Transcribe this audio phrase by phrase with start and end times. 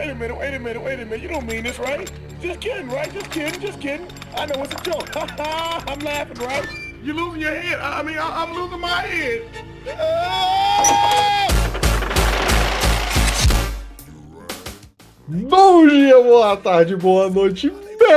[0.00, 1.20] wait a minute, wait a minute, wait a minute.
[1.20, 2.10] You don't mean this, right?
[2.40, 3.12] Just kidding, right?
[3.12, 4.06] Just kidding, just kidding.
[4.34, 5.14] I know it's a joke.
[5.14, 6.66] I'm laughing, right?
[7.02, 7.78] You're losing your head.
[7.80, 9.42] I mean, I- I'm losing my head.
[15.28, 17.70] Bom dia, boa tarde, boa noite,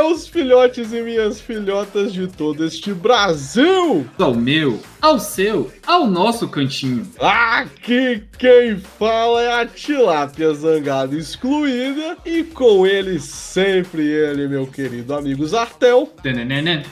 [0.04, 4.06] meus filhotes e minhas filhotas de todo este Brasil!
[4.20, 7.10] Ao meu, ao seu, ao nosso cantinho.
[7.18, 15.16] Aqui quem fala é a tilápia zangada excluída e com ele sempre ele, meu querido
[15.16, 16.12] amigo Zartel.
[16.22, 16.86] Tenenene.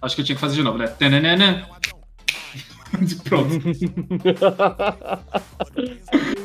[0.00, 0.86] Acho que eu tinha que fazer de novo, né?
[2.94, 3.16] Tenenene.
[3.24, 3.58] Pronto.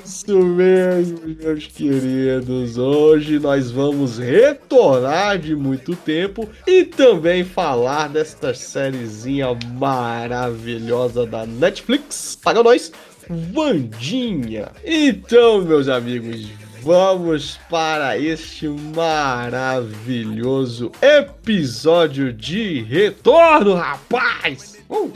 [0.04, 2.78] Isso mesmo, meus queridos.
[2.78, 12.38] Hoje nós vamos retornar de muito tempo e também falar desta sériezinha maravilhosa da Netflix.
[12.42, 12.92] Paga nós,
[13.30, 14.72] Vandinha.
[14.84, 16.48] Então, meus amigos,
[16.82, 24.80] vamos para este maravilhoso episódio de retorno, rapaz.
[24.90, 25.10] Uh!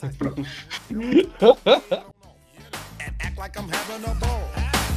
[0.00, 0.46] And
[3.20, 4.48] act like I'm having a ball.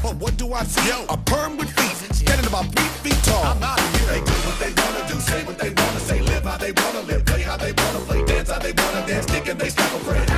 [0.04, 0.88] But what do I see?
[0.90, 3.44] Yo, a perm with feet, standing about three feet tall.
[3.44, 4.14] I'm out of here.
[4.14, 7.02] They do what they wanna do, say what they wanna say, live how they wanna
[7.02, 9.92] live, play how they wanna play, dance how they wanna dance, stick and they stack
[9.92, 10.30] a friend.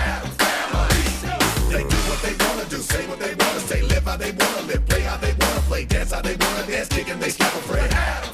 [1.70, 4.62] They do what they wanna do, say what they wanna say, live how they wanna
[4.68, 7.54] live, play how they wanna play, dance how they wanna dance, stick and they stack
[7.54, 8.33] a friend.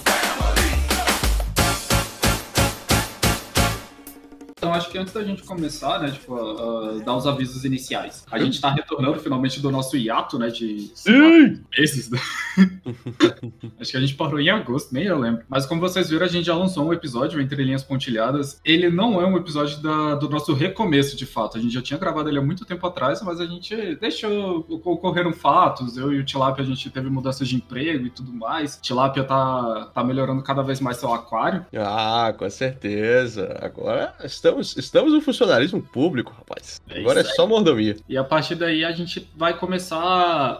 [4.70, 8.24] Então acho que antes da gente começar, né, tipo, a- a dar os avisos iniciais.
[8.32, 11.60] A gente tá retornando finalmente do nosso hiato, né, de Sim!
[11.76, 12.12] meses.
[12.12, 12.20] né?
[13.80, 15.44] acho que a gente parou em agosto, nem eu lembro.
[15.50, 18.60] Mas como vocês viram, a gente já lançou um episódio entre linhas pontilhadas.
[18.64, 21.58] Ele não é um episódio da- do nosso recomeço, de fato.
[21.58, 25.34] A gente já tinha gravado ele há muito tempo atrás, mas a gente deixou ocorreram
[25.34, 25.98] fatos.
[25.98, 28.78] Eu e o Tilapia, a gente teve mudanças de emprego e tudo mais.
[28.82, 31.66] Tilapia tá, tá melhorando cada vez mais seu aquário.
[31.76, 33.58] Ah, com certeza.
[33.62, 36.82] Agora estamos, estamos no funcionalismo público, rapaz.
[36.90, 37.98] É Agora é só mordomia.
[38.08, 39.98] E a partir daí a gente vai começar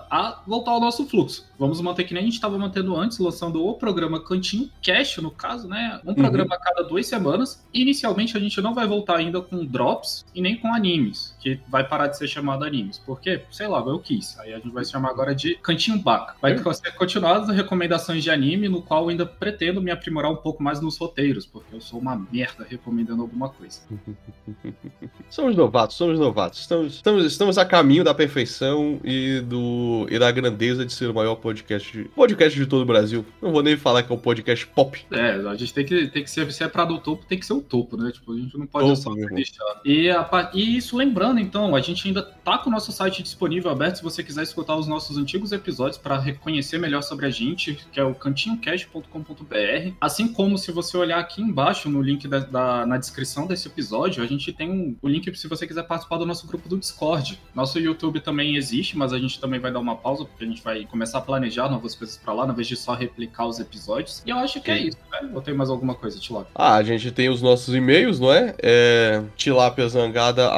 [0.10, 1.46] a voltar ao nosso fluxo.
[1.58, 5.32] Vamos manter que nem a gente estava mantendo antes, lançando o programa Cantinho Cash, no
[5.32, 6.00] caso, né?
[6.06, 7.66] Um programa a cada duas semanas.
[7.74, 11.88] Inicialmente a gente não vai voltar ainda com drops e nem com animes, que vai
[11.88, 13.00] parar de ser chamado animes.
[13.00, 14.38] Porque, sei lá, eu quis.
[14.40, 16.36] Aí a gente vai se chamar agora de Cantinho Baca.
[16.42, 20.36] Vai ser continuado as recomendações de anime, no qual eu ainda pretendo me aprimorar um
[20.36, 23.82] pouco mais nos roteiros, porque eu sou uma merda recomendando alguma coisa.
[25.30, 26.60] Somos novatos, somos novatos.
[26.62, 31.14] Estamos, estamos, estamos a caminho da perfeição e, do, e da grandeza de ser o
[31.14, 33.24] maior podcast de, podcast de todo o Brasil.
[33.40, 35.06] Não vou nem falar que é um podcast pop.
[35.12, 37.38] É, a gente tem que, tem que ser, se é pra dar o topo, tem
[37.38, 38.12] que ser o topo, né?
[38.12, 39.82] Tipo, a gente não pode Topo, só deixar.
[39.86, 43.70] E, a e isso lembrando, então, a gente ainda tá com o nosso site disponível
[43.70, 47.78] aberto se você quiser escutar os nossos antigos episódios para reconhecer melhor sobre a gente,
[47.92, 49.94] que é o cantinhocast.com.br.
[50.00, 54.24] Assim como se você olhar aqui embaixo no link da, da- na descrição desse episódio,
[54.24, 57.40] a gente tem um, o link se você quiser participar do nosso grupo do Discord.
[57.54, 60.64] Nosso YouTube também existe, mas a gente também vai dar uma pausa, porque a gente
[60.64, 64.24] vai começar a planejar novas coisas pra lá, na vez de só replicar os episódios.
[64.26, 64.88] E eu acho que é Sim.
[64.88, 65.30] isso, né?
[65.34, 66.48] Ou tem mais alguma coisa, Tilap?
[66.56, 68.56] Ah, a gente tem os nossos e-mails, não é?
[68.62, 70.50] É tilapiazangada,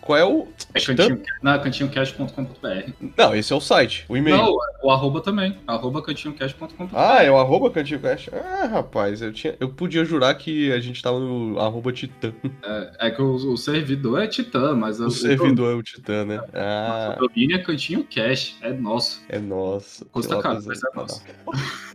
[0.00, 0.48] Qual é o...
[0.74, 2.92] É cantinho, não, cantinhocast.com.br.
[3.16, 4.36] Não, esse é o site, o e-mail.
[4.36, 5.56] Não, o arroba também.
[5.66, 6.94] Arroba cantinhocast.com.br.
[6.94, 8.30] Ah, é o arroba Cantinho Cast.
[8.34, 12.32] Ah, rapaz, eu, tinha, eu podia jurar que a gente tava no arroba Titã.
[12.62, 16.40] É, é que o, o servidor é Titã, mas O servidor é o Titã, né?
[16.54, 19.22] Ah, O domínio é Cantinho Cash, é nosso.
[19.28, 20.04] é nosso.
[20.06, 21.22] Custa caro, mas é nosso.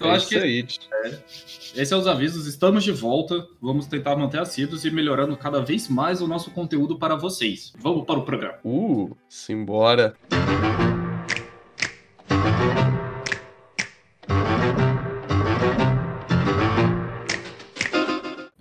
[0.00, 0.66] Então É acho que aí.
[1.74, 2.46] Esses são os avisos.
[2.46, 3.46] Estamos de volta.
[3.60, 7.72] Vamos tentar manter assíduos e melhorando cada vez mais o nosso conteúdo para vocês.
[7.78, 8.58] Vamos para o programa.
[8.64, 10.14] Uh, simbora.
[10.28, 10.79] Pô,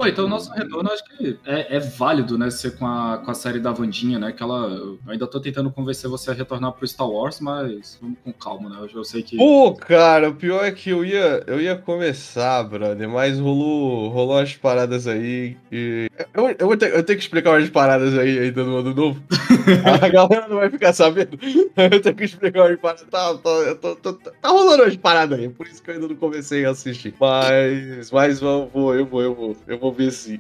[0.09, 2.49] então o nosso retorno acho que é, é válido, né?
[2.49, 4.31] Ser com a, com a série da Vandinha, né?
[4.31, 4.67] Que ela.
[4.69, 8.69] Eu ainda tô tentando convencer você a retornar pro Star Wars, mas vamos com calma,
[8.69, 8.77] né?
[8.81, 9.37] Eu, eu sei que.
[9.37, 14.37] Pô, cara, o pior é que eu ia, eu ia começar, brother, mas rolou, rolou
[14.37, 16.09] umas paradas aí e...
[16.33, 19.23] Eu, eu, vou ter, eu tenho que explicar umas paradas aí ainda no ano novo.
[20.01, 21.37] A galera não vai ficar sabendo.
[21.77, 23.05] Eu tenho que explicar umas paradas.
[23.09, 25.95] Tá, tá, eu tô- tô- tá, tá rolando umas paradas aí, por isso que eu
[25.95, 27.13] ainda não comecei a assistir.
[27.19, 30.39] Mas, mas eu vou, eu vou, eu vou, eu vou sim.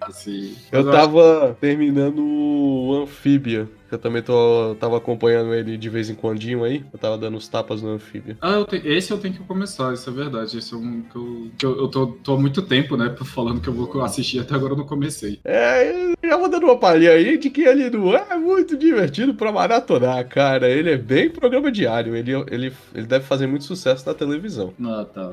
[0.00, 3.68] Assim, Eu tava terminando o Anfíbia.
[3.90, 6.84] Eu também tô, tava acompanhando ele de vez em quando aí.
[6.92, 8.36] Eu tava dando os tapas no anfíbio.
[8.40, 8.76] Ah, eu te...
[8.76, 10.58] esse eu tenho que começar, isso é verdade.
[10.58, 13.60] Esse é um que eu, que eu, eu tô, tô há muito tempo, né, falando
[13.60, 15.40] que eu vou assistir, até agora eu não comecei.
[15.44, 19.52] É, já vou dando uma palhinha aí de que ele não é muito divertido pra
[19.52, 20.68] maratonar, cara.
[20.68, 22.14] Ele é bem programa diário.
[22.14, 24.74] Ele, ele, ele deve fazer muito sucesso na televisão.
[24.82, 25.32] Ah, tá.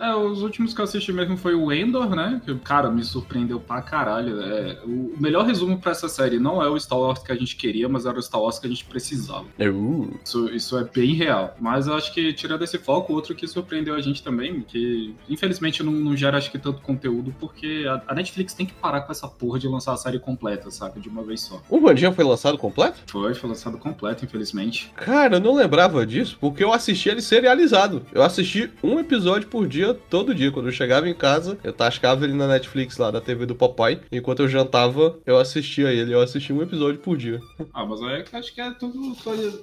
[0.00, 0.10] É.
[0.10, 2.40] é, os últimos que eu assisti mesmo foi o Endor, né?
[2.44, 4.40] Que, cara, me surpreendeu pra caralho.
[4.40, 7.56] É, o melhor resumo pra essa série não é o Star Wars que a gente
[7.56, 9.44] queria, mas era o Star Wars que a gente precisava.
[9.60, 10.18] Uh.
[10.24, 11.56] Isso, isso é bem real.
[11.60, 15.82] Mas eu acho que, tirando esse foco, outro que surpreendeu a gente também, que infelizmente
[15.82, 19.12] não, não gera, acho que, tanto conteúdo, porque a, a, Netflix tem que parar com
[19.12, 21.00] essa porra de lançar a série completa, sabe?
[21.00, 21.62] De uma vez só.
[21.70, 22.98] O Vandinha foi lançado completo?
[23.06, 24.92] Foi, foi lançado completo, infelizmente.
[24.96, 28.04] Cara, eu não lembrava disso, porque eu assisti ele serializado.
[28.12, 30.50] Eu assisti um episódio por dia, todo dia.
[30.50, 34.00] Quando eu chegava em casa, eu tascava ele na Netflix lá, da TV do papai.
[34.10, 36.12] Enquanto eu jantava, eu assistia ele.
[36.12, 37.40] Eu assistia um episódio por dia.
[37.72, 39.16] Ah, mas aí acho que é tudo.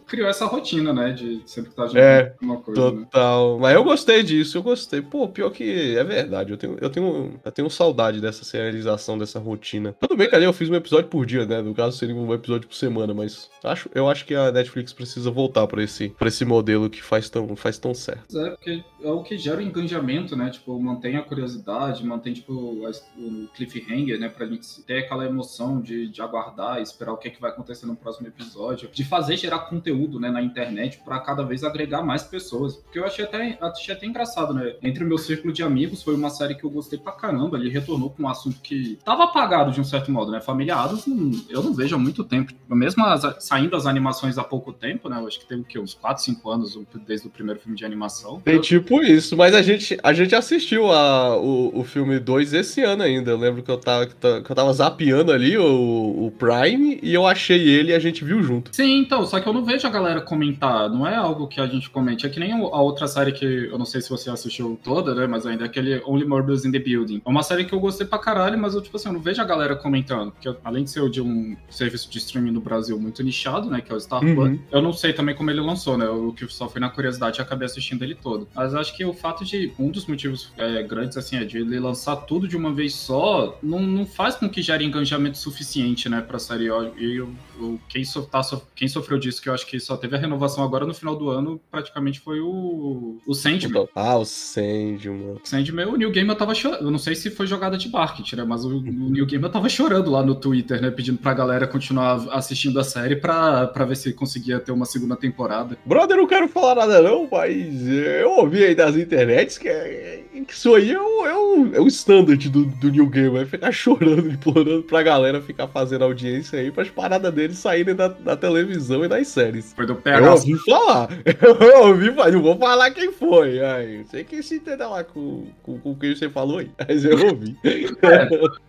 [0.05, 1.11] Criou essa rotina, né?
[1.11, 2.91] De sempre estar jogando é, uma coisa.
[2.91, 3.05] Né?
[3.05, 3.55] Total.
[3.55, 3.61] Né?
[3.61, 5.01] Mas eu gostei disso, eu gostei.
[5.01, 6.51] Pô, pior que é verdade.
[6.51, 9.95] Eu tenho, eu tenho, eu tenho saudade dessa serialização, dessa rotina.
[9.99, 11.61] Tudo bem, cara, eu fiz um episódio por dia, né?
[11.61, 15.29] No caso, seria um episódio por semana, mas acho, eu acho que a Netflix precisa
[15.31, 18.37] voltar para esse, pra esse modelo que faz tão, faz tão certo.
[18.37, 20.49] É, porque é o que gera o engajamento, né?
[20.49, 24.29] Tipo, mantém a curiosidade, mantém, tipo, o cliffhanger, né?
[24.29, 27.85] Pra gente ter aquela emoção de, de aguardar, esperar o que, é que vai acontecer
[27.85, 32.23] no próximo episódio, de fazer gerar conteúdo, né, na internet para cada vez agregar mais
[32.23, 32.75] pessoas.
[32.75, 34.75] Porque eu achei até, achei até engraçado, né?
[34.81, 37.57] Entre o meu círculo de amigos, foi uma série que eu gostei pra caramba.
[37.57, 40.41] Ele retornou com um assunto que tava apagado de um certo modo, né?
[40.41, 41.05] Família Adams,
[41.49, 42.53] eu não vejo há muito tempo.
[42.69, 45.19] Mesmo as, saindo as animações há pouco tempo, né?
[45.19, 45.79] Eu acho que tem o quê?
[45.79, 48.39] Uns 4, 5 anos desde o primeiro filme de animação.
[48.41, 48.61] Tem eu...
[48.61, 53.03] tipo isso, mas a gente, a gente assistiu a, o, o filme 2 esse ano
[53.03, 53.31] ainda.
[53.31, 54.15] Eu lembro que eu tava, que
[54.51, 58.75] eu tava zapeando ali o, o Prime e eu achei ele gente viu junto.
[58.75, 60.89] Sim, então, só que eu não vejo a galera comentar.
[60.89, 62.25] Não é algo que a gente comente.
[62.25, 65.27] É que nem a outra série que eu não sei se você assistiu toda, né?
[65.27, 67.21] Mas ainda é aquele Only Murders in the Building.
[67.25, 69.41] É uma série que eu gostei pra caralho, mas eu, tipo assim, eu não vejo
[69.41, 70.31] a galera comentando.
[70.31, 73.81] Porque além de ser de um serviço de streaming no Brasil muito nichado, né?
[73.81, 74.35] Que é o Star uhum.
[74.35, 76.07] Plus, eu não sei também como ele lançou, né?
[76.07, 78.47] O que só foi na curiosidade e acabei assistindo ele todo.
[78.55, 79.71] Mas acho que o fato de.
[79.79, 83.57] Um dos motivos é, grandes, assim, é de ele lançar tudo de uma vez só,
[83.61, 86.65] não, não faz com que gere engajamento suficiente, né, pra série.
[86.65, 89.97] E eu, eu, quem, so, tá, so, quem sofreu disso, que eu acho que só
[89.97, 93.85] teve a renovação agora no final do ano, praticamente foi o, o Sandman.
[93.93, 95.33] Ah, o Sandman.
[95.33, 96.85] O Sandman, o New Gamer tava chorando.
[96.85, 99.67] Eu não sei se foi jogada de marketing, né, mas o, o New Gamer tava
[99.67, 103.97] chorando lá no Twitter, né, pedindo pra galera continuar assistindo a série pra, pra ver
[103.97, 105.77] se conseguia ter uma segunda temporada.
[105.85, 110.23] Brother, eu não quero falar nada não, mas eu ouvi aí das internets que, é,
[110.47, 113.71] que isso aí é o, é o, é o standard do, do New Gamer, ficar
[113.73, 119.03] chorando, implorando pra galera ficar fazendo audiência aí pras paradas deles saírem da, da televisão
[119.03, 119.73] e das séries.
[119.73, 120.25] Foi do PH.
[120.25, 121.09] Eu ouvi falar.
[121.59, 122.31] Eu ouvi falar.
[122.31, 123.61] Não vou falar quem foi.
[123.63, 126.71] Ai, sei que se entender lá com, com, com quem você falou aí.
[126.87, 127.57] Mas eu ouvi.
[128.01, 128.27] É,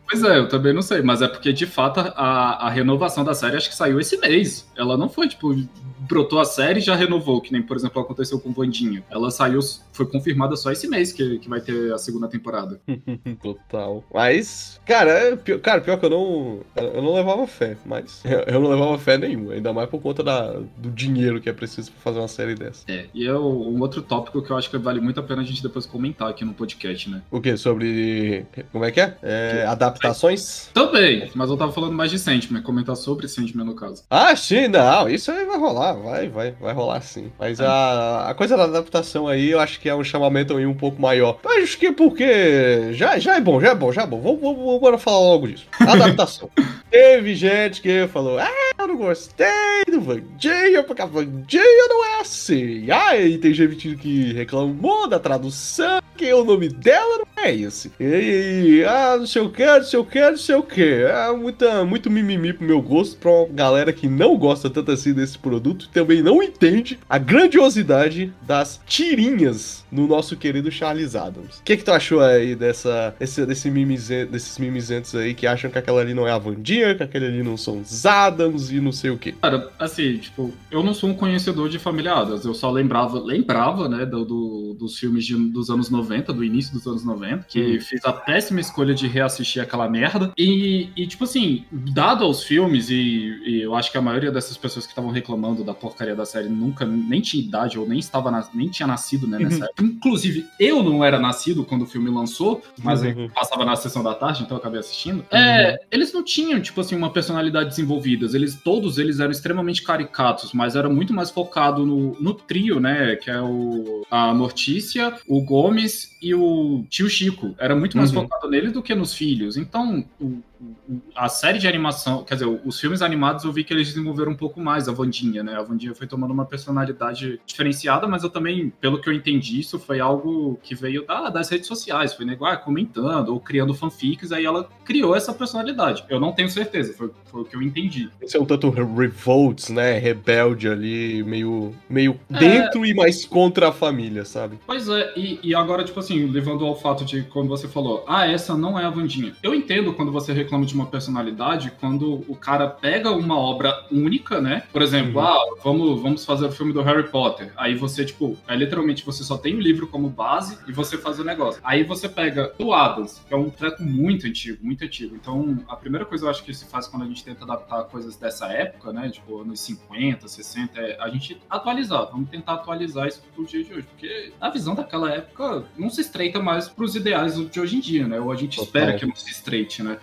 [0.08, 1.02] pois é, eu também não sei.
[1.02, 4.70] Mas é porque, de fato, a, a renovação da série acho que saiu esse mês.
[4.76, 5.54] Ela não foi, tipo,
[6.02, 9.04] brotou a série e já renovou, que nem, por exemplo, aconteceu com Vandinha.
[9.10, 9.60] Ela saiu,
[9.92, 12.80] foi confirmada só esse mês que, que vai ter a segunda temporada.
[13.42, 14.04] Total.
[14.12, 16.60] Mas, cara, é pior, cara, pior que eu não.
[16.76, 18.22] Eu não levava fé, mas.
[18.46, 21.90] Eu não levava fé nenhuma, ainda mais por conta da, do dinheiro que é preciso
[21.92, 22.84] pra fazer uma série dessa.
[22.88, 25.44] É, e é um outro tópico que eu acho que vale muito a pena a
[25.44, 27.22] gente depois comentar aqui no podcast, né?
[27.30, 27.56] O quê?
[27.56, 28.46] Sobre.
[28.70, 29.16] Como é que é?
[29.22, 30.70] é adaptações?
[30.72, 34.04] Também, mas eu tava falando mais de Sandman, comentar sobre Sandman no caso.
[34.08, 37.30] Ah, sim, não, isso aí vai rolar, vai, vai, vai rolar sim.
[37.38, 37.66] Mas é.
[37.66, 41.00] a, a coisa da adaptação aí, eu acho que é um chamamento aí um pouco
[41.00, 41.38] maior.
[41.44, 44.20] Mas acho que é porque já, já é bom, já é bom, já é bom.
[44.20, 45.66] Vamos, vamos, vamos falar logo disso.
[45.80, 46.50] Adaptação.
[46.90, 49.46] Teve gente que falou, ah, eu não gostei
[49.90, 52.90] do Vandinha, porque a Vandinha não é assim.
[52.90, 57.92] Aí tem gente que reclamou da tradução, que o nome dela não é esse.
[57.98, 60.82] E, ah, não sei o que, não sei o que, não sei o que.
[60.82, 65.12] É muita, muito mimimi pro meu gosto, pra uma galera que não gosta tanto assim
[65.12, 71.58] desse produto e também não entende a grandiosidade das tirinhas no nosso querido Charles Adams.
[71.58, 75.70] O que, que tu achou aí dessa, desse, desse mimizen, desses mimizentos aí que acham
[75.70, 76.94] que aquela ali não é a Vandinha?
[76.94, 79.32] que aquele ali não são os Adams e não sei o que.
[79.32, 83.88] Cara, assim, tipo, eu não sou um conhecedor de Família Adams, eu só lembrava, lembrava,
[83.88, 87.76] né, do, do dos filmes de, dos anos 90, do início dos anos 90, que
[87.76, 87.80] hum.
[87.80, 90.32] fiz a péssima escolha de reassistir aquela merda.
[90.36, 94.56] E, e tipo assim, dado aos filmes, e, e, eu acho que a maioria dessas
[94.56, 98.30] pessoas que estavam reclamando da porcaria da série nunca nem tinha idade ou nem estava
[98.30, 99.64] na, nem tinha nascido, né, nessa uhum.
[99.64, 99.84] época.
[99.84, 103.28] Inclusive, eu não era nascido quando o filme lançou, mas uhum.
[103.28, 105.18] passava na sessão da tarde, então eu acabei assistindo.
[105.18, 105.38] Uhum.
[105.38, 108.26] É, eles não tinham, tipo, tipo assim, uma personalidade desenvolvida.
[108.34, 113.16] Eles, todos eles eram extremamente caricatos, mas era muito mais focado no, no trio, né?
[113.16, 117.54] Que é o a Mortícia, o Gomes e o tio Chico.
[117.58, 118.22] Era muito mais Uhum.
[118.22, 119.56] focado neles do que nos filhos.
[119.56, 123.72] Então, o- o- a série de animação, quer dizer, os filmes animados eu vi que
[123.74, 125.54] eles desenvolveram um pouco mais a Vandinha, né?
[125.56, 129.78] A Vandinha foi tomando uma personalidade diferenciada, mas eu também, pelo que eu entendi, isso
[129.78, 132.14] foi algo que veio da- das redes sociais.
[132.14, 136.04] Foi nego, ah, comentando ou criando fanfics, aí ela criou essa personalidade.
[136.08, 138.08] Eu não tenho certeza, foi, foi o que eu entendi.
[138.20, 139.98] Esse é um tanto revolts, né?
[139.98, 142.38] Rebelde ali, meio, meio É.
[142.38, 144.58] dentro e mais contra a família, sabe?
[144.66, 148.26] Pois é, e, e agora, tipo assim, levando ao fato de como você falou, ah,
[148.26, 149.34] essa não é a Vandinha.
[149.42, 154.40] Eu entendo quando você reclama de uma personalidade, quando o cara pega uma obra única,
[154.40, 154.62] né?
[154.72, 155.26] Por exemplo, Uhum.
[155.26, 157.52] ah, vamos, vamos fazer o filme do Harry Potter.
[157.56, 161.18] Aí você, tipo, é literalmente você só tem o livro como base e você faz
[161.18, 161.60] o negócio.
[161.64, 165.14] Aí você pega o Adams, que é um treco muito antigo, muito antigo.
[165.14, 168.16] Então, a primeira coisa eu acho que se faz quando a gente tenta adaptar coisas
[168.16, 169.08] dessa época, né?
[169.10, 172.08] Tipo, anos 50, 60, é a gente atualizar.
[172.10, 173.82] Vamos tentar atualizar isso pro dia de hoje.
[173.90, 178.06] Porque a visão daquela época não se estreita mais pros ideais de hoje em dia,
[178.06, 178.20] né?
[178.20, 178.66] Ou a gente Total.
[178.66, 179.96] espera que não se estreite, né?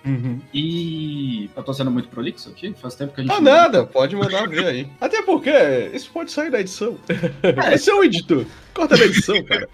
[0.54, 1.50] E.
[1.56, 2.74] Eu tô sendo muito prolixo aqui?
[2.74, 3.32] Faz tempo que a gente.
[3.32, 4.88] Ah, não- nada, pode mandar ver aí.
[5.00, 5.52] Até porque
[5.94, 6.98] isso pode sair da edição.
[7.74, 8.46] Esse é o editor.
[8.74, 9.68] Corta da edição, cara.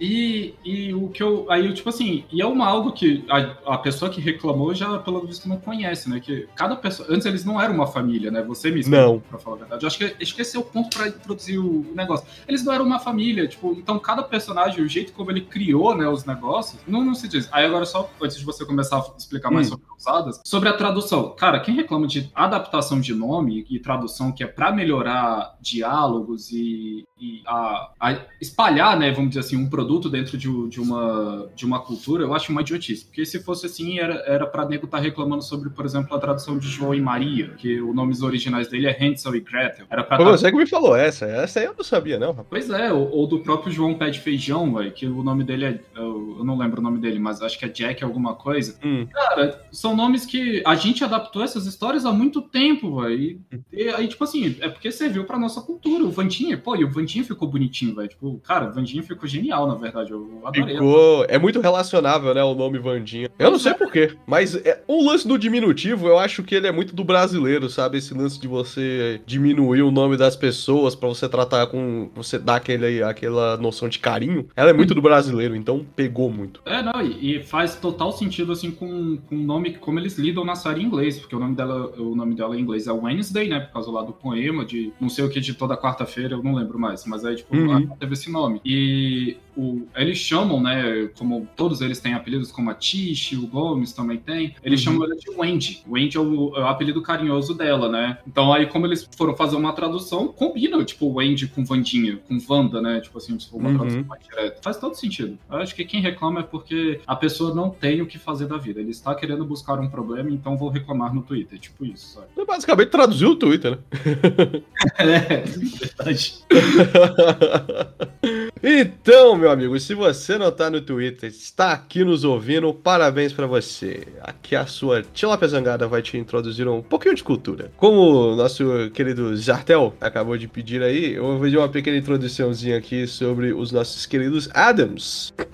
[0.00, 1.46] E, e o que eu.
[1.50, 5.26] Aí, tipo assim, e é uma algo que a, a pessoa que reclamou já, pelo
[5.26, 6.20] visto, não conhece, né?
[6.20, 7.08] Que cada pessoa.
[7.10, 8.42] Antes eles não eram uma família, né?
[8.42, 9.20] Você me Não.
[9.20, 9.84] pra falar a verdade.
[9.84, 12.26] Eu acho que, acho que esse é o ponto pra introduzir o negócio.
[12.46, 16.08] Eles não eram uma família, tipo, então cada personagem, o jeito como ele criou, né,
[16.08, 17.48] os negócios, não, não se diz.
[17.52, 19.70] Aí agora, só antes de você começar a explicar mais Hum.
[19.70, 21.34] sobre usadas, sobre a tradução.
[21.36, 27.06] Cara, quem reclama de adaptação de nome e tradução que é pra melhorar diálogos e,
[27.24, 31.64] e a, a espalhar, né, vamos dizer assim, um produto dentro de, de uma, de
[31.64, 33.04] uma cultura, eu acho uma idiotice.
[33.06, 36.68] Porque se fosse assim, era, pra nego estar reclamando sobre, por exemplo, a tradução de
[36.68, 39.86] João e Maria, que os nomes originais dele é Hansel e Gretel.
[39.88, 41.24] Era pra Foi tá- você que me falou essa.
[41.24, 42.46] Essa aí eu não sabia, não, rapaz.
[42.50, 45.64] Pois é, ou, ou do próprio João Pé de Feijão, véio, que o nome dele
[45.64, 45.80] é.
[45.96, 48.78] Eu, eu não lembro o nome dele, mas acho que é Jack alguma coisa.
[48.84, 49.06] Hum.
[49.10, 53.14] Cara, são nomes que a gente adaptou essas histórias há muito tempo, velho.
[53.14, 53.40] E,
[53.72, 56.04] e aí, tipo assim, é porque serviu pra nossa cultura.
[56.04, 58.08] O Vandinha, pô, e o Vandinha ficou bonitinho, velho.
[58.08, 60.10] Tipo, cara, Vandinha ficou genial, na verdade.
[60.10, 60.74] Eu adorei.
[60.74, 61.24] Ficou.
[61.28, 62.42] É muito relacionável, né?
[62.42, 63.28] O nome Vandinha.
[63.38, 66.72] Eu não sei porquê, mas é, o lance do diminutivo, eu acho que ele é
[66.72, 67.98] muito do brasileiro, sabe?
[67.98, 72.10] Esse lance de você diminuir o nome das pessoas pra você tratar com.
[72.14, 74.48] Você dar aquele, aquela noção de carinho.
[74.56, 76.60] Ela é muito do brasileiro, então pegou muito.
[76.64, 80.44] É, não, e, e faz total sentido, assim, com, com o nome, como eles lidam
[80.44, 83.48] na série em inglês, porque o nome dela, o nome dela em inglês é Wednesday,
[83.48, 86.42] né, por causa lá do poema, de não sei o que, de toda quarta-feira, eu
[86.42, 87.88] não lembro mais, mas aí, tipo, Uhum.
[87.98, 88.60] teve esse nome.
[88.64, 93.92] E o, eles chamam, né, como todos eles têm apelidos, como a Tish, o Gomes
[93.92, 94.84] também tem, eles Uhum.
[94.92, 95.82] chamam ela de Wendy.
[95.88, 99.56] Wendy é o, é o apelido carinhoso dela, né, então aí, como eles foram fazer
[99.56, 103.70] uma tradução, combina, tipo, Wendy com Vandinha, com Wanda, né, tipo assim, se for uma
[103.70, 103.76] Uhum.
[103.78, 104.60] tradução mais direta.
[104.62, 105.38] Faz todo sentido.
[105.50, 108.56] Eu acho que quem reclama é porque a pessoa não tem o que fazer da
[108.56, 108.80] vida.
[108.80, 111.58] Ele está querendo buscar um problema, então vou reclamar no Twitter.
[111.58, 112.26] Tipo isso, sabe?
[112.34, 113.78] Você basicamente traduziu o Twitter, né?
[114.98, 116.34] É, verdade.
[118.66, 123.46] então, meu amigo, se você não tá no Twitter, está aqui nos ouvindo, parabéns pra
[123.46, 124.08] você.
[124.22, 127.70] Aqui a sua Tilapia Zangada vai te introduzir um pouquinho de cultura.
[127.76, 132.78] Como o nosso querido Zartel acabou de pedir aí, eu vou fazer uma pequena introduçãozinha
[132.78, 135.34] aqui sobre os nossos queridos Adams.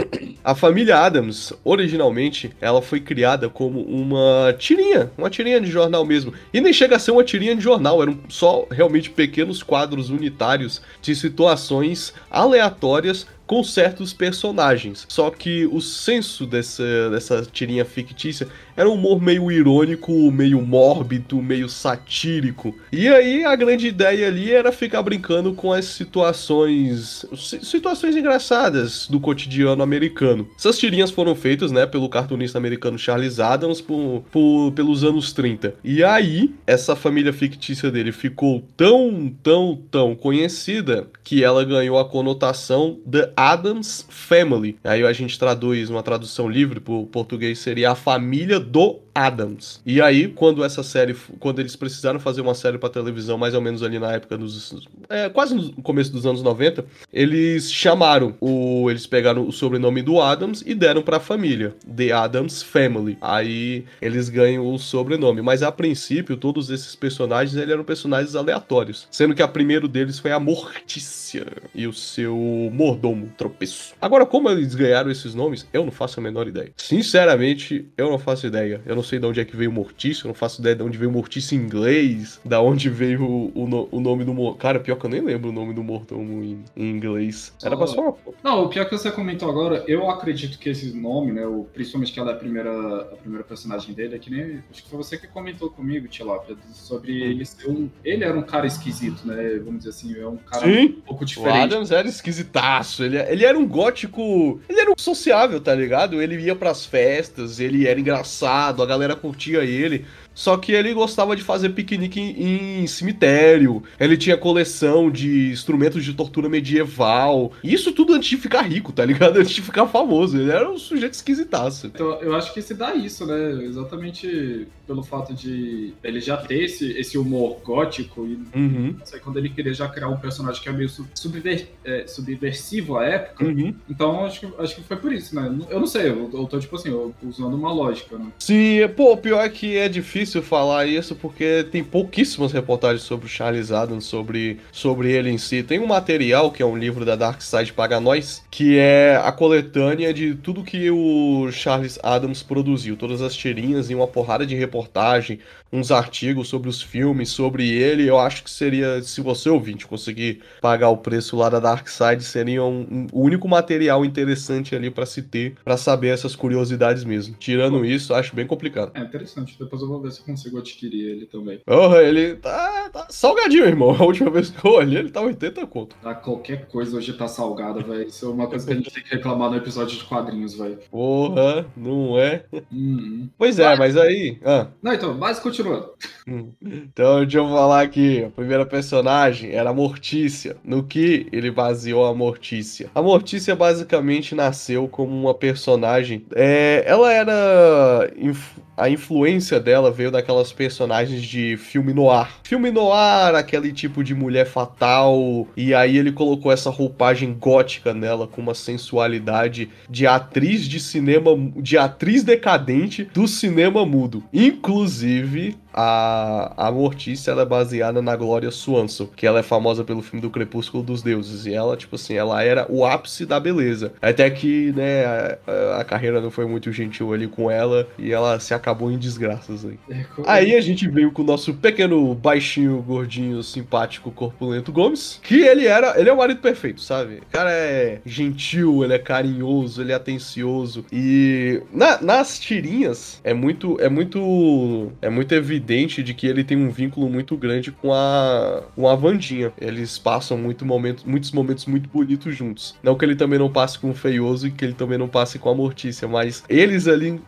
[0.43, 6.33] A família Adams, originalmente, ela foi criada como uma tirinha, uma tirinha de jornal mesmo.
[6.53, 10.81] E nem chega a ser uma tirinha de jornal, eram só realmente pequenos quadros unitários
[11.03, 13.00] de situações aleatórias
[13.47, 15.07] com certos personagens.
[15.09, 18.49] Só que o senso dessa, dessa tirinha fictícia
[18.81, 22.75] era um humor meio irônico, meio mórbido, meio satírico.
[22.91, 27.25] E aí a grande ideia ali era ficar brincando com as situações.
[27.37, 30.49] si- situações engraçadas do cotidiano americano.
[30.59, 35.75] Essas tirinhas foram feitas, né, pelo cartunista americano Charles Adams por, por- pelos anos 30.
[35.85, 42.05] E aí, essa família fictícia dele ficou tão, tão, tão conhecida que ela ganhou a
[42.09, 44.77] conotação The Adams Family.
[44.83, 49.81] Aí a gente traduz uma tradução livre para o português seria a família do Adams.
[49.85, 53.61] E aí, quando essa série, quando eles precisaram fazer uma série para televisão, mais ou
[53.61, 58.89] menos ali na época dos é, quase no começo dos anos 90, eles chamaram o.
[58.89, 61.75] Eles pegaram o sobrenome do Adams e deram pra família.
[61.85, 63.19] The Adams Family.
[63.21, 65.43] Aí eles ganham o sobrenome.
[65.43, 69.09] Mas a princípio, todos esses personagens eles eram personagens aleatórios.
[69.11, 72.37] Sendo que a primeiro deles foi a Mortícia e o seu
[72.73, 73.95] mordomo tropeço.
[74.01, 76.71] Agora, como eles ganharam esses nomes, eu não faço a menor ideia.
[76.77, 78.81] Sinceramente, eu não faço ideia.
[78.85, 80.99] Eu não sei de onde é que veio Mortícia, eu não faço ideia de onde
[80.99, 84.59] veio Mortícia em inglês, da onde veio o, o, o nome do mordomo.
[84.59, 87.53] Cara, pior que eu nem lembro o nome do mordomo em, em inglês.
[87.63, 90.93] Era pra só uma Não, o pior que você comentou agora, eu acredito que esse
[90.97, 94.31] nome, né, o, principalmente que ela é a primeira, a primeira personagem dele, é que
[94.31, 94.63] nem.
[94.71, 97.27] Acho que foi você que comentou comigo, Tilapia, sobre Hum.
[97.31, 97.89] ele ser um.
[98.05, 99.59] Ele era um cara esquisito, né?
[99.65, 100.85] Vamos dizer assim, é um cara Sim.
[100.87, 101.75] um pouco O diferente.
[101.75, 103.05] Adams era esquisitaço.
[103.05, 104.61] Ele, ele era um gótico.
[104.69, 106.21] Ele era um sociável, tá ligado?
[106.21, 110.07] Ele ia pras festas, ele era engraçado, a galera curtia ele.
[110.35, 113.83] Só que ele gostava de fazer piquenique em, em cemitério.
[113.99, 117.53] Ele tinha coleção de instrumentos de tortura medieval.
[117.63, 119.37] Isso tudo antes de ficar rico, tá ligado?
[119.41, 120.39] Antes de ficar famoso.
[120.39, 121.87] Ele era um sujeito esquisitaço.
[121.89, 123.65] Então, eu acho que se dá isso, né?
[123.65, 129.49] Exatamente pelo fato de ele já ter esse, esse humor gótico e Uhum, quando ele
[129.49, 133.45] queria já criar um personagem que é meio sub- subver- é, subversivo à época.
[133.45, 133.75] uhum.
[133.89, 135.49] Então, acho que, acho que foi por isso, né?
[135.71, 138.27] Eu não sei, eu, eu tô, tipo assim, eu- usando uma lógica, né?
[138.39, 143.27] Sim, pô, o pior é que é difícil falar isso porque tem pouquíssimas reportagens sobre
[143.27, 145.63] o Charles Adams, sobre, sobre ele em si.
[145.63, 149.33] Tem um material, que é um livro da Dark Side Paga Nós, que é a
[149.33, 152.97] coletânea de tudo que o Charles Adams produziu.
[152.97, 155.39] Todas as tirinhas e uma porrada de reportagem,
[155.73, 158.07] uns artigos sobre os filmes, sobre ele.
[158.07, 162.25] Eu acho que seria, se você ouvinte conseguir pagar o preço lá da Dark Side,
[162.25, 167.05] seria um, um- o único material interessante ali pra se ter, pra saber essas curiosidades
[167.05, 167.35] mesmo.
[167.39, 168.91] Tirando isso, acho bem complicado.
[168.95, 171.61] É interessante, depois eu vou ver se eu consigo adquirir ele também.
[171.67, 173.91] Oh, ele tá, tá salgadinho, irmão.
[174.01, 175.97] A última vez que eu olhei, ele tá 80 conto.
[176.03, 178.09] Tá, qualquer coisa hoje tá salgada, velho.
[178.09, 180.79] Isso é uma coisa que a gente tem que reclamar no episódio de quadrinhos, velho.
[180.91, 182.45] Porra, não é?
[182.73, 183.29] Uhum.
[183.39, 184.39] Pois é, mas aí.
[184.45, 185.91] Ah, Não, então, mas continuando.
[186.27, 186.53] hum.
[186.63, 188.25] Então, deixa eu falar aqui.
[188.25, 190.57] A primeira personagem era a Mortícia.
[190.65, 192.91] No que ele baseou a Mortícia?
[192.95, 196.25] A Mortícia basicamente nasceu como uma personagem.
[196.35, 198.11] É, ela era.
[198.17, 202.31] inf- A influência dela veio daquelas personagens de filme noir.
[202.43, 205.47] Filme noir, aquele tipo de mulher fatal.
[205.55, 211.31] E aí ele colocou essa roupagem gótica nela com uma sensualidade de atriz de cinema,
[211.57, 214.25] de atriz decadente do cinema mudo.
[214.33, 220.03] Inclusive, a, a Mortícia ela é baseada na Gloria Swanson, que ela é famosa pelo
[220.03, 221.47] filme do Crepúsculo dos Deuses.
[221.47, 223.93] E ela, tipo assim, ela era o ápice da beleza.
[224.01, 228.39] Até que, né, a, a- carreira não foi muito gentil ali com ela e ela
[228.39, 229.79] se acabou em desgraças aí.
[229.91, 235.41] É, Aí a gente veio com o nosso pequeno baixinho, gordinho, simpático, corpulento Gomes, que
[235.41, 237.17] ele era, ele é o marido perfeito, sabe?
[237.17, 243.35] O cara é gentil, ele é carinhoso, ele é atencioso e na- nas tirinhas é
[243.35, 247.93] muito, é muito, é muito evidente de que ele tem um vínculo muito grande com
[247.95, 249.53] a, com a Vandinha.
[249.61, 252.75] Eles passam muito momentos, muitos momentos muito bonitos juntos.
[252.83, 255.39] Não que ele também não passe com o Feioso e que ele também não passe
[255.39, 257.21] com a Mortícia, mas eles ali,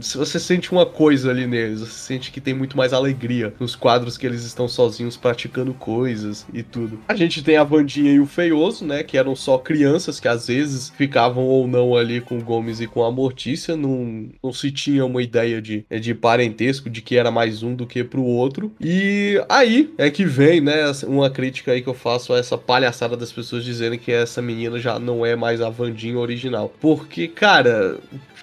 [0.00, 3.76] se você sente uma coisa ali neles, você sente que tem muito mais alegria nos
[3.76, 6.98] quadros que eles estão sozinhos praticando coisas e tudo.
[7.08, 10.46] A gente tem a Vandinha e o Feioso, né, que eram só crianças que às
[10.46, 14.70] vezes ficavam ou não ali com o Gomes e com a Mortícia, não, não se
[14.70, 18.72] tinha uma ideia de, de parentesco, de que era mais um do que pro outro.
[18.80, 23.16] E aí é que vem, né, uma crítica aí que eu faço a essa palhaçada
[23.16, 26.72] das pessoas dizendo que essa menina já não é mais a Vandinha original.
[26.80, 27.98] Porque, cara,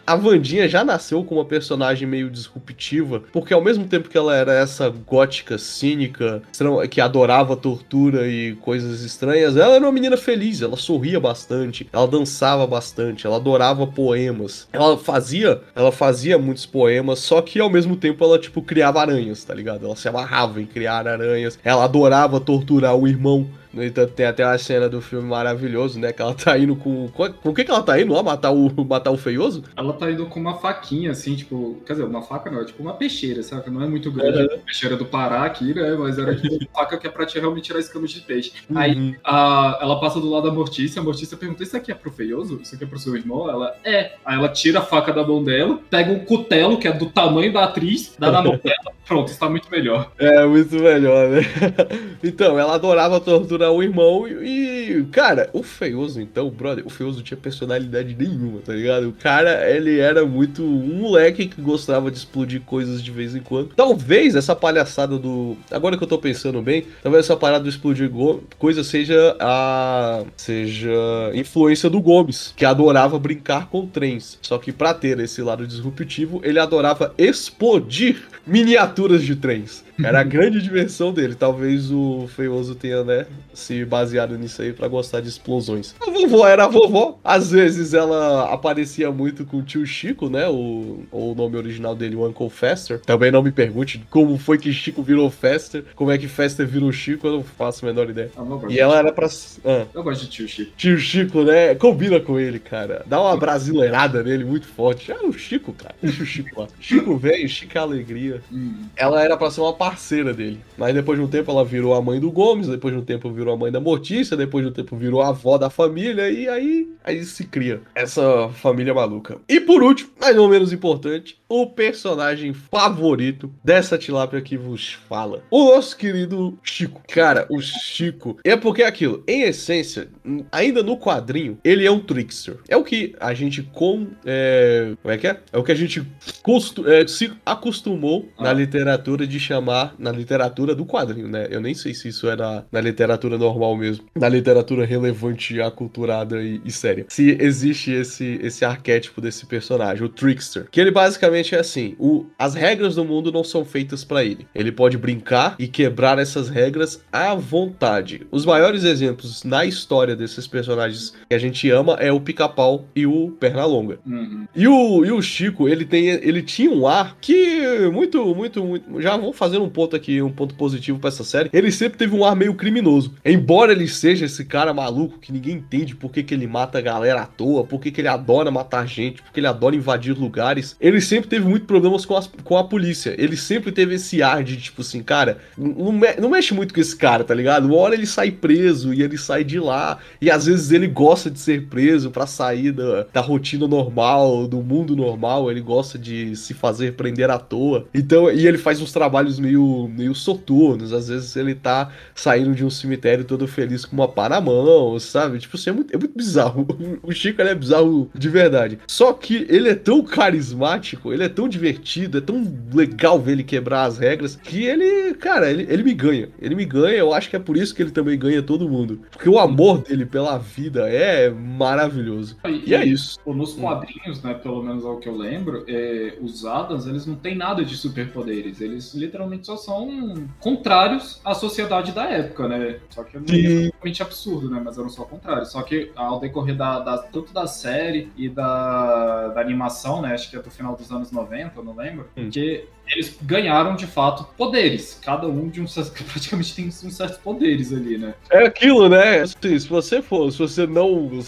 [0.06, 4.36] a Vandinha já nasceu com uma personagem meio disruptiva, porque ao mesmo tempo que ela
[4.36, 6.42] era essa gótica cínica,
[6.90, 12.08] que adorava tortura e coisas estranhas, ela era uma menina feliz, ela sorria bastante, ela
[12.08, 14.68] dançava bastante, ela adorava poemas.
[14.72, 19.44] Ela fazia, ela fazia muitos poemas, só que ao mesmo tempo ela tipo criava aranhas,
[19.44, 19.86] tá ligado?
[19.86, 21.58] Ela se amarrava em criar aranhas.
[21.64, 23.48] Ela adorava torturar o irmão.
[23.76, 26.14] No entanto, tem até a cena do filme maravilhoso, né?
[26.14, 27.10] Que ela tá indo com.
[27.10, 28.24] Com o que, que ela tá indo lá?
[28.24, 29.64] Matar o, matar o feioso?
[29.76, 31.78] Ela tá indo com uma faquinha, assim, tipo.
[31.86, 33.70] Quer dizer, uma faca não, é tipo uma peixeira, sabe?
[33.70, 34.42] Não é muito grande.
[34.54, 35.94] A peixeira do Pará aqui, né?
[36.00, 38.54] Mas era tipo uma faca que é pra te realmente tirar escamas de peixe.
[38.74, 39.16] Aí Uhum.
[39.24, 42.60] a, ela passa do lado da Mortícia, a Mortícia pergunta: Isso aqui é pro feioso?
[42.62, 43.50] Isso aqui é pro seu irmão?
[43.50, 44.14] Ela é.
[44.26, 47.52] Aí ela tira a faca da mão dela, pega um cutelo, que é do tamanho
[47.52, 50.12] da atriz, dá na mão dela, Pronto, está muito melhor.
[50.18, 51.42] É, muito melhor, né?
[52.24, 57.24] Então, ela adorava torturar o irmão e, cara, o Feioso, então, brother, o Feioso não
[57.24, 59.10] tinha personalidade nenhuma, tá ligado?
[59.10, 63.42] O cara, ele era muito um moleque que gostava de explodir coisas de vez em
[63.42, 63.70] quando.
[63.76, 65.56] Talvez essa palhaçada do.
[65.70, 68.10] Agora que eu tô pensando bem, talvez essa parada do explodir
[68.58, 70.24] coisa seja a.
[70.36, 70.90] seja
[71.36, 74.40] influência do Gomes, que adorava brincar com trens.
[74.42, 79.84] Só que pra ter esse lado disruptivo, ele adorava explodir miniaturas de trens.
[80.04, 81.36] Era a grande diversão dele.
[81.36, 85.96] Talvez o Feioso tenha, né, se baseado nisso aí para gostar de explosões.
[86.02, 87.18] A vovó era a vovó.
[87.24, 90.48] Às vezes ela aparecia muito com o tio Chico, né?
[90.48, 93.00] O, o nome original dele, o Uncle Fester.
[93.02, 95.86] Também não me pergunte como foi que Chico virou Fester.
[95.96, 98.32] Como é que Fester virou Chico, eu não faço a menor ideia.
[98.70, 99.28] e ela era pra.
[99.64, 99.86] Ah.
[99.94, 100.72] Eu gosto de tio Chico.
[100.76, 101.76] Tio Chico, né?
[101.76, 103.04] Combina com ele, cara.
[103.06, 105.12] Dá uma brasileirada nele muito forte.
[105.12, 105.96] É o Chico, cara.
[106.02, 106.68] Deixa o Chico lá.
[106.80, 108.42] Chico velho, Chico alegria.
[108.52, 108.86] Hum.
[108.96, 110.60] Ela era pra ser uma parceira dele.
[110.78, 113.30] Mas depois de um tempo ela virou a mãe do Gomes, depois de um tempo
[113.30, 116.50] virou a mãe da Mortícia, depois de um tempo virou a avó da família, e
[116.50, 119.38] aí, aí se cria essa família maluca.
[119.48, 125.44] E por último, mas não menos importante, o personagem favorito dessa tilápia que vos fala.
[125.50, 127.02] O nosso querido Chico.
[127.08, 128.38] Cara, o Chico.
[128.44, 130.08] É porque é aquilo, em essência,
[130.52, 132.58] ainda no quadrinho, ele é um trickster.
[132.68, 134.08] É o que a gente com.
[134.26, 135.40] É, como é que é?
[135.52, 136.06] É o que a gente
[136.42, 138.44] costu, é, se acostumou ah.
[138.44, 139.96] na literatura de chamar.
[140.00, 141.48] Na literatura do quadrinho, né?
[141.50, 144.06] Eu nem sei se isso é na, na literatura normal mesmo.
[144.16, 147.06] Na literatura relevante, aculturada e, e séria.
[147.10, 150.68] Se existe esse, esse arquétipo desse personagem, o trickster.
[150.72, 154.24] Que ele basicamente basicamente é assim: o, as regras do mundo não são feitas para
[154.24, 154.48] ele.
[154.56, 158.26] Ele pode brincar e quebrar essas regras à vontade.
[158.32, 163.06] Os maiores exemplos na história desses personagens que a gente ama é o Pica-Pau e
[163.06, 164.00] o Pernalonga.
[164.06, 164.48] Uhum.
[164.56, 169.02] E, o, e o Chico, ele, tem, ele tinha um ar que muito, muito, muito.
[169.02, 171.50] Já vou fazer um ponto aqui, um ponto positivo para essa série.
[171.52, 173.14] Ele sempre teve um ar meio criminoso.
[173.24, 176.82] Embora ele seja esse cara maluco que ninguém entende por que, que ele mata a
[176.82, 180.76] galera à toa, por que, que ele adora matar gente, porque ele adora invadir lugares.
[180.80, 183.16] Ele sempre sempre teve muito problemas com, as, com a polícia.
[183.18, 186.80] Ele sempre teve esse ar de, tipo assim, cara, não, me, não mexe muito com
[186.80, 187.66] esse cara, tá ligado?
[187.66, 189.98] Uma hora ele sai preso e ele sai de lá.
[190.22, 194.62] E às vezes ele gosta de ser preso para sair da, da rotina normal, do
[194.62, 195.52] mundo normal.
[195.52, 197.88] Ele gosta de se fazer prender à toa.
[197.94, 200.94] Então, e ele faz uns trabalhos meio, meio soturnos.
[200.94, 204.98] Às vezes ele tá saindo de um cemitério todo feliz com uma pá na mão,
[205.00, 205.40] sabe?
[205.40, 206.66] Tipo assim, é muito, é muito bizarro.
[207.04, 208.80] O Chico é bizarro de verdade.
[208.88, 213.44] Só que ele é tão carismático ele é tão divertido, é tão legal ver ele
[213.44, 216.30] quebrar as regras, que ele, cara, ele, ele me ganha.
[216.40, 219.02] Ele me ganha, eu acho que é por isso que ele também ganha todo mundo.
[219.12, 222.38] Porque o amor dele pela vida é maravilhoso.
[222.46, 223.20] E, e é isso.
[223.26, 227.16] Nos quadrinhos, né, pelo menos é o que eu lembro, é, os Adams, eles não
[227.16, 228.62] têm nada de superpoderes.
[228.62, 232.80] Eles literalmente só são contrários à sociedade da época, né?
[232.90, 234.62] Só que é realmente absurdo, né?
[234.64, 235.52] Mas eram só contrários.
[235.52, 240.14] Só que ao decorrer da, da, tanto da série e da, da animação, né?
[240.14, 242.30] Acho que é do final dos anos anos 90, eu não lembro, hum.
[242.30, 245.00] que eles ganharam de fato poderes.
[245.04, 245.66] Cada um de um
[246.12, 248.14] praticamente tem uns certos poderes ali, né?
[248.30, 249.22] É aquilo, né?
[249.22, 251.22] Assim, se você for, se você não.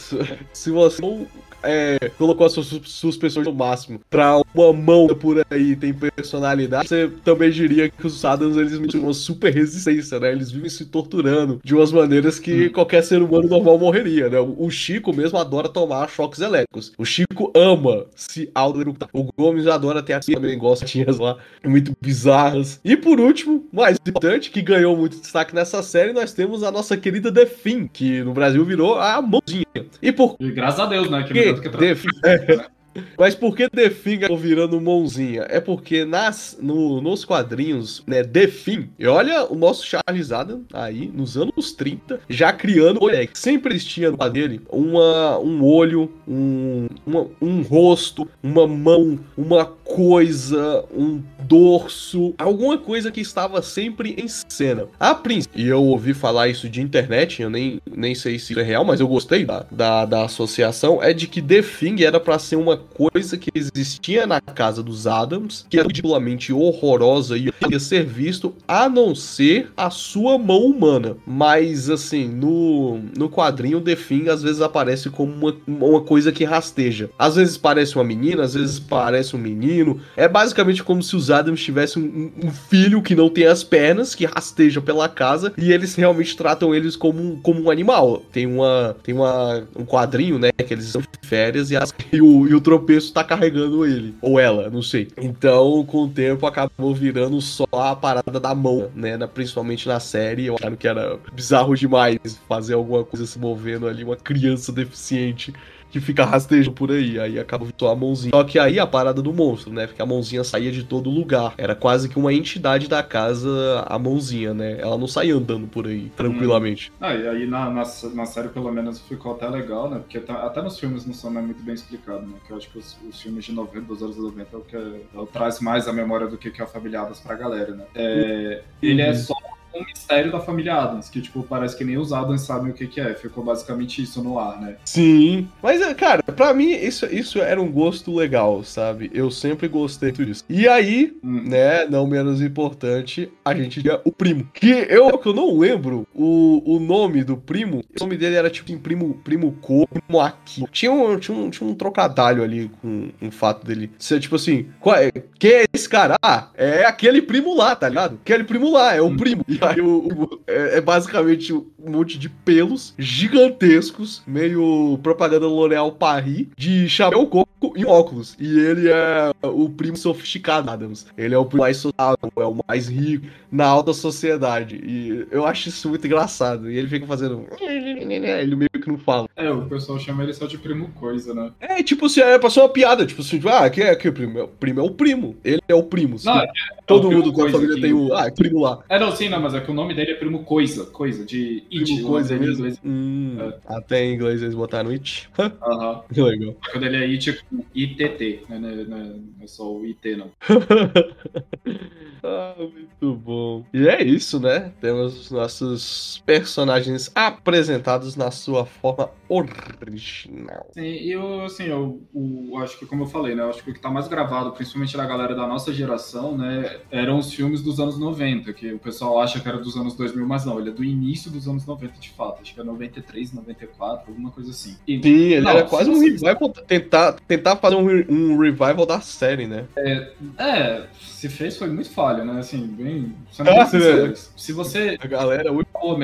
[0.54, 1.28] Se você não
[1.64, 7.10] é, colocou as suas suspensões no máximo pra uma mão por aí tem personalidade, você
[7.24, 10.32] também diria que os Adams eles têm uma super resistência, né?
[10.32, 12.72] Eles vivem se torturando de umas maneiras que hum.
[12.72, 14.40] qualquer ser humano normal morreria, né?
[14.40, 16.92] O Chico mesmo adora tomar choques elétricos.
[16.98, 18.78] O Chico ama se auto
[19.14, 22.80] O Gomes adora ter assim, também gosta de lá muito bizarras.
[22.84, 26.98] E por último, mais importante, que ganhou muito destaque nessa série, nós temos a nossa
[26.98, 29.66] querida Defin, que no Brasil virou a mãozinha.
[30.02, 30.36] E por.
[30.40, 31.24] E graças a Deus, né?
[31.24, 32.06] Que que, Def...
[32.24, 32.68] é.
[33.18, 35.46] Mas por que Defin é virando mãozinha?
[35.50, 41.12] É porque nas, no, nos quadrinhos, né, Defin, e olha o nosso Charles Adam aí,
[41.14, 43.38] nos anos 30, já criando moleque.
[43.38, 50.84] Sempre existia no dele uma, um olho, um, uma, um rosto, uma mão, uma coisa,
[50.94, 54.86] um dorso, alguma coisa que estava sempre em cena.
[55.00, 58.64] A princípio, e eu ouvi falar isso de internet, eu nem, nem sei se é
[58.64, 62.58] real, mas eu gostei da, da, da associação, é de que Defing era para ser
[62.58, 68.06] uma coisa que existia na casa dos Adams, que era ridiculamente horrorosa e ia ser
[68.06, 71.18] visto a não ser a sua mão humana.
[71.26, 76.44] Mas, assim, no, no quadrinho, The Thing às vezes aparece como uma, uma coisa que
[76.44, 77.10] rasteja.
[77.18, 80.00] Às vezes parece uma menina, às vezes parece um menino.
[80.16, 84.16] É basicamente como se os Adams tivessem um, um filho que não tem as pernas,
[84.16, 88.24] que rasteja pela casa, e eles realmente tratam eles como como um animal.
[88.32, 92.22] Tem uma tem uma, um quadrinho, né, que eles são de férias e, as, e
[92.22, 94.16] o, e o tropeço tá carregando ele.
[94.22, 95.08] Ou ela, não sei.
[95.18, 99.18] Então, com o tempo, acabou virando só a parada da mão, né?
[99.18, 100.46] Na, principalmente na série.
[100.46, 105.54] Eu acho que era bizarro demais fazer alguma coisa se movendo ali, uma criança deficiente
[106.00, 107.20] que fica rastejando por aí.
[107.20, 108.32] Aí acaba só a mãozinha.
[108.34, 109.88] Só que aí a parada do monstro, né?
[109.88, 111.54] Porque a mãozinha saía de todo lugar.
[111.58, 114.78] Era quase que uma entidade da casa, a mãozinha, né?
[114.80, 116.92] Ela não saía andando por aí, tranquilamente.
[116.92, 116.98] Hum.
[117.02, 117.84] Ah, e aí na, na,
[118.14, 120.00] na, série, pelo menos, ficou até legal, né?
[120.00, 122.36] Porque tá, até nos filmes não são né, muito bem explicados, né?
[122.46, 124.76] Que eu acho que os, os, filmes de 90, dos anos 90 é o que
[124.76, 127.86] é, é, traz mais a memória do que, que é o Familiadas pra galera, né?
[127.96, 128.90] É, uhum.
[128.90, 129.34] Ele é só
[129.82, 132.88] um mistério da família Adams, que, tipo, parece que nem os Adams sabem o que,
[132.88, 133.14] que é.
[133.14, 134.76] Ficou basicamente isso no ar, né?
[134.86, 135.48] Sim.
[135.62, 139.10] Mas, cara, pra mim, isso, isso era um gosto legal, sabe?
[139.14, 140.44] Eu sempre gostei disso.
[140.50, 141.44] E aí, hum.
[141.48, 144.50] né, não menos importante, a gente tinha o primo.
[144.54, 147.80] Que eu, que eu não lembro o, o nome do primo.
[147.80, 150.64] O nome dele era, tipo, primo, primo Co, primo aqui.
[150.72, 154.68] Tinha um, tinha um, tinha um trocadalho ali com, o fato dele ser, tipo assim,
[154.80, 156.16] qual é, quem é esse cara?
[156.22, 158.20] Ah, é aquele primo lá, tá ligado?
[158.22, 159.18] Aquele primo lá, é o hum.
[159.18, 159.46] primo.
[159.48, 165.92] E aí o, o, é, é, basicamente um monte de pelos gigantescos, meio propaganda L'Oréal
[165.92, 168.36] Paris, de chapéu coco e óculos.
[168.40, 171.08] E ele é o primo sofisticado Adams.
[171.18, 174.76] Ele é o primo mais social, é o mais rico na alta sociedade.
[174.76, 176.70] E eu acho isso muito engraçado.
[176.70, 177.48] E ele fica fazendo.
[177.60, 179.28] Ele meio que não fala.
[179.36, 181.52] É, o pessoal chama ele só de primo coisa, né?
[181.60, 183.06] É, tipo assim, é passou uma piada.
[183.06, 184.44] Tipo assim, ah, quem é que é o primo?
[184.44, 185.36] O primo é o primo.
[185.44, 186.18] Ele é o primo.
[186.24, 186.48] Não, é,
[186.86, 187.82] Todo é mundo da família que...
[187.82, 188.14] tem o.
[188.14, 188.84] Ah, é primo lá.
[188.90, 190.86] É, não, sim, não, mas é que o nome dele é primo coisa.
[190.86, 191.94] Coisa, de it.
[191.94, 192.66] Primo coisa mesmo?
[192.66, 192.82] Inglês.
[192.84, 193.60] Hum, é.
[193.66, 195.30] Até em inglês eles botaram it.
[195.40, 196.04] Aham.
[196.12, 196.24] -huh.
[196.24, 196.56] Legal.
[196.72, 198.60] Quando ele é it, é com ITT, né?
[198.60, 200.32] Não é, não é só o IT, não.
[202.24, 203.66] ah, muito bom.
[203.74, 204.72] E é isso, né?
[204.80, 210.68] Temos os nossos personagens apresentados na sua forma original.
[210.74, 213.44] Sim, e eu, assim, eu, eu, acho que, como eu falei, né?
[213.44, 216.80] Eu acho que o que tá mais gravado, principalmente da galera da nossa geração, né?
[216.92, 220.26] Eram os filmes dos anos 90, que o pessoal acha que era dos anos 2000,
[220.26, 222.42] mas não, ele é do início dos anos 90 de fato.
[222.42, 224.78] Acho que é 93, 94, alguma coisa assim.
[224.88, 229.02] E, Sim, ele não, era quase um revival, tentar, tentar fazer um, um revival da
[229.02, 229.66] série, né?
[229.76, 232.40] É, é, se fez foi muito falha, né?
[232.40, 233.16] Assim, bem.
[233.40, 234.98] Ah, sincero, se você.
[235.02, 235.98] A galera, muito boa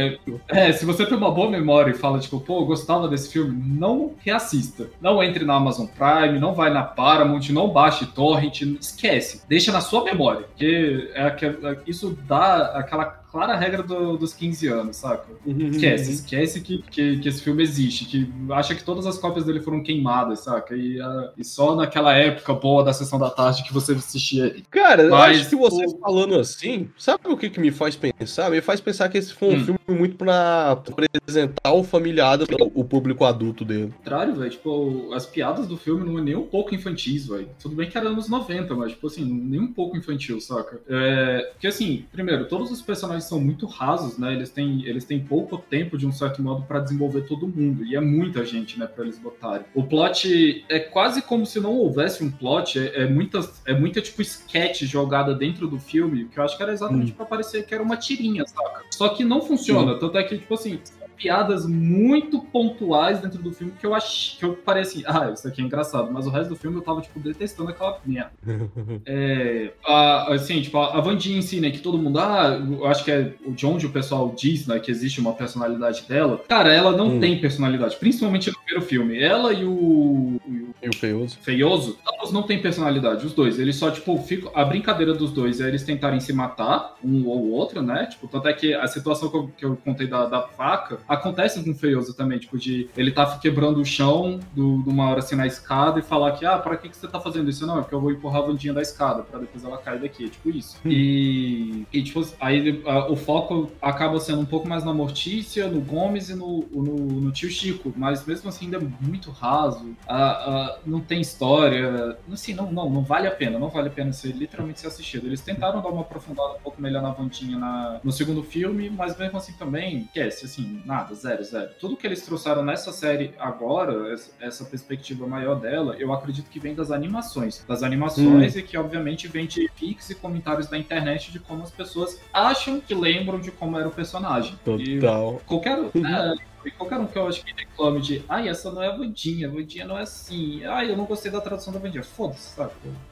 [0.49, 3.55] É, se você tem uma boa memória e fala, tipo, pô, eu gostava desse filme,
[3.77, 4.89] não reassista.
[4.99, 9.43] Não entre na Amazon Prime, não vai na Paramount, não baixe Torrent, esquece.
[9.47, 10.41] Deixa na sua memória.
[10.41, 15.25] Porque é, é, isso dá aquela clara regra do, dos 15 anos, saca?
[15.43, 16.13] Uhum, esquece, uhum.
[16.13, 19.81] esquece que, que, que, esse filme existe, que acha que todas as cópias dele foram
[19.81, 20.75] queimadas, saca?
[20.75, 24.63] E, uh, e só naquela época boa da sessão da tarde que você assistia ele.
[24.69, 25.97] Cara, Mas, acho que você o...
[25.97, 28.51] falando assim, sabe o que, que me faz pensar?
[28.51, 29.65] Me faz pensar que esse foi um hum.
[29.65, 33.91] filme muito pra apresentar o familiado, o público adulto dele.
[33.97, 37.49] Contrário, velho, tipo, as piadas do filme não é nem um pouco infantis, velho.
[37.59, 40.79] Tudo bem que era anos 90, mas, tipo assim, nem um pouco infantil, saca?
[40.87, 41.49] É...
[41.53, 44.33] Porque, assim, primeiro, todos os personagens personagens são muito rasos, né?
[44.33, 47.85] Eles têm, eles têm pouco tempo, de um certo modo, para desenvolver todo mundo.
[47.85, 49.65] E é muita gente, né, para eles botarem.
[49.73, 52.79] O plot é quase como se não houvesse um plot.
[52.79, 56.63] É, é, muita, é muita, tipo, sketch jogada dentro do filme, que eu acho que
[56.63, 57.15] era exatamente hum.
[57.15, 58.83] para parecer que era uma tirinha, saca?
[58.91, 59.93] Só que não funciona.
[59.93, 59.99] Hum.
[59.99, 60.79] Tanto é que, tipo assim,
[61.15, 65.47] piadas muito pontuais dentro do filme que eu achei que eu parei assim, ah, isso
[65.47, 68.31] aqui é engraçado, mas o resto do filme eu tava, tipo, detestando aquela merda.
[69.05, 73.03] é, a, assim, tipo, a Vandinha em si, né, que todo mundo, ah, eu acho
[73.03, 76.41] que é de onde o pessoal diz, né, que existe uma personalidade dela.
[76.47, 77.19] Cara, ela não hum.
[77.19, 79.21] tem personalidade, principalmente no primeiro filme.
[79.21, 80.39] Ela e o.
[80.81, 81.37] E o Feioso.
[81.41, 83.59] Feioso, ambos não têm personalidade, os dois.
[83.59, 84.51] Eles só, tipo, ficam.
[84.53, 88.07] A brincadeira dos dois é eles tentarem se matar, um ou outro, né?
[88.07, 91.63] Tipo, tanto é que a situação que eu, que eu contei da, da faca acontece
[91.63, 95.19] com o Feioso também, tipo, de ele tá quebrando o chão do, de uma hora
[95.19, 97.65] assim na escada e falar que, ah, para que, que você tá fazendo isso?
[97.65, 100.29] Não, é porque eu vou empurrar a Vandinha da escada pra depois ela cair daqui,
[100.29, 100.77] tipo isso.
[100.85, 100.89] Hum.
[100.89, 105.81] E, e, tipo, aí a, o foco acaba sendo um pouco mais na Mortícia, no
[105.81, 110.23] Gomes e no, no, no tio Chico, mas mesmo assim ainda é muito raso, a,
[110.23, 114.11] a, não tem história, assim, não, não, não vale a pena, não vale a pena
[114.13, 115.27] ser literalmente ser assistido.
[115.27, 119.17] Eles tentaram dar uma aprofundada um pouco melhor na Vandinha na, no segundo filme, mas
[119.17, 121.69] mesmo assim também, esquece, assim, nada nada, zero, zero.
[121.79, 126.75] Tudo que eles trouxeram nessa série agora, essa perspectiva maior dela, eu acredito que vem
[126.75, 127.65] das animações.
[127.67, 128.59] Das animações hum.
[128.59, 132.79] e que, obviamente, vem de pics e comentários da internet de como as pessoas acham
[132.79, 134.55] que lembram de como era o personagem.
[134.63, 135.41] Total.
[135.41, 135.79] E qualquer.
[135.95, 138.95] Né, e qualquer um que eu acho que reclame de ai, essa não é a
[138.95, 142.03] Vandinha, a Vandinha não é assim, ai, eu não gostei da tradução da Vandinha.
[142.03, 142.71] Foda-se, sabe?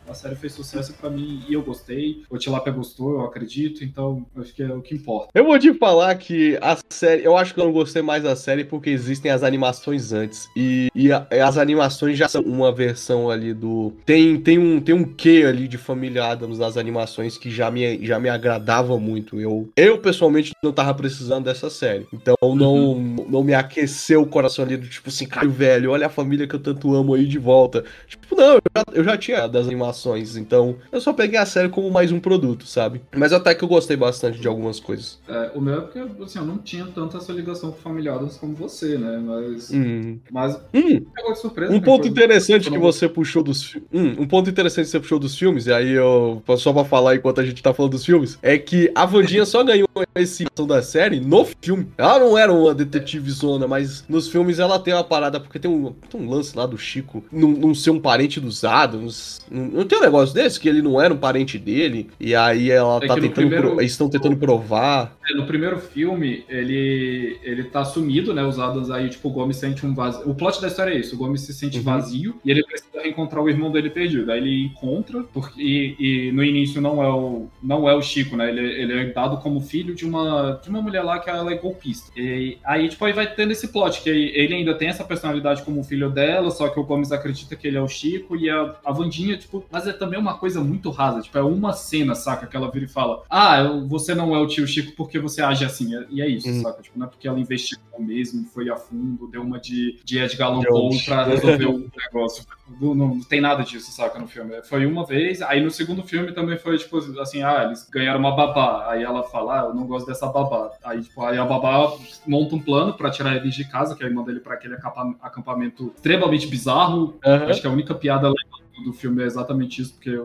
[0.09, 2.23] A série fez sucesso pra mim e eu gostei.
[2.29, 5.29] O Tilapia gostou, eu acredito, então acho que é o que importa.
[5.33, 7.23] Eu vou te falar que a série.
[7.23, 10.47] Eu acho que eu não gostei mais da série porque existem as animações antes.
[10.55, 13.93] E, e a- as animações já são uma versão ali do.
[14.05, 18.05] Tem, tem, um, tem um quê ali de Família Adams das animações que já me,
[18.05, 19.39] já me agradava muito.
[19.39, 22.07] Eu, eu pessoalmente não tava precisando dessa série.
[22.13, 22.95] Então não,
[23.29, 26.55] não me aqueceu o coração ali do tipo assim, cara, velho, olha a família que
[26.55, 27.83] eu tanto amo aí de volta.
[28.07, 30.35] Tipo, não, eu já, eu já tinha das animações.
[30.35, 33.01] Então eu só peguei a série como mais um produto, sabe?
[33.15, 35.19] Mas até que eu gostei bastante de algumas coisas.
[35.27, 38.53] É, o meu é porque assim, eu não tinha tanta essa ligação com familiares como
[38.55, 39.17] você, né?
[39.23, 40.19] Mas, Hum.
[40.31, 41.71] mas Hum, pegou de surpresa.
[41.71, 41.81] um né?
[41.81, 45.37] ponto interessante que no- você puxou dos hum, um ponto interessante que você puxou dos
[45.37, 48.57] filmes, e aí eu só pra falar enquanto a gente tá falando dos filmes, é
[48.57, 51.87] que a Vandinha só ganhou esse da série no filme.
[51.97, 55.69] Ela não era uma detetive zona, mas nos filmes ela tem uma parada, porque tem
[55.71, 59.41] um, tem um lance lá do Chico não, não ser um parente dos Adams.
[59.49, 62.69] Não, não tem um negócio desse que ele não era um parente dele, e aí
[62.71, 63.31] ela É tá tentando.
[63.33, 65.15] primeiro- pro- eles estão tentando provar.
[65.29, 68.43] É, No primeiro filme, ele, ele tá sumido, né?
[68.43, 70.27] Os Adams aí, tipo, o Gomes sente um vazio.
[70.29, 71.83] O plot da história é isso: o Gomes se sente Uhum.
[71.83, 74.31] vazio e ele precisa reencontrar o irmão dele perdido.
[74.31, 78.35] Aí ele encontra, porque, e, e no início não é o, não é o Chico,
[78.35, 78.49] né?
[78.49, 81.55] Ele, ele é dado como filho de uma, de uma mulher lá que ela é
[81.57, 82.11] golpista.
[82.19, 85.83] E aí, tipo, aí vai tendo esse plot, que ele ainda tem essa personalidade como
[85.83, 88.91] filho dela, só que o Gomes acredita que ele é o Chico e a, a
[88.91, 92.47] Vandinha, tipo, mas é também uma coisa muito rasa, tipo, é uma cena, saca?
[92.47, 95.63] Que ela vira e fala: Ah, você não é o tio Chico porque você age
[95.63, 95.91] assim.
[96.09, 96.61] E é isso, Uhum.
[96.61, 96.81] saca?
[96.81, 100.49] Tipo, não é porque ela investigou mesmo, foi a fundo, deu uma de, de Edgar
[100.49, 102.43] Allan Poe pra resolver o negócio.
[102.79, 104.61] Não, não, não tem nada disso, saca, no filme.
[104.63, 108.35] Foi uma vez, aí no segundo filme também foi, tipo, assim, ah, eles ganharam uma
[108.35, 108.89] babá.
[108.89, 110.71] Aí ela fala, ah, eu não gosto dessa babá.
[110.83, 111.93] Aí, tipo, aí a babá
[112.25, 115.15] monta um plano pra tirar eles de casa, que aí manda ele pra aquele acampa-
[115.21, 117.49] acampamento extremamente bizarro, Aham.
[117.49, 120.19] Acho que a única piada legal do filme é exatamente isso, porque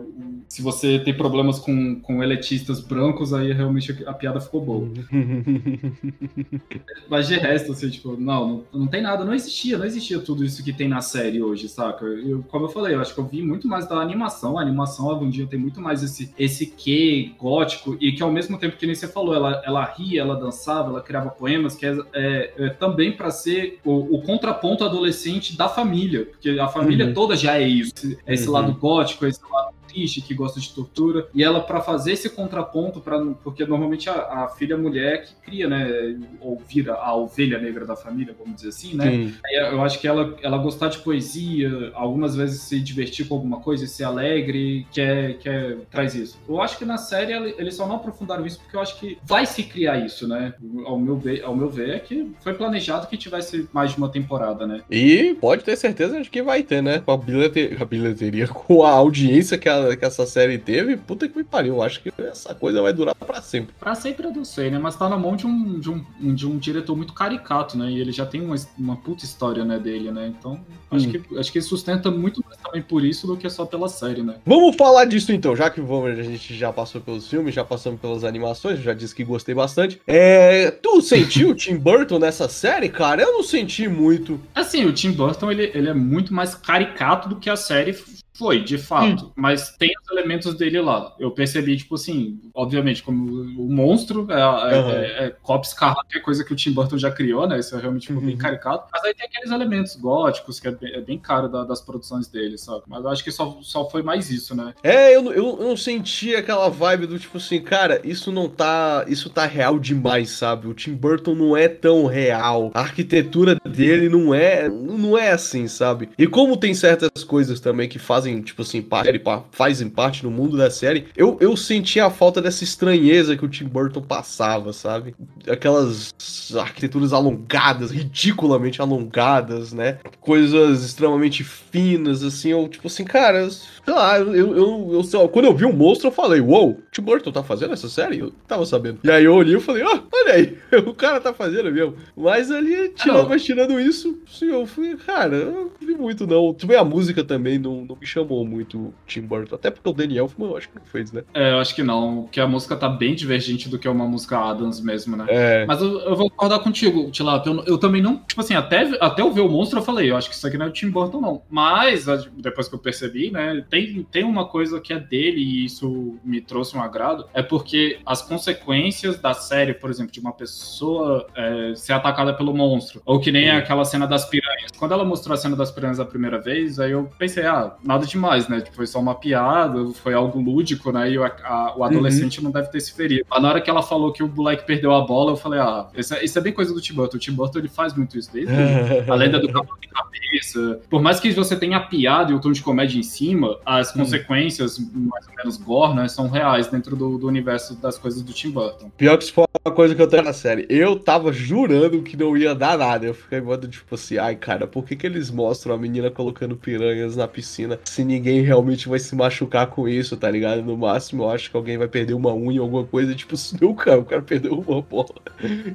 [0.48, 4.88] se você tem problemas com, com eletistas brancos, aí realmente a piada ficou boa.
[7.08, 10.44] Mas de resto, assim, tipo, não, não, não tem nada, não existia, não existia tudo
[10.44, 12.04] isso que tem na série hoje, saca?
[12.04, 15.10] Eu, como eu falei, eu acho que eu vi muito mais da animação, a animação,
[15.10, 18.86] a Vandinha tem muito mais esse, esse quê gótico, e que ao mesmo tempo que
[18.86, 22.68] nem você falou, ela, ela ria, ela dançava, ela criava poemas, que é, é- é
[22.70, 27.14] também pra ser o, o contraponto adolescente da família, porque a família Uhum.
[27.14, 27.92] toda já é isso,
[28.26, 28.54] é esse Uhum.
[28.54, 32.28] lado gótico, é esse lado triste, que gosta de tortura, e ela para fazer esse
[32.28, 37.58] contraponto, pra, porque normalmente a, a filha mulher que cria, né, ou vira a ovelha
[37.58, 39.34] negra da família, vamos dizer assim, né, Sim.
[39.50, 43.86] Eu acho que ela, ela gostar de poesia, algumas vezes se divertir com alguma coisa,
[43.86, 46.38] ser alegre, quer, quer, traz isso.
[46.46, 49.16] Eu acho que na série ele- eles só não aprofundaram isso porque eu acho que
[49.24, 50.52] vai se criar isso, né?
[50.84, 54.08] Ao meu ver, ao meu ver é que foi planejado que tivesse mais de uma
[54.10, 54.82] temporada, né?
[54.90, 56.98] E pode ter certeza de que vai ter, né?
[56.98, 61.28] Com a bilheteria, a bilheteria com a audiência que, a- que essa série teve, puta
[61.28, 61.74] que me pariu.
[61.76, 63.74] Eu acho que essa coisa vai durar pra sempre.
[63.78, 64.78] Pra sempre eu não sei, né?
[64.78, 67.90] Mas tá na mão de um, de um, de um diretor muito caricato, né?
[67.90, 70.32] E ele já tem uma, uma puta história, né, dele, né?
[70.36, 70.58] Então,
[70.90, 71.12] acho, Hum.
[71.12, 74.36] que, acho que sustenta muito mais também por isso do que só pela série, né?
[74.46, 78.00] Vamos falar disso então, já que vamos, a gente já passou pelos filmes, já passamos
[78.00, 80.00] pelas animações, já disse que gostei bastante.
[80.06, 83.22] É, tu sentiu o Tim Burton nessa série, cara?
[83.22, 84.40] Eu não senti muito.
[84.54, 87.92] Assim, o Tim Burton, ele, ele é muito mais caricato do que a série
[88.36, 89.32] foi, de fato.
[89.36, 91.14] Mas tem os elementos dele lá.
[91.18, 93.24] Eu percebi, tipo assim, obviamente, como
[93.60, 94.92] o monstro, é, Aham.
[94.92, 97.58] é, é Cop Scarlet, que é coisa que o Tim Burton já criou, né?
[97.58, 98.36] Isso é realmente bem Uhum.
[98.38, 98.88] caricato.
[98.92, 102.26] Mas aí tem aqueles elementos góticos, que é bem, é bem caro da- das produções
[102.28, 102.82] dele, sabe?
[102.86, 104.74] Mas eu acho que só, só foi mais isso, né?
[104.82, 108.48] É, eu, não- eu, eu não senti aquela vibe do tipo assim, cara, isso não
[108.48, 109.04] tá.
[109.08, 110.66] Isso tá real demais, sabe?
[110.66, 112.70] O Tim Burton não é tão real.
[112.74, 114.68] A arquitetura dele não é.
[114.68, 116.08] Não é assim, sabe?
[116.18, 120.56] E como tem certas coisas também que fazem, tipo assim, parte, fazem parte do mundo
[120.56, 125.14] da série, eu, eu senti a falta dessa estranheza que o Tim Burton passava, sabe?
[125.48, 126.14] Aquelas
[126.58, 129.98] arquiteturas alongadas, ridiculamente alongadas, né?
[130.20, 135.28] Coisas extremamente finas, assim, eu, tipo assim, cara, sei lá, eu, eu, eu, sei lá,
[135.28, 138.18] quando eu vi o monstro, eu falei, uou, Tim Burton tá fazendo essa série?
[138.18, 139.00] Eu tava sabendo.
[139.04, 141.94] E aí eu olhei e falei, ó, olha aí, o cara tá fazendo mesmo.
[142.16, 143.28] Mas ali, tirando, não.
[143.28, 146.52] mas tirando isso, sim, eu fui, cara, eu não vi muito não.
[146.54, 149.54] Também a música também não, não me chamou muito o Tim Burton.
[149.54, 151.22] Até porque o Daniel eu acho que não fez, né?
[151.34, 154.38] É, eu acho que não, porque a música tá bem divergente do que uma música
[154.38, 155.26] Adams mesmo, né?
[155.28, 155.66] É.
[155.66, 157.48] Mas eu, eu vou concordar contigo, Tilato.
[157.48, 160.16] Eu, eu também não, tipo assim, até, até eu ver o monstro, eu falei, eu
[160.16, 161.42] acho que isso aqui não é o Tim Burton, não.
[161.50, 166.16] Mas, depois que eu percebi, né, tem, tem uma coisa que é dele e isso
[166.24, 171.26] me trouxe um agrado, é porque as consequências da série, por exemplo, de uma pessoa
[171.34, 173.56] é, ser atacada pelo monstro, ou que nem Sim.
[173.56, 174.70] aquela cena das piranhas.
[174.78, 178.05] Quando ela mostrou a cena das piranhas a primeira vez, aí eu pensei, ah, nada
[178.08, 178.60] demais, né?
[178.60, 181.10] Tipo, foi só uma piada, foi algo lúdico, né?
[181.10, 183.24] E o, a- o adolescente não deve ter se ferido.
[183.28, 185.86] Mas na hora que ela falou que o moleque perdeu a bola, eu falei, ah,
[185.96, 187.16] isso é, isso é bem coisa do Tim Burton.
[187.16, 188.52] O Tim Burton, ele faz muito isso desde
[189.10, 190.80] a lenda do cavalo de cabeça.
[190.88, 193.94] Por mais que você tenha a piada e o tom de comédia em cima, as
[193.94, 194.00] Hum.
[194.00, 198.32] consequências, mais ou menos gore, né, são reais dentro do, do universo das coisas do
[198.32, 198.90] Tim Burton.
[198.96, 200.66] Pior que isso foi uma coisa que eu tenho na série.
[200.68, 203.06] Eu tava jurando que não ia dar nada.
[203.06, 206.56] Eu fiquei modo tipo assim, ai cara, por que, que eles mostram a menina colocando
[206.56, 210.62] piranhas na piscina se ninguém realmente vai se machucar com isso, tá ligado?
[210.62, 213.74] No máximo eu acho que alguém vai perder uma unha, alguma coisa, tipo assim, não,
[213.74, 215.14] cara, o cara perdeu uma bola.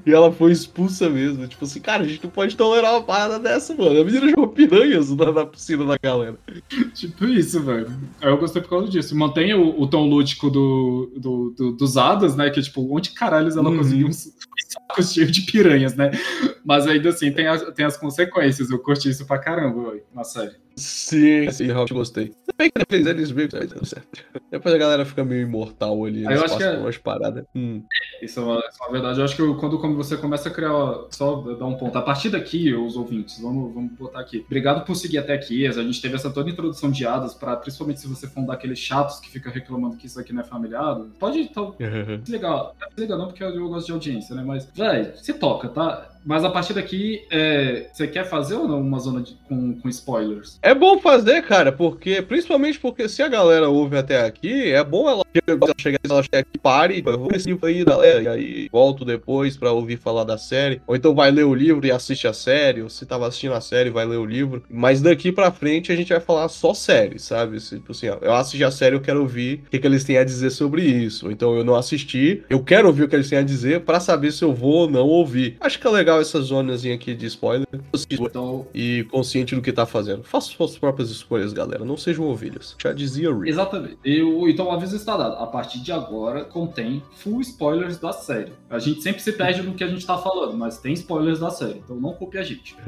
[0.05, 1.47] E ela foi expulsa mesmo.
[1.47, 3.99] Tipo assim, cara, a gente não pode tolerar uma parada dessa, mano.
[3.99, 6.37] A menina jogou piranhas na, na piscina da galera.
[6.93, 7.87] Tipo isso, velho.
[8.21, 9.15] Eu gostei por causa disso.
[9.15, 12.49] Mantém o, o tom lúdico do, do, do- dos hadas, né?
[12.49, 13.77] Que é tipo, onde caralhos ela Uhum.
[13.77, 14.31] conseguiu uns
[14.67, 16.11] sacos cheios de piranhas, né?
[16.63, 18.69] Mas ainda assim tem as, tem as consequências.
[18.69, 20.60] Eu curti isso pra caramba, velho, na série.
[20.75, 22.33] Sim, sim, realmente gostei.
[22.45, 24.07] Também que depois eles meio que tá dando certo.
[24.49, 27.45] Depois a galera fica meio imortal ali, Ah, eu acho que é- umas paradas.
[27.55, 27.83] Hum.
[28.21, 29.19] Isso é, uma, isso é uma verdade.
[29.19, 30.71] Eu acho que eu- quando, quando você começa a criar.
[31.09, 31.97] Só dar um ponto.
[31.97, 34.43] A partir daqui, os ouvintes, vamos, vamos botar aqui.
[34.45, 35.65] Obrigado por seguir até aqui.
[35.67, 38.79] A gente teve essa toda introdução de hadas, pra, principalmente se você for um daqueles
[38.79, 40.99] chatos que fica reclamando que isso aqui não é familiar.
[41.19, 41.75] Pode então,
[42.23, 42.71] desligar.
[42.97, 44.43] Não porque eu gosto de audiência, né?
[44.45, 46.10] Mas, velho, se toca, tá?
[46.25, 49.89] Mas a partir daqui, é, você quer fazer ou não uma zona de- com, com
[49.89, 50.59] spoilers?
[50.61, 55.09] É bom fazer, cara, porque principalmente porque se a galera ouve até aqui, é bom
[55.09, 55.23] ela
[55.79, 59.71] chegar, ela chegar aqui, pare, eu vou esse aí, galera, e aí volto depois pra
[59.71, 60.81] ouvir falar da série.
[60.87, 63.61] Ou então vai ler o livro e assiste a série, ou se tava assistindo a
[63.61, 64.63] série, vai ler o livro.
[64.69, 67.57] Mas daqui pra frente a gente vai falar só série, sabe?
[67.59, 70.17] Tipo assim, ó, eu assisti a série, eu quero ouvir o que, que eles têm
[70.17, 71.31] a dizer sobre isso.
[71.31, 74.31] Então eu não assisti, eu quero ouvir o que eles têm a dizer pra saber
[74.31, 75.57] se eu vou ou não ouvir.
[75.59, 77.67] Acho que é legal essa zonazinha aqui de spoiler.
[78.09, 80.23] Então, E consciente do que tá fazendo.
[80.23, 81.85] Faça suas próprias escolhas, galera.
[81.85, 82.75] Não sejam ovelhas.
[82.81, 83.49] Já dizia Rick.
[83.49, 83.97] Exatamente.
[84.03, 85.35] Eu, então o aviso está dado.
[85.35, 88.51] A partir de agora contém full spoilers da série.
[88.69, 91.49] A gente sempre se perde no que a gente tá falando, mas tem spoilers da
[91.49, 91.79] série.
[91.79, 92.75] Então não culpe a gente.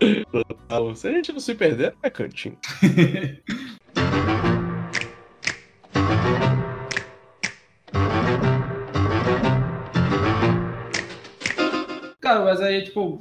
[0.94, 2.56] Se a gente não se perder, é cantinho.
[12.82, 13.20] tipo,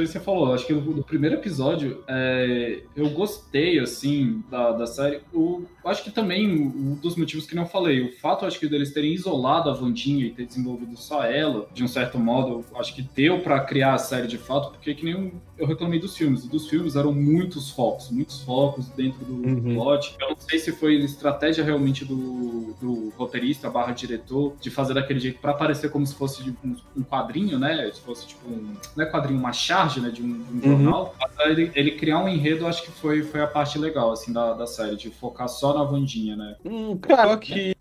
[0.00, 5.20] que você falou, acho que no, primeiro episódio é, eu gostei, assim, da, da série.
[5.32, 8.92] O, acho que também um dos motivos que não falei, o fato, acho que deles
[8.92, 13.02] terem isolado a Vandinha e ter desenvolvido só ela, de um certo modo, acho que
[13.02, 16.44] deu pra criar a série de fato, porque que nem eu, eu reclamei dos filmes.
[16.44, 19.74] E dos filmes eram muitos focos, muitos focos dentro do Uhum.
[19.74, 20.16] plot.
[20.20, 25.20] Eu não sei se foi estratégia realmente do, do roteirista barra diretor de fazer daquele
[25.20, 27.90] jeito pra parecer como se fosse de um, um quadrinho, né?
[27.92, 28.74] Se fosse tipo um.
[28.96, 30.10] Não é quadrinho, uma charge, né?
[30.10, 30.82] De um, de um Uhum.
[30.84, 31.14] jornal.
[31.46, 34.66] Ele, ele criar um enredo, acho que foi, foi a parte legal, assim, da, da
[34.66, 36.54] série, de focar só na Vandinha, né?
[36.64, 37.74] Hum, cara, que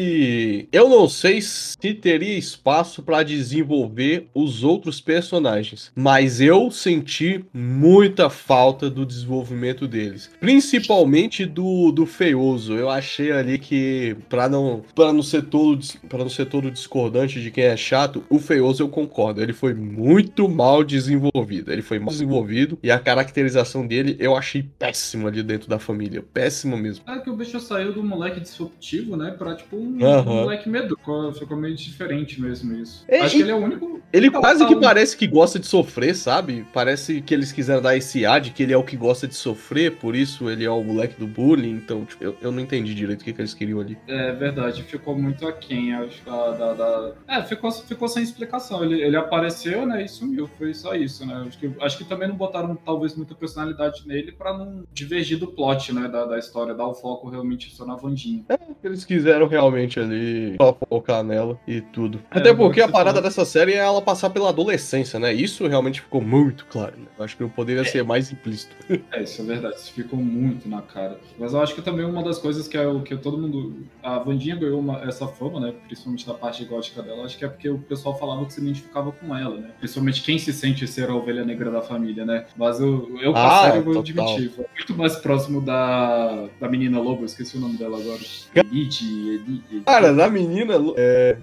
[0.71, 8.29] eu não sei se teria espaço pra desenvolver os outros personagens, mas eu senti muita
[8.29, 12.73] falta do desenvolvimento deles, principalmente do, do Feioso.
[12.73, 15.79] Eu achei ali que pra não para não ser todo
[16.09, 19.73] para não ser todo discordante de quem é chato, o Feioso eu concordo, ele foi
[19.73, 21.71] muito mal desenvolvido.
[21.71, 26.23] Ele foi mal desenvolvido e a caracterização dele eu achei péssima ali dentro da família,
[26.33, 27.03] péssima mesmo.
[27.07, 29.31] É que o bicho saiu do moleque disruptivo, né?
[29.31, 31.39] Pra tipo um, um moleque medroso.
[31.39, 33.03] Ficou, meio diferente mesmo isso.
[33.07, 34.01] É, acho e- que ele é o único.
[34.11, 36.65] Ele Não, quase que parece que gosta de sofrer, sabe?
[36.71, 39.33] Parece que eles quiseram dar esse ar de que ele é o que gosta de
[39.35, 41.71] sofrer, por isso ele é o moleque do bullying.
[41.71, 43.97] Então, tipo, eu, eu não entendi direito o que, que eles queriam ali.
[44.07, 48.83] É verdade, ficou muito aquém, acho, da, da, da- É, ficou, ficou sem explicação.
[48.83, 50.47] Ele, ele apareceu, né, e sumiu.
[50.59, 51.43] Foi só isso, né?
[51.47, 55.47] Acho que, acho que também não botaram, talvez, muita personalidade nele pra não divergir do
[55.47, 58.45] plot, né, da, da história, dar o foco realmente só na Vandinha.
[58.83, 62.19] Eles quiseram realmente ali só focar nela e tudo.
[62.31, 63.23] É, Até porque que a parada falou.
[63.23, 65.33] dessa série é ela passar pela adolescência, né?
[65.33, 66.93] Isso realmente ficou muito claro.
[66.97, 67.07] Né?
[67.17, 68.75] Eu acho que não poderia ser mais implícito.
[69.11, 69.75] É, isso é verdade.
[69.75, 71.19] Isso ficou muito na cara.
[71.37, 73.85] Mas eu acho que também uma das coisas que é o que todo mundo.
[74.01, 75.73] A Vandinha ganhou uma, essa fama, né?
[75.85, 77.23] Principalmente da parte gótica dela.
[77.23, 79.71] Acho que é porque o pessoal falava que se identificava com ela, né?
[79.79, 82.45] Principalmente quem se sente ser a ovelha negra da família, né?
[82.55, 84.27] Mas eu, eu Ah, ah, eu vou total.
[84.29, 84.51] admitir.
[84.55, 87.21] Foi muito mais próximo da, da menina lobo.
[87.23, 88.19] Eu esqueci o nome dela agora.
[88.55, 89.81] Elite, Elite.
[89.85, 90.75] Cara, na menina.
[90.95, 91.37] É...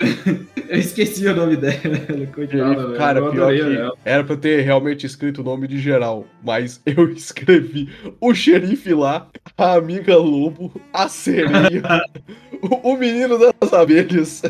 [0.68, 2.96] Eu esqueci o nome dela, coitada, velho.
[2.98, 3.92] Cara, eu pior que ela.
[4.04, 7.88] era pra eu ter realmente escrito o nome de geral, mas eu escrevi
[8.20, 11.82] o xerife lá, a amiga lobo, a sereia,
[12.62, 14.42] o, o menino das abelhas.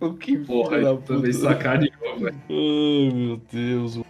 [0.06, 1.32] o que Porra, da puta.
[1.32, 2.34] sacaneou, velho.
[2.48, 4.04] Ai, meu Deus, o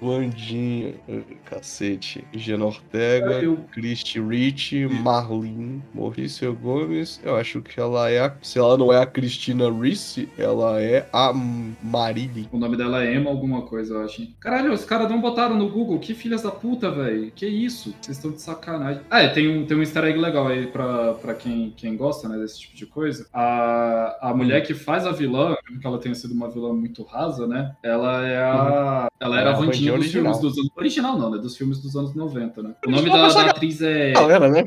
[1.09, 2.25] Ai, cacete.
[2.33, 7.21] Gena Ortega, Eu- Christy Rich, Marlene, Maurício Gomes.
[7.25, 8.35] Eu acho que ela é a.
[8.43, 12.47] Se ela não é a Cristina Ricci, ela é a Marilyn.
[12.53, 14.27] O nome dela é Emma alguma coisa, eu acho.
[14.39, 15.99] Caralho, os caras não botaram no Google.
[15.99, 17.31] Que filhas da puta, velho.
[17.35, 17.95] Que isso?
[18.01, 19.03] Vocês estão de sacanagem.
[19.11, 22.29] Ah, é, tem um, tem um easter egg legal aí pra, pra quem, quem gosta,
[22.29, 23.27] né, desse tipo de coisa.
[23.33, 27.47] A, a mulher que faz a vilã, que ela tenha sido uma vilã muito rasa,
[27.47, 29.09] né, ela é a...
[29.19, 30.35] Ela era É a Vandinha dos original.
[30.35, 30.71] filmes dos anos...
[30.77, 32.75] Original não, né, dos filmes dos anos 90, né.
[32.87, 34.13] O nome da, da atriz é...
[34.13, 34.65] Galera, né?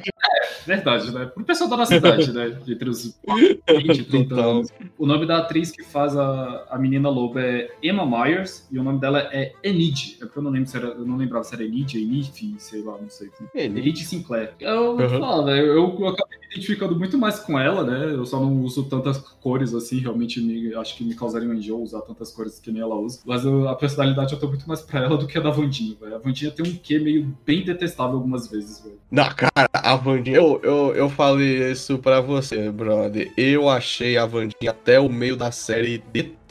[0.66, 1.26] Verdade, né?
[1.26, 2.58] Pro pessoal da nossa idade, né?
[2.68, 3.20] Entre os
[3.68, 4.52] 20, 30 Total.
[4.52, 4.70] anos.
[4.98, 8.84] O nome da atriz que faz a, a menina lobo é Emma Myers e o
[8.84, 10.18] nome dela é Enid.
[10.22, 12.82] É porque eu não lembro se era, eu não lembrava se era Enid, Enid, sei
[12.82, 13.30] lá, não sei.
[13.54, 13.80] Ele.
[13.80, 14.54] Enid Sinclair.
[14.60, 15.10] Eu Uhum.
[15.20, 18.14] falar, velho, eu, eu acabei me identificando muito mais com ela, né?
[18.14, 21.82] Eu só não uso tantas cores assim, realmente me, acho que me causaria um enjoo
[21.82, 23.20] usar tantas cores que nem ela usa.
[23.26, 25.96] Mas eu- a personalidade eu tô muito mais pra ela do que a da Vandinha,
[26.00, 26.16] velho.
[26.16, 28.98] A Vandinha tem um quê meio bem detestável algumas vezes, velho.
[29.12, 30.38] Na cara, a Vandinha.
[30.38, 33.32] Eu, eu, eu falei isso pra você, brother.
[33.38, 36.43] Eu achei a Vandinha até o meio da série detestável,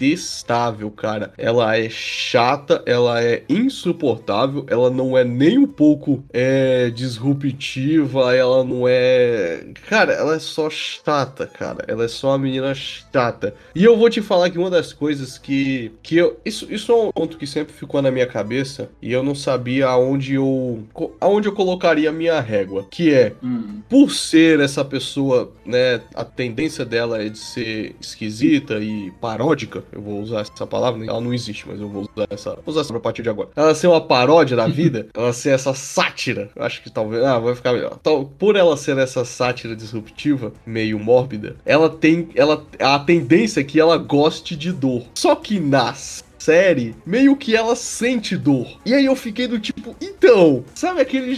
[0.96, 1.32] cara.
[1.36, 8.64] Ela é chata, ela é insuportável, ela não é nem um pouco é, disruptiva, ela
[8.64, 9.64] não é.
[9.88, 11.84] Cara, ela é só chata, cara.
[11.86, 13.54] Ela é só uma menina chata.
[13.74, 15.92] E eu vou te falar que uma das coisas que.
[16.02, 19.22] que eu, isso, isso é um ponto que sempre ficou na minha cabeça e eu
[19.22, 20.82] não sabia aonde eu.
[21.20, 22.86] aonde eu colocaria a minha régua.
[22.90, 23.82] Que é Hum.
[23.88, 30.00] por ser essa pessoa, né, a tendência dela é de ser esquisita e paródica, eu
[30.00, 32.80] vou usar essa palavra, né, ela não existe, mas eu vou usar essa, vou usar
[32.80, 33.50] essa a partir de agora.
[33.56, 37.38] Ela ser uma paródia da vida, ela ser essa sátira, eu acho que talvez, ah,
[37.38, 37.96] vai ficar melhor.
[38.00, 43.64] Então, por ela ser essa sátira disruptiva, meio mórbida, ela tem, ela, a tendência é
[43.64, 45.04] que ela goste de dor.
[45.14, 48.66] Só que nas série, meio que ela sente dor.
[48.84, 51.36] E aí eu fiquei do tipo, então, sabe aquele.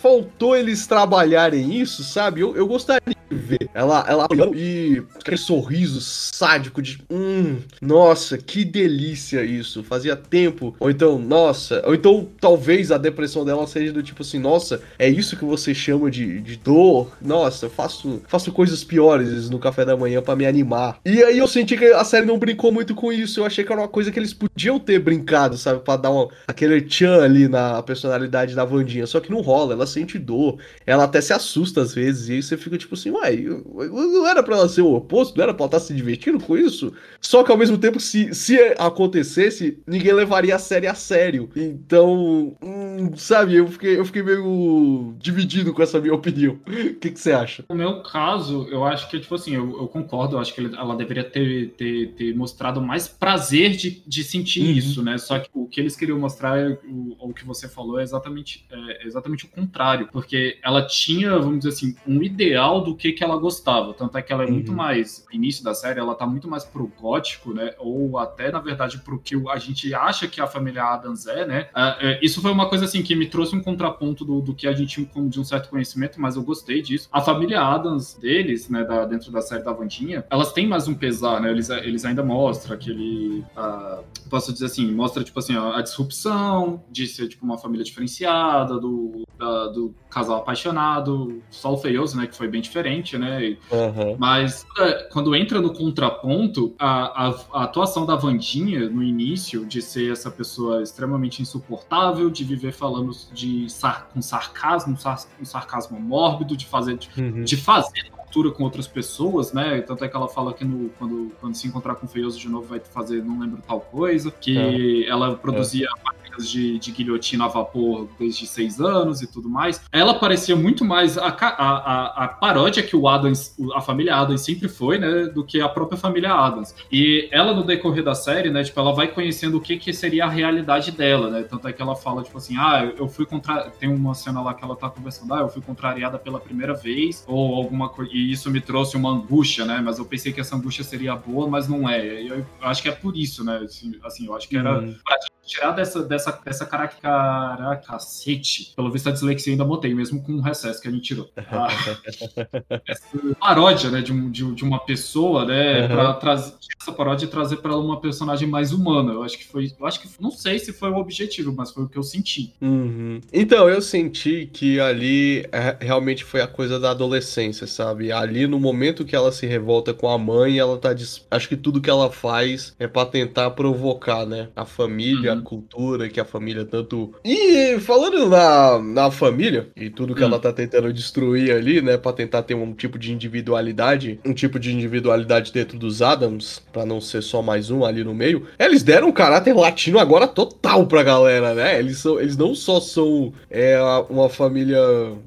[0.00, 2.40] Faltou eles trabalharem isso, sabe?
[2.40, 3.68] Eu, eu gostaria de ver.
[3.74, 6.98] Ela, ela e aquele sorriso sádico de.
[7.10, 9.82] Hum, nossa, que delícia isso.
[9.82, 10.74] Fazia tempo.
[10.78, 11.82] Ou então, nossa.
[11.86, 15.74] Ou então, talvez a depressão dela seja do tipo assim, nossa, é isso que você
[15.74, 17.12] chama de, de dor?
[17.20, 20.98] Nossa, eu faço, faço coisas piores no café da manhã pra me animar.
[21.04, 23.40] E aí eu senti que a série não brincou muito com isso.
[23.40, 25.80] Eu achei que era uma coisa que eles podiam ter brincado, sabe?
[25.80, 26.10] Pra dar
[26.46, 29.06] aquele tchan ali na personalidade da Vandinha.
[29.06, 30.58] Só que não rola, ela sente dor.
[30.86, 32.28] Ela até se assusta às vezes.
[32.28, 35.36] E aí você fica tipo assim, uai, não era pra ela ser o oposto?
[35.36, 36.92] Não era pra ela estar se divertindo com isso?
[37.20, 41.50] Só que ao mesmo tempo, se, se acontecesse, ninguém levaria a série a sério.
[41.56, 46.58] Então, hum, sabe, eu fiquei, eu fiquei meio dividido com essa minha opinião.
[46.96, 47.64] O que, que você acha?
[47.68, 50.96] No meu caso, eu acho que, tipo assim, eu, eu concordo, eu acho que ela
[50.96, 54.70] deveria ter, ter, ter mostrado mais prazer de, de sentir Uhum.
[54.72, 55.18] isso, né?
[55.18, 58.64] Só que o que eles queriam mostrar, é o, o que você falou, é exatamente,
[58.70, 60.08] é exatamente o contrário.
[60.12, 63.92] Porque ela tinha, vamos dizer assim, um ideal do que, que ela gostava.
[63.94, 64.76] Tanto é que ela é muito Uhum.
[64.76, 67.74] mais, no início da série, ela tá muito mais pro gótico, né?
[67.78, 71.68] Ou até, na verdade, pro que a gente acha que a família Adams é, né?
[71.74, 74.66] Ah, é, isso foi uma coisa, assim, que me trouxe um contraponto do, do que
[74.66, 77.08] a gente tinha como de um certo conhecimento, mas eu gostei disso.
[77.12, 80.94] A família Adams deles, né, da- dentro da série da Vandinha, elas têm mais um
[80.94, 81.50] pesar, né?
[81.50, 83.44] Eles, eles ainda mostram aquele.
[83.56, 87.84] ah, posso dizer assim, mostra, tipo assim, a, a disrupção de ser, tipo, uma família
[87.84, 92.26] diferenciada, do, da- do casal apaixonado, só o feioso, né?
[92.26, 93.44] Que foi bem diferente, né?
[93.44, 94.16] E- Aham.
[94.18, 99.80] mas é, quando entra no contraponto, a, a- a atuação da Vandinha no início, de
[99.80, 106.00] ser essa pessoa extremamente insuportável, de viver falando de sar- com sarcasmo, sar- um sarcasmo
[106.00, 107.44] mórbido, de fazer, de, Uhum.
[107.44, 109.80] de fazer, altura com outras pessoas, né?
[109.80, 112.48] Tanto é que ela fala que no, quando, quando se encontrar com o Feioso de
[112.48, 115.08] novo vai fazer não lembro tal coisa, que é.
[115.08, 116.42] ela produzia é.
[116.42, 119.80] de, de guilhotina a vapor desde seis anos e tudo mais.
[119.92, 124.42] Ela parecia muito mais a, a, a, a paródia que o Adams, a família Adams
[124.42, 125.26] sempre foi, né?
[125.26, 126.74] Do que a própria família Adams.
[126.90, 128.64] E ela, no decorrer da série, né?
[128.64, 131.42] Tipo, ela vai conhecendo o que, que seria a realidade dela, né?
[131.42, 133.70] Tanto é que ela fala, tipo assim, ah, eu fui contra.
[133.70, 137.24] Tem uma cena lá que ela tá conversando, ah, eu fui contrariada pela primeira vez,
[137.26, 138.10] ou alguma coisa.
[138.16, 139.78] E isso me trouxe uma angústia, né?
[139.84, 142.22] Mas eu pensei que essa angústia seria boa, mas não é.
[142.22, 143.60] Eu, acho que é por isso, né?
[144.02, 144.96] Assim, eu acho que era uhum.
[145.04, 148.74] pra tirar dessa, dessa, dessa caracacete.
[148.74, 151.30] Pelo visto, a dislexia ainda botei, mesmo com o recesso que a gente tirou.
[151.36, 151.68] Ah,
[152.86, 153.06] essa
[153.38, 155.88] paródia, né, de, de, de uma pessoa, né, uhum.
[155.88, 159.12] pra trazer essa paródia e trazer para uma personagem mais humana.
[159.12, 161.84] Eu acho que foi, eu acho que não sei se foi o objetivo, mas foi
[161.84, 162.52] o que eu senti.
[162.60, 163.20] Uhum.
[163.32, 168.05] Então, eu senti que ali é, realmente foi a coisa da adolescência, sabe?
[168.12, 170.94] Ali no momento que ela se revolta com a mãe, ela tá.
[171.30, 174.48] Acho que tudo que ela faz é para tentar provocar, né?
[174.54, 175.38] A família, uhum.
[175.38, 177.14] a cultura que a família tanto.
[177.24, 180.28] E falando na, na família e tudo que uhum.
[180.28, 181.96] ela tá tentando destruir ali, né?
[181.96, 186.86] Pra tentar ter um tipo de individualidade, um tipo de individualidade dentro dos Adams, para
[186.86, 188.46] não ser só mais um ali no meio.
[188.58, 191.78] Eles deram um caráter latino agora total pra galera, né?
[191.78, 193.78] Eles, são, eles não só são é,
[194.08, 194.78] uma família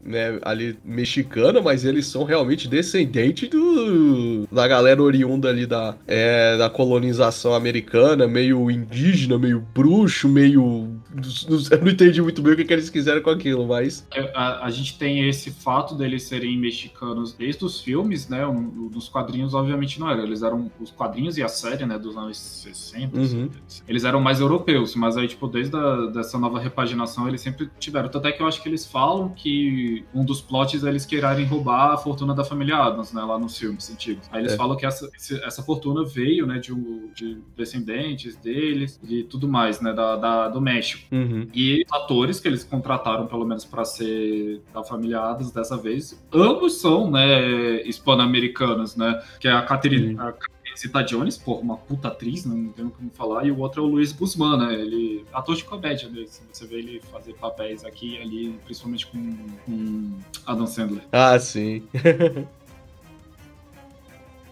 [0.04, 6.58] né, ali mexicana, mas eles são realmente descendentes do, da galera oriunda ali da, é,
[6.58, 11.00] da colonização americana, meio indígena, meio bruxo, meio.
[11.72, 14.08] Eu não entendi muito bem o que, que eles quiseram com aquilo, mas.
[14.14, 18.46] É, a, a, gente tem esse fato deles serem mexicanos desde os filmes, né?
[18.46, 20.22] Nos quadrinhos, obviamente, não era.
[20.22, 21.98] Eles eram os quadrinhos e a série, né?
[21.98, 23.18] Dos anos 60.
[23.18, 23.50] Uhum.
[23.88, 28.10] Eles eram mais europeus, mas aí, tipo, desde a, dessa nova repaginação, eles sempre tiveram.
[28.10, 31.46] Tanto é que eu acho que eles falam que um dos plots é eles quererem
[31.46, 33.22] roubar a fortuna da família Adams, né?
[33.22, 34.28] Lá nos filmes antigos.
[34.32, 34.58] Aí eles é.
[34.58, 35.10] falam que essa,
[35.44, 36.60] essa fortuna veio, né?
[36.60, 39.94] De, um, de descendentes deles e tudo mais, né?
[39.94, 41.04] Da, da do México.
[41.12, 41.48] Uhum.
[41.54, 46.80] E atores que eles contrataram, pelo menos, para ser da família Adams dessa vez, ambos
[46.80, 47.82] são, né?
[47.84, 49.22] Hispano-americanos, né?
[49.40, 50.16] Que é a Catherine.
[50.16, 50.34] Uhum.
[50.78, 53.88] Zita Jones, pô, uma puta atriz, não tenho como falar, e o outro é o
[53.88, 54.74] Luiz Guzmán, né?
[54.74, 56.26] Ele, ator de comédia, né?
[56.52, 61.04] Você vê ele fazer papéis aqui e ali, principalmente com, com Adam Sandler.
[61.12, 61.84] Ah, sim.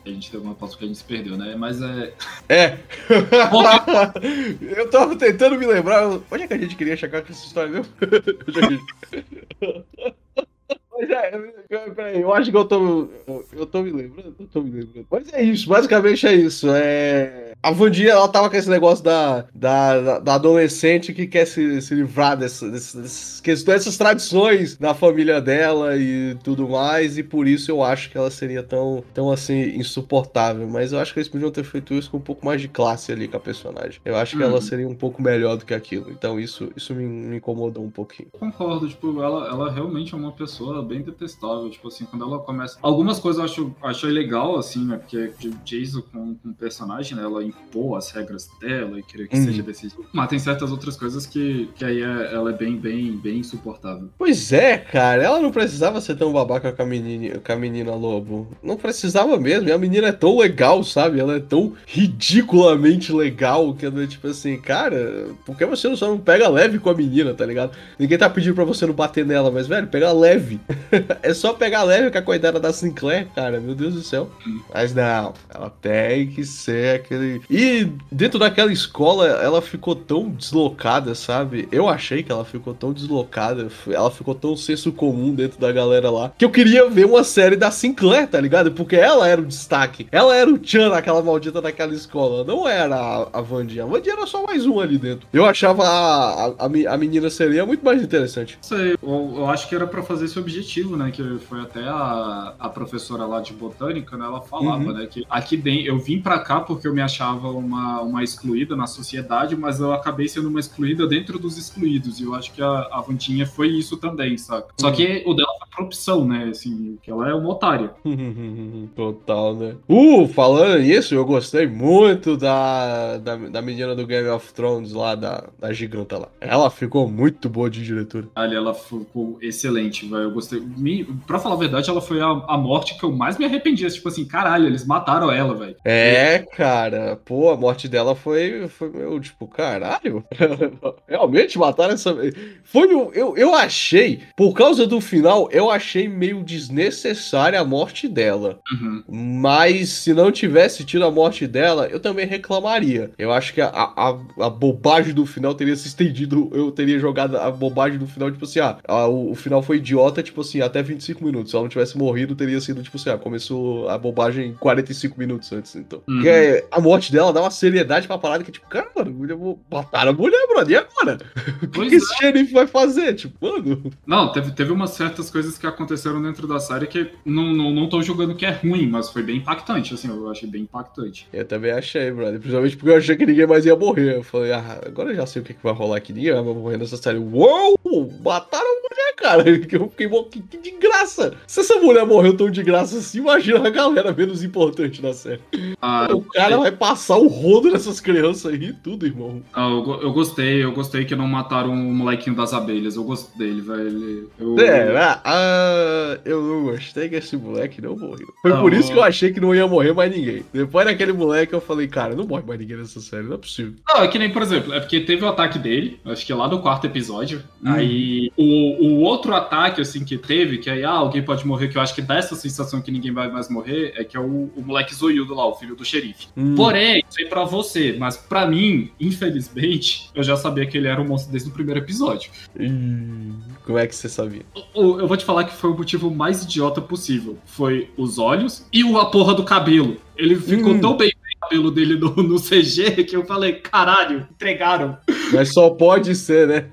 [0.05, 1.55] a gente teve uma pausa que a gente se perdeu, né?
[1.55, 2.13] Mas é.
[2.47, 2.78] É!
[4.61, 6.07] eu tava tentando me lembrar.
[6.07, 7.93] Onde é que a gente queria chegar com essa história mesmo?
[10.98, 13.08] Mas é, peraí, eu acho que eu tô.
[13.54, 15.08] Eu tô me lembrando, eu tô me lembrando.
[15.12, 16.68] Mas é isso, basicamente é isso.
[16.72, 17.47] É...
[17.62, 21.95] A Vandinha, ela tava com esse negócio da, da, da adolescente que quer se, se
[21.95, 27.72] livrar dessas, dessas questões, dessas tradições da família dela e tudo mais, e por isso
[27.72, 30.68] eu acho que ela seria tão, tão assim, insuportável.
[30.68, 33.12] Mas eu acho que eles podiam ter feito isso com um pouco mais de classe
[33.12, 33.99] ali com a personagem.
[34.05, 34.62] Eu acho que ela uhum.
[34.62, 36.12] seria um pouco melhor do que aquilo.
[36.12, 38.30] Então isso, isso me, me incomodou um pouquinho.
[38.32, 41.70] Concordo, tipo, ela, ela realmente é uma pessoa bem detestável.
[41.70, 42.78] Tipo assim, quando ela começa.
[42.82, 44.97] Algumas coisas eu acho, achei legal, assim, né?
[44.97, 45.32] Porque
[45.66, 47.24] Jason com, com o personagem, né?
[47.24, 49.45] Ela impor as regras dela e querer que uhum.
[49.45, 50.06] seja desse jeito.
[50.14, 54.10] Mas tem certas outras coisas que, que aí é, ela é bem, bem, bem insuportável.
[54.18, 55.24] Pois é, cara.
[55.24, 58.48] Ela não precisava ser tão babaca com a menina, com a menina lobo.
[58.62, 59.70] Não precisava mesmo.
[59.70, 61.20] E a menina é tão legal, sabe?
[61.20, 66.08] Ela é tão ridiculamente legal que ela é tipo assim, cara, por que você só
[66.08, 67.72] não pega leve com a menina, tá ligado?
[67.98, 70.60] Ninguém tá pedindo pra você não bater nela, mas, velho, pega leve.
[71.22, 73.60] é só pegar leve com a coitada da Sinclair, cara.
[73.60, 74.30] Meu Deus do céu.
[74.74, 77.36] Mas não, ela tem que ser aquele.
[77.49, 81.67] E dentro daquela escola, ela ficou tão deslocada, sabe?
[81.71, 83.67] Eu achei que ela ficou tão deslocada.
[83.88, 86.31] Ela ficou tão senso comum dentro da galera lá.
[86.38, 88.71] Que eu queria ver uma série da Sinclair, tá ligado?
[88.71, 90.07] Porque ela era o destaque.
[90.11, 92.43] Ela era o Chan, aquela maldita daquela escola.
[92.43, 93.83] Não era a, a Vandinha.
[93.83, 95.27] A Vandinha era só mais um ali dentro.
[95.31, 98.57] Eu achava a, a, a menina seria muito mais interessante.
[98.61, 101.11] Sei, eu, eu acho que era para fazer esse objetivo né?
[101.11, 104.25] Que foi até a, a professora lá de botânica, né?
[104.25, 104.93] Ela falava, uhum.
[104.93, 105.07] né?
[105.07, 108.88] Que aqui dentro, eu vim para cá porque eu me achava uma, uma excluída na
[108.88, 112.19] sociedade, mas eu acabei sendo uma excluída dentro dos excluídos.
[112.19, 114.67] E eu acho que a, a Vantinha foi isso também, saca?
[114.80, 116.49] Só que o dela foi por opção, né?
[116.51, 117.91] Assim, que ela é uma otária.
[118.95, 119.75] Total, né?
[119.88, 125.15] Uh, falando nisso, eu gostei muito da, da, da menina do Game of Thrones lá,
[125.15, 126.30] da, da giganta lá.
[126.39, 128.28] Ela ficou muito boa de diretora.
[128.36, 130.23] Ali, ela ficou excelente, velho.
[130.23, 133.38] Eu gostei me, pra falar a verdade, ela foi a, a morte que eu mais
[133.38, 133.89] me arrependia.
[133.89, 135.75] Tipo assim, caralho, eles mataram ela, velho.
[135.86, 137.16] É, cara.
[137.26, 140.24] Pô, a morte dela foi, foi meu, tipo, caralho.
[141.07, 142.15] Realmente mataram essa.
[142.63, 148.59] Foi Eu, eu achei, por causa do final, eu, achei meio desnecessária a morte dela.
[148.72, 149.03] Uhum.
[149.07, 153.11] Mas se não tivesse tido a morte dela, eu também reclamaria.
[153.18, 156.49] Eu acho que a, a, a bobagem do final teria se estendido.
[156.53, 159.78] Eu teria jogado a bobagem do final, tipo assim, ah, a- o, o final foi
[159.78, 161.51] idiota, tipo assim, até 25 minutos.
[161.51, 165.51] Se ela não tivesse morrido, teria sido, tipo assim, ah, começou a bobagem 45 minutos
[165.51, 166.01] antes, então.
[166.07, 166.15] Uhum.
[166.15, 169.60] Porque a morte dela dá uma seriedade pra parada que, tipo, cara, mano, eu vou
[169.70, 170.72] matar a mulher, brother.
[170.72, 171.18] E agora?
[171.58, 171.97] O que, que é.
[171.97, 173.14] esse xerife vai fazer?
[173.14, 173.91] Tipo, mano.
[174.05, 177.89] Não, teve, teve umas certas coisas que aconteceram dentro da série que não, não, não
[177.89, 181.28] tô julgando que é ruim, mas foi bem impactante, assim, eu achei bem impactante.
[181.34, 182.39] Eu também achei, brother.
[182.39, 184.18] Principalmente porque eu achei que ninguém mais ia morrer.
[184.18, 186.14] Eu falei, ah, agora eu já sei o que, que vai rolar aqui.
[186.14, 187.18] Ninguém vai morrer nessa série.
[187.18, 187.78] Uou!
[188.24, 189.60] Mataram a mulher, cara.
[189.60, 191.34] Que eu fiquei que, que de graça.
[191.45, 195.41] Se essa mulher morreu tão de graça assim, imagina a galera menos importante da série.
[195.82, 199.41] Ah, o cara vai passar o rodo nessas crianças aí e tudo, irmão.
[199.54, 202.95] Ah, eu, eu gostei, eu gostei que não mataram o molequinho das abelhas.
[202.95, 204.30] Eu gostei dele, velho.
[204.39, 208.28] Eu, É, ah, ah, eu não gostei que esse moleque não morreu.
[208.41, 208.80] Foi por Não.
[208.80, 210.43] isso que eu achei que não ia morrer mais ninguém.
[210.54, 213.74] Depois daquele moleque, eu falei, cara, não morre mais ninguém nessa série, não é possível.
[213.88, 216.48] Não, é que nem, por exemplo, é porque teve o ataque dele, acho que lá
[216.48, 217.43] do quarto episódio.
[217.64, 217.72] Hum.
[217.72, 221.78] Aí o, o outro ataque, assim, que teve, que aí, ah, alguém pode morrer, que
[221.78, 224.50] eu acho que dá essa sensação que ninguém vai mais morrer, é que é o,
[224.56, 226.28] o moleque zoiudo lá, o filho do xerife.
[226.36, 226.56] Hum.
[226.56, 231.01] Porém, isso aí pra você, mas pra mim, infelizmente, eu já sabia que ele era
[231.01, 232.31] um monstro desde o primeiro episódio.
[232.59, 233.33] Ih,
[233.65, 234.41] Como é que você sabia?
[234.73, 237.38] O- Eu vou te falar que foi o motivo mais idiota possível.
[237.45, 239.97] Foi os olhos e o- a porra do cabelo.
[240.15, 240.79] Ele ficou Hum.
[240.79, 244.97] tão bem cabelo dele no, no CG que eu falei, caralho, entregaram.
[245.31, 246.65] Mas só pode ser, né?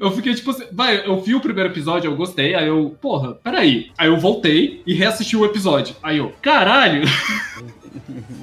[0.00, 3.34] Eu fiquei tipo assim, vai, eu vi o primeiro episódio, eu gostei, aí eu, porra,
[3.34, 3.90] peraí.
[3.96, 5.94] Aí eu voltei e reassisti o episódio.
[6.02, 7.02] Aí eu, caralho!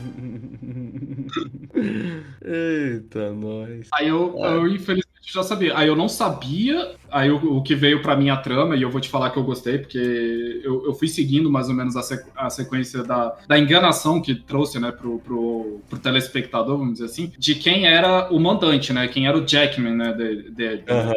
[2.52, 3.88] Eita, nós.
[3.94, 4.54] Aí eu, É.
[4.56, 5.78] eu infelizmente já sabia.
[5.78, 9.00] Aí eu não sabia, aí o, o que veio pra minha trama, e eu vou
[9.00, 12.32] te falar que eu gostei, porque eu, eu fui seguindo mais ou menos a, sequ-
[12.36, 17.32] a sequência da, da enganação que trouxe, né, pro, pro, pro telespectador, vamos dizer assim,
[17.38, 21.14] de quem era o mandante, né, quem era o Jackman, né, de, de- Aham.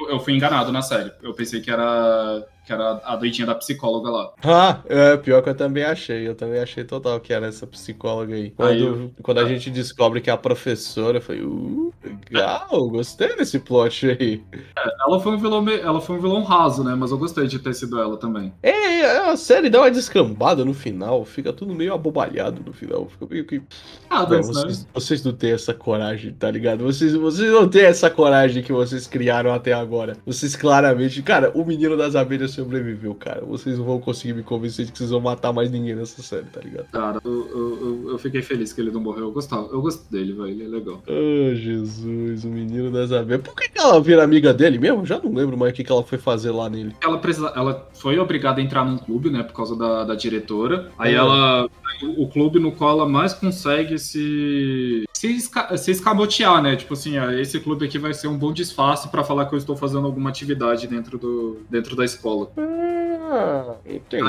[0.00, 1.10] eu, eu fui enganado na série.
[1.22, 4.32] Eu pensei que era, que era a doidinha da psicóloga lá.
[4.42, 6.26] Ah, é, pior que eu também achei.
[6.26, 8.50] Eu também achei total que era essa psicóloga aí.
[8.50, 11.92] Quando, Aí eu- quando a gente descobre que é a professora, eu falei, uh,
[12.30, 14.42] legal, gostei desse plot aí.
[15.06, 17.74] Ela foi um vilão, ela foi um vilão raso, né, mas eu gostei de ter
[17.74, 18.52] sido ela também.
[18.62, 23.06] É, é, a série dá uma descambada no final, fica tudo meio abobalhado no final.
[23.08, 23.62] Fica meio que.
[24.08, 24.54] Ah, Deus, né?
[24.54, 26.84] vocês, vocês não têm essa coragem, tá ligado?
[26.84, 30.16] Vocês, vocês não têm essa coragem que vocês criaram até agora.
[30.24, 31.22] Vocês claramente.
[31.22, 33.44] Cara, o menino das abelhas sobreviveu, cara.
[33.44, 36.46] Vocês não vão conseguir me convencer de que vocês vão matar mais ninguém nessa série,
[36.46, 36.86] tá ligado?
[36.90, 39.24] Cara, eu, eu, eu- fiquei feliz que ele não morreu.
[39.24, 40.48] Eu gostava, eu gosto dele, velho.
[40.48, 41.02] Ele é legal.
[41.06, 43.42] Oh, Jesus, o menino das abelhas.
[43.42, 45.04] Por que, que ela vira amiga dele mesmo?
[45.04, 46.94] Já não lembro mais o que, que ela foi fazer lá nele.
[47.02, 49.42] Ela, precisa, ela foi obrigada a entrar num clube, né?
[49.42, 50.90] Por causa da, da diretora.
[50.98, 51.20] Aí Uhum.
[51.20, 51.70] ela.
[52.02, 55.04] O, o clube no qual ela mais consegue se.
[55.12, 56.76] Se, esca, se escamotear, né?
[56.76, 59.58] Tipo assim, ah, esse clube aqui vai ser um bom disfarce pra falar que eu
[59.58, 62.43] estou fazendo alguma atividade dentro, do, dentro da escola.
[62.56, 64.24] Ah, entendi.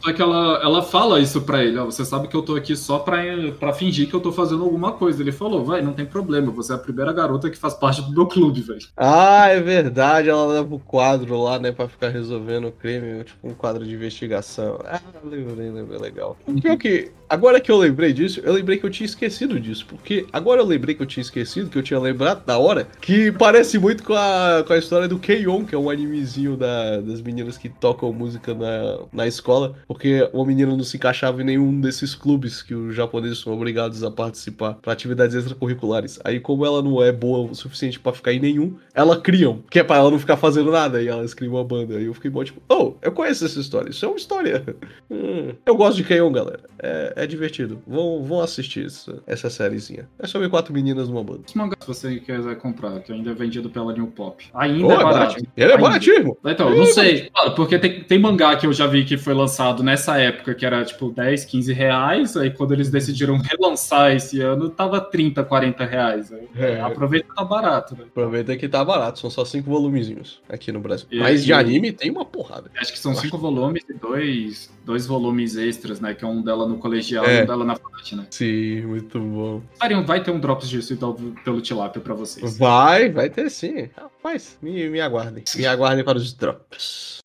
[0.00, 2.76] Só que ela, ela fala isso pra ele, ó, você sabe que eu tô aqui
[2.76, 3.18] só pra,
[3.58, 5.22] pra fingir que eu tô fazendo alguma coisa.
[5.22, 8.10] Ele falou, vai, não tem problema, você é a primeira garota que faz parte do
[8.10, 8.86] meu clube, velho.
[8.96, 13.48] Ah, é verdade, ela leva o quadro lá, né, pra ficar resolvendo o crime, tipo
[13.48, 14.78] um quadro de investigação.
[14.84, 16.36] Ah, lembrei, lembrei, legal.
[16.46, 19.86] O Pior que, agora que eu lembrei disso, eu lembrei que eu tinha esquecido disso,
[19.86, 23.32] porque agora eu lembrei que eu tinha esquecido, que eu tinha lembrado da hora, que
[23.32, 27.20] parece muito com a, com a história do Keion, que é um animezinho da, das
[27.20, 31.80] meninas que tocam música na, na escola, porque uma menina não se encaixava em nenhum
[31.80, 36.18] desses clubes que os japoneses são obrigados a participar para atividades extracurriculares.
[36.24, 39.78] Aí, como ela não é boa o suficiente pra ficar em nenhum, ela criam, que
[39.78, 41.96] é pra ela não ficar fazendo nada, e elas criam uma banda.
[41.96, 44.64] Aí eu fiquei mó tipo, oh, eu conheço essa história, isso é uma história.
[45.10, 46.60] Hum, eu gosto de Keion, galera.
[46.78, 47.80] É, é divertido.
[47.86, 50.08] Vão, vão assistir essa, essa sériezinha.
[50.18, 51.42] É sobre quatro meninas numa banda.
[51.46, 54.44] Esse mangá, se você quiser comprar, que ainda é vendido pela New Pop.
[54.54, 55.36] Ainda Oh, é barato.
[55.56, 56.36] Ele é baratinho.
[56.44, 57.30] Então, não sei.
[57.30, 60.64] Claro, porque tem, tem mangá que eu já vi que foi lançado nessa época, que
[60.66, 62.36] era tipo 10, 15 reais.
[62.36, 66.32] Aí quando eles decidiram relançar esse ano, tava 30, 40 reais.
[66.32, 66.80] Aí, É.
[66.80, 68.04] Aproveita que tá barato, né?
[68.04, 71.06] Aproveita que tá barato, são só cinco volumezinhos aqui no Brasil.
[71.10, 72.70] E Mas de anime tem uma porrada.
[72.78, 76.14] Acho que são Eu cinco volumes e dois, dois volumes extras, né?
[76.14, 77.40] Que é um dela no colegial É.
[77.40, 78.26] e um dela na FAT, né?
[78.30, 79.62] Sim, muito bom.
[79.78, 82.56] Arion, vai ter um Drops disso então, pelo Tilápia pra vocês.
[82.56, 83.90] Vai, vai ter sim.
[83.96, 85.44] Rapaz, me, me aguardem.
[85.56, 87.22] Me aguardem para os drops.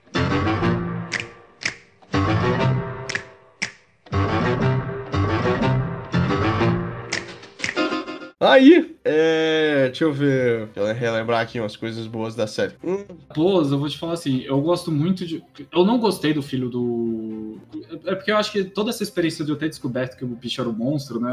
[8.41, 9.85] Aí, é.
[9.87, 10.69] Deixa eu ver.
[10.75, 12.73] Eu relembrar aqui umas coisas boas da série.
[12.83, 15.43] Hum, Pô, eu vou te falar assim, eu gosto muito de.
[15.71, 17.57] Eu não gostei do filho do.
[18.05, 20.61] É porque eu acho que toda essa experiência de eu ter descoberto que o bicho
[20.61, 21.31] era um monstro, né?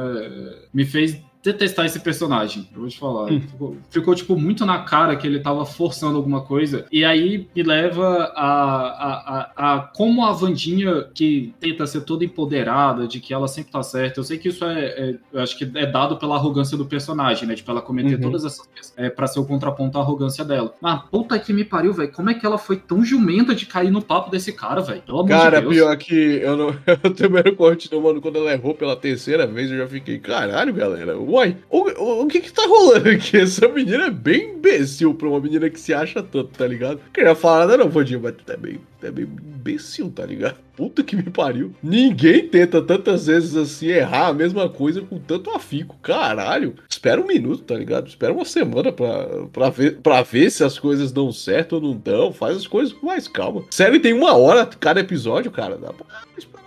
[0.72, 2.68] Me fez detestar esse personagem.
[2.74, 3.30] Eu vou te falar.
[3.30, 3.40] Hum.
[3.40, 6.86] Ficou, ficou, tipo, muito na cara que ele tava forçando alguma coisa.
[6.90, 8.50] E aí me leva a,
[8.80, 9.12] a,
[9.56, 13.82] a, a como a Vandinha, que tenta ser toda empoderada, de que ela sempre tá
[13.82, 14.20] certa.
[14.20, 14.84] Eu sei que isso é.
[14.86, 17.54] é- eu acho que é dado pela arrogância do personagem, né?
[17.54, 18.20] Tipo, ela cometer Uhum.
[18.20, 20.74] todas essas coisas é, pra ser o contraponto à arrogância dela.
[20.80, 22.12] Mas puta que me pariu, velho.
[22.12, 25.02] Como é que ela foi tão jumenta de cair no papo desse cara, velho?
[25.02, 25.74] Pelo amor Cara, de Deus.
[25.74, 26.76] pior que eu não.
[26.86, 27.54] Eu também não
[27.92, 28.20] não, mano.
[28.20, 31.18] Quando ela errou pela terceira vez, eu já fiquei, caralho, galera.
[31.18, 33.36] Uai, o, o, o que que tá rolando aqui?
[33.38, 37.00] Essa menina é bem imbecil pra uma menina que se acha tanto, tá ligado?
[37.12, 40.56] Queria falar nada, não, Vandinha, mas é bem, é bem imbecil, tá ligado?
[40.76, 41.74] Puta que me pariu.
[41.82, 45.96] Ninguém tenta tantas vezes assim errar a mesma coisa com tanto afico.
[46.02, 46.74] Caralho.
[46.88, 48.08] Espera um minuto, tá ligado?
[48.08, 51.96] Espera uma semana pra, pra, ver, pra ver se as coisas dão certo ou não
[51.96, 52.30] dão.
[52.32, 53.64] Faz as coisas com mais calma.
[53.70, 55.78] Série tem uma hora cada episódio, cara.
[55.78, 56.04] Dá pra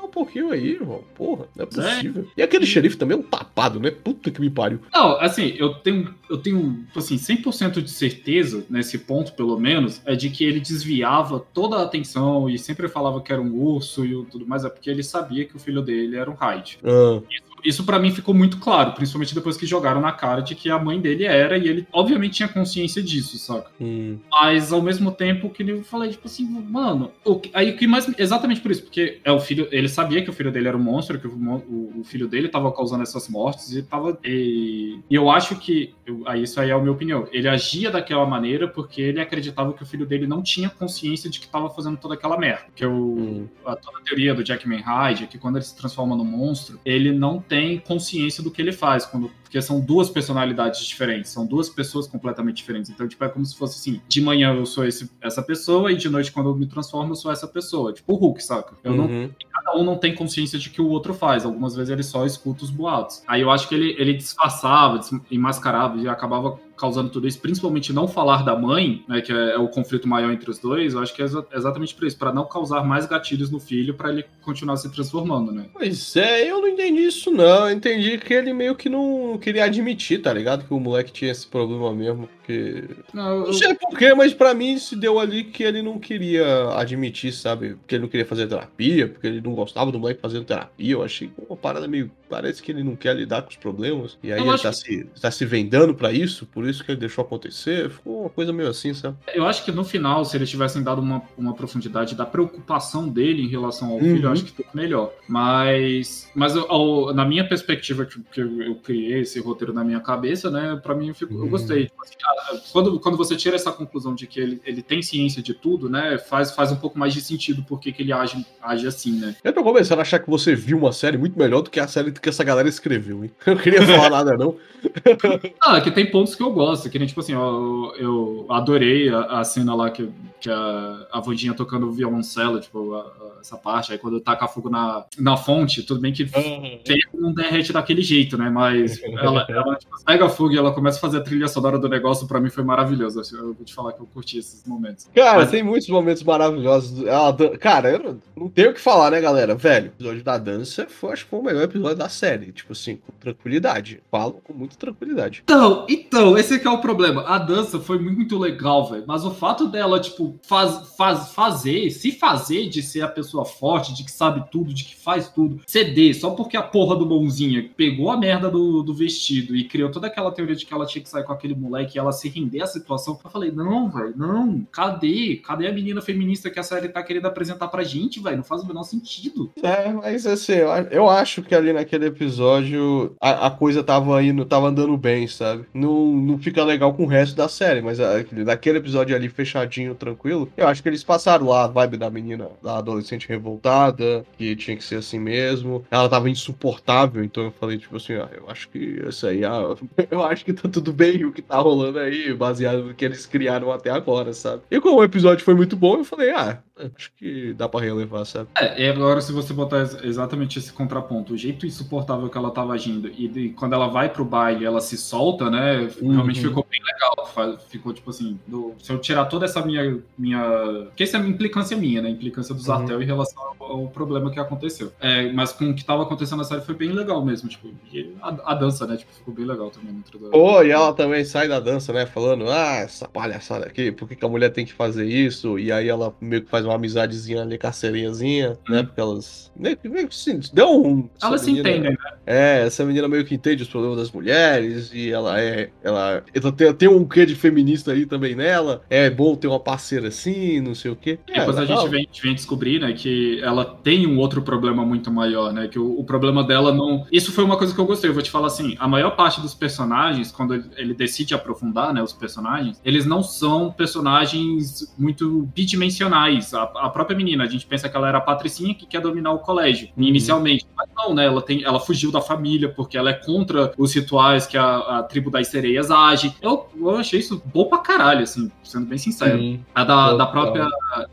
[0.09, 1.03] um pouquinho aí, irmão.
[1.15, 2.27] Porra, não é possível.
[2.35, 3.91] E aquele xerife também é um tapado, né?
[3.91, 4.79] Puta que me pariu.
[4.93, 10.15] Não, assim, eu tenho, eu tenho, assim, 100% de certeza, nesse ponto, pelo menos, é
[10.15, 14.25] de que ele desviava toda a atenção e sempre falava que era um urso e
[14.25, 16.79] tudo mais, é porque ele sabia que o filho dele era um Hyde.
[16.83, 17.48] Ah, Isso
[17.85, 20.99] pra mim ficou muito claro, principalmente depois que jogaram na cara de que a mãe
[20.99, 23.69] dele era, e ele obviamente tinha consciência disso, saca?
[23.79, 24.17] hum.
[24.31, 27.87] Mas ao mesmo tempo que eu falei, tipo assim, mano, o que- aí o que
[27.87, 28.09] mais.
[28.17, 29.67] Exatamente por isso, porque é o filho.
[29.71, 32.47] Ele sabia que o filho dele era um monstro, que o, o- o filho dele
[32.47, 34.17] tava causando essas mortes e tava.
[34.23, 35.93] E, e eu acho que.
[36.05, 37.27] eu- aí isso aí é a minha opinião.
[37.31, 41.39] Ele agia daquela maneira porque ele acreditava que o filho dele não tinha consciência de
[41.39, 42.65] que tava fazendo toda aquela merda.
[42.75, 43.47] Que o, Hum.
[43.65, 46.79] a, toda a teoria do Jackman Hyde é que quando ele se transforma num monstro,
[46.85, 49.05] ele não tem consciência do que ele faz.
[49.05, 52.89] Quando, porque são duas personalidades diferentes, são duas pessoas completamente diferentes.
[52.91, 55.95] Então, tipo, é como se fosse assim: de manhã eu sou esse, essa pessoa, e
[55.95, 57.91] de noite, quando eu me transformo, eu sou essa pessoa.
[57.91, 58.75] Tipo o Hulk, saca?
[58.83, 59.29] Eu não Uhum.
[59.51, 61.43] cada um não tem consciência de que o outro faz.
[61.43, 63.23] Algumas vezes ele só escuta os boatos.
[63.27, 64.99] Aí eu acho que ele, ele disfarçava,
[65.31, 69.57] enmascarava e acabava causando tudo isso, principalmente não falar da mãe, né, que é, é
[69.57, 70.93] o conflito maior entre os dois.
[70.93, 73.93] Eu acho que é exa- exatamente por isso, para não causar mais gatilhos no filho,
[73.93, 75.65] para ele continuar se transformando, né?
[75.73, 77.67] Pois é, eu não entendi isso não.
[77.69, 80.65] Eu entendi que ele meio que não queria admitir, tá ligado?
[80.65, 82.27] Que o moleque tinha esse problema mesmo.
[82.39, 82.83] Porque.
[83.13, 86.69] Não, eu- Não sei porquê, mas pra mim se deu ali que ele não queria
[86.77, 87.75] admitir, sabe?
[87.75, 90.93] Porque ele não queria fazer terapia, porque ele não gostava do moleque fazendo terapia.
[90.93, 92.09] Eu achei uma parada meio.
[92.29, 94.17] Parece que ele não quer lidar com os problemas.
[94.23, 96.99] E aí Eu ele tá, se, tá se vendando pra isso, por isso que ele
[96.99, 97.89] deixou acontecer.
[97.89, 99.15] Ficou uma coisa meio assim, sabe?
[99.33, 103.43] Eu acho que no final, se eles tivessem dado uma, uma profundidade da preocupação dele
[103.43, 104.01] em relação ao Uhum.
[104.13, 105.11] filho, eu acho que ficou melhor.
[105.27, 109.99] Mas, mas eu- na minha perspectiva, que, que eu eu criei esse roteiro na minha
[109.99, 110.79] cabeça, né?
[110.81, 111.49] Pra mim, eu, fico- eu Uhum.
[111.49, 111.85] gostei.
[111.85, 115.41] Tipo assim, ah, Quando, quando você tira essa conclusão de que ele, ele tem ciência
[115.41, 116.17] de tudo, né?
[116.17, 119.35] Faz, faz um pouco mais de sentido porque que ele age, age assim, né?
[119.43, 121.87] Eu tô começando a achar que você viu uma série muito melhor do que a
[121.87, 123.31] série que essa galera escreveu, hein?
[123.45, 124.55] Eu não queria falar nada, não.
[125.61, 129.07] Ah, é que tem pontos que eu gosto, que nem, tipo assim, eu, eu adorei
[129.09, 130.09] a, a cena lá que,
[130.41, 134.69] que a, a Vandinha tocando violoncelo, tipo, a- a- essa parte, aí quando taca fogo
[134.69, 136.81] na, na fonte, tudo bem que ferro
[137.13, 141.01] não derrete daquele jeito, né, mas ela, ela tipo, pega fogo e ela começa a
[141.01, 144.01] fazer a trilha sonora do negócio, pra mim foi maravilhoso, eu vou te falar que
[144.01, 145.09] eu curti esses momentos.
[145.15, 147.01] Cara, Mas- tem muitos momentos maravilhosos.
[147.05, 149.55] Ela Cara, eu não- não tenho o que falar, né, galera?
[149.55, 152.51] Velho, o episódio da dança foi, acho que foi o melhor episódio da série.
[152.51, 154.01] Tipo assim, com tranquilidade.
[154.11, 155.41] Falo com muita tranquilidade.
[155.43, 157.23] Então, então, esse aqui é o problema.
[157.27, 159.03] A dança foi muito legal, velho.
[159.07, 163.93] Mas o fato dela, tipo, faz, faz, fazer, se fazer de ser a pessoa forte,
[163.93, 167.69] de que sabe tudo, de que faz tudo, ceder, só porque a porra do mãozinha
[167.75, 171.03] pegou a merda do, do vestido e criou toda aquela teoria de que ela tinha
[171.03, 173.19] que sair com aquele moleque e ela se render à situação.
[173.23, 174.65] Eu falei, não, velho, não.
[174.71, 175.41] Cadê?
[175.45, 178.37] Cadê a menina feminista que a série tá querendo apresentar pra gente, velho?
[178.37, 179.51] Não faz o menor sentido.
[179.61, 180.53] É, mas assim,
[180.91, 185.65] eu acho que ali naquele episódio a, a coisa tava indo, tava andando bem, sabe?
[185.73, 189.95] Não, não fica legal com o resto da série, mas a- naquele episódio ali fechadinho,
[189.95, 194.55] tranquilo, eu acho que eles passaram lá a vibe da menina, da adolescente revoltada, que
[194.55, 195.85] tinha que ser assim mesmo.
[195.91, 198.77] Ela tava insuportável, então eu falei, tipo assim, ah, eu acho que
[199.07, 199.75] isso aí, ah,
[200.09, 203.25] eu acho que tá tudo bem o que tá rolando aí, baseado no que eles
[203.25, 204.61] criaram até agora, sabe?
[204.69, 208.25] E como o episódio foi muito bom, eu falei, ah, acho que dá pra relevar,
[208.25, 208.49] sabe?
[208.57, 212.51] É, e agora se você botar ex- exatamente esse contraponto, o jeito insuportável que ela
[212.51, 215.89] tava agindo, e de- quando ela vai pro baile ela se solta, né?
[216.01, 216.11] Uhum.
[216.13, 217.59] Realmente ficou bem legal.
[217.69, 219.99] ficou tipo assim, do- se eu tirar toda essa minha.
[220.17, 220.39] minha
[220.85, 222.09] porque isso é implicância minha, né?
[222.09, 224.91] Implicância do Zartel em relação ao, ao problema que aconteceu.
[224.99, 228.13] É, mas com o que tava acontecendo na série foi bem legal mesmo, tipo, e
[228.21, 228.97] a, a dança, né?
[228.97, 230.29] Tipo, ficou bem legal também dentro da.
[230.29, 232.05] Pô, e ela também sai da dança, né?
[232.05, 235.57] Falando, ah, essa palhaçada aqui, por que, que a mulher tem que fazer isso?
[235.59, 238.83] E aí ela meio que faz uma amizadezinha ali, carceirinhazinha, né?
[238.83, 239.51] Porque elas.
[239.55, 241.09] Meio que, meio que se deu um.
[241.21, 241.97] Elas se entendem, né?
[242.25, 245.69] É, essa menina meio que entende os problemas das mulheres e ela é.
[245.83, 248.81] Ela, ela tem, tem um quê de feminista aí também nela.
[248.89, 251.19] É bom ter uma parceira assim, não sei o quê.
[251.27, 254.17] E depois é, a gente vem, a gente vem descobrir, né, que ela tem um
[254.17, 255.67] outro problema muito maior, né?
[255.67, 257.05] Que o, o problema dela não.
[257.11, 258.09] Isso foi uma coisa que eu gostei.
[258.09, 261.93] Eu vou te falar assim: a maior parte dos personagens, quando ele, ele decide aprofundar,
[261.93, 266.53] né, os personagens, eles não são personagens muito bidimensionais.
[266.59, 269.31] A, a própria menina, a gente pensa que ela era a patricinha que quer dominar
[269.31, 270.03] o colégio, Uhum.
[270.03, 270.65] inicialmente.
[270.75, 271.25] Mas não, né?
[271.25, 275.03] Ela, tem, ela fugiu da família porque ela é contra os rituais que a, a
[275.03, 276.35] tribo das sereias age.
[276.41, 279.37] Eu, eu achei isso bom pra caralho, assim, sendo bem sincero.
[279.37, 279.63] Sim.
[279.73, 280.67] A da, da própria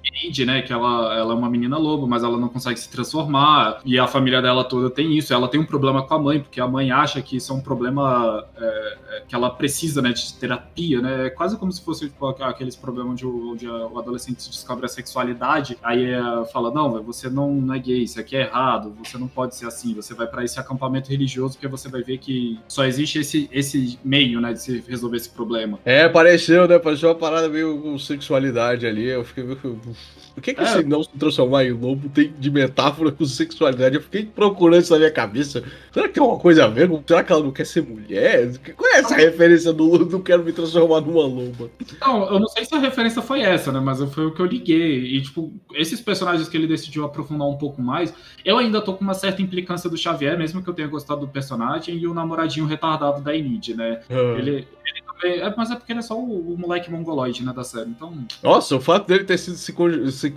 [0.05, 0.63] Enid, né?
[0.63, 3.81] Que ela, ela é uma menina lobo, mas ela não consegue se transformar.
[3.85, 5.33] E a família dela toda tem isso.
[5.33, 7.61] Ela tem um problema com a mãe, porque a mãe acha que isso é um
[7.61, 10.13] problema é, é, que ela precisa, né?
[10.13, 11.27] De terapia, né?
[11.27, 14.89] É quase como se fosse tipo, aqueles problemas onde, o, onde o adolescente descobre a
[14.89, 15.36] sexualidade.
[15.83, 16.21] Aí é,
[16.53, 19.67] fala: Não, você não, não é gay, isso aqui é errado, você não pode ser
[19.67, 19.95] assim.
[19.95, 23.99] Você vai pra esse acampamento religioso porque você vai ver que só existe esse, esse
[24.05, 24.53] meio, né?
[24.53, 25.79] De se resolver esse problema.
[25.85, 26.79] É, pareceu, né?
[26.79, 29.07] Pareceu uma parada meio com sexualidade ali.
[29.07, 29.81] Eu fiquei meio.
[30.37, 30.65] O que que É.
[30.65, 33.97] esse não se transformar em lobo tem de metáfora com sexualidade?
[33.97, 35.63] Eu fiquei procurando isso na minha cabeça.
[35.93, 36.91] Será que tem uma coisa a ver?
[37.07, 38.51] Será que ela não quer ser mulher?
[38.77, 41.71] Qual é essa referência do não quero me transformar numa loba?
[42.01, 43.81] Não, eu não sei se a referência foi essa, né?
[43.81, 45.17] Mas foi o que eu liguei.
[45.17, 48.13] E, tipo, esses personagens que ele decidiu aprofundar um pouco mais,
[48.45, 51.29] eu ainda tô com uma certa implicância do Xavier, mesmo que eu tenha gostado do
[51.29, 54.01] personagem, e o namoradinho retardado da Enid, né?
[54.11, 55.41] Ele, ele também.
[55.41, 57.91] É, mas é porque ele é só o, o moleque mongoloide, né, da série.
[57.91, 58.13] Então.
[58.43, 59.73] Nossa, o fato dele ter sido se,
[60.13, 60.33] se,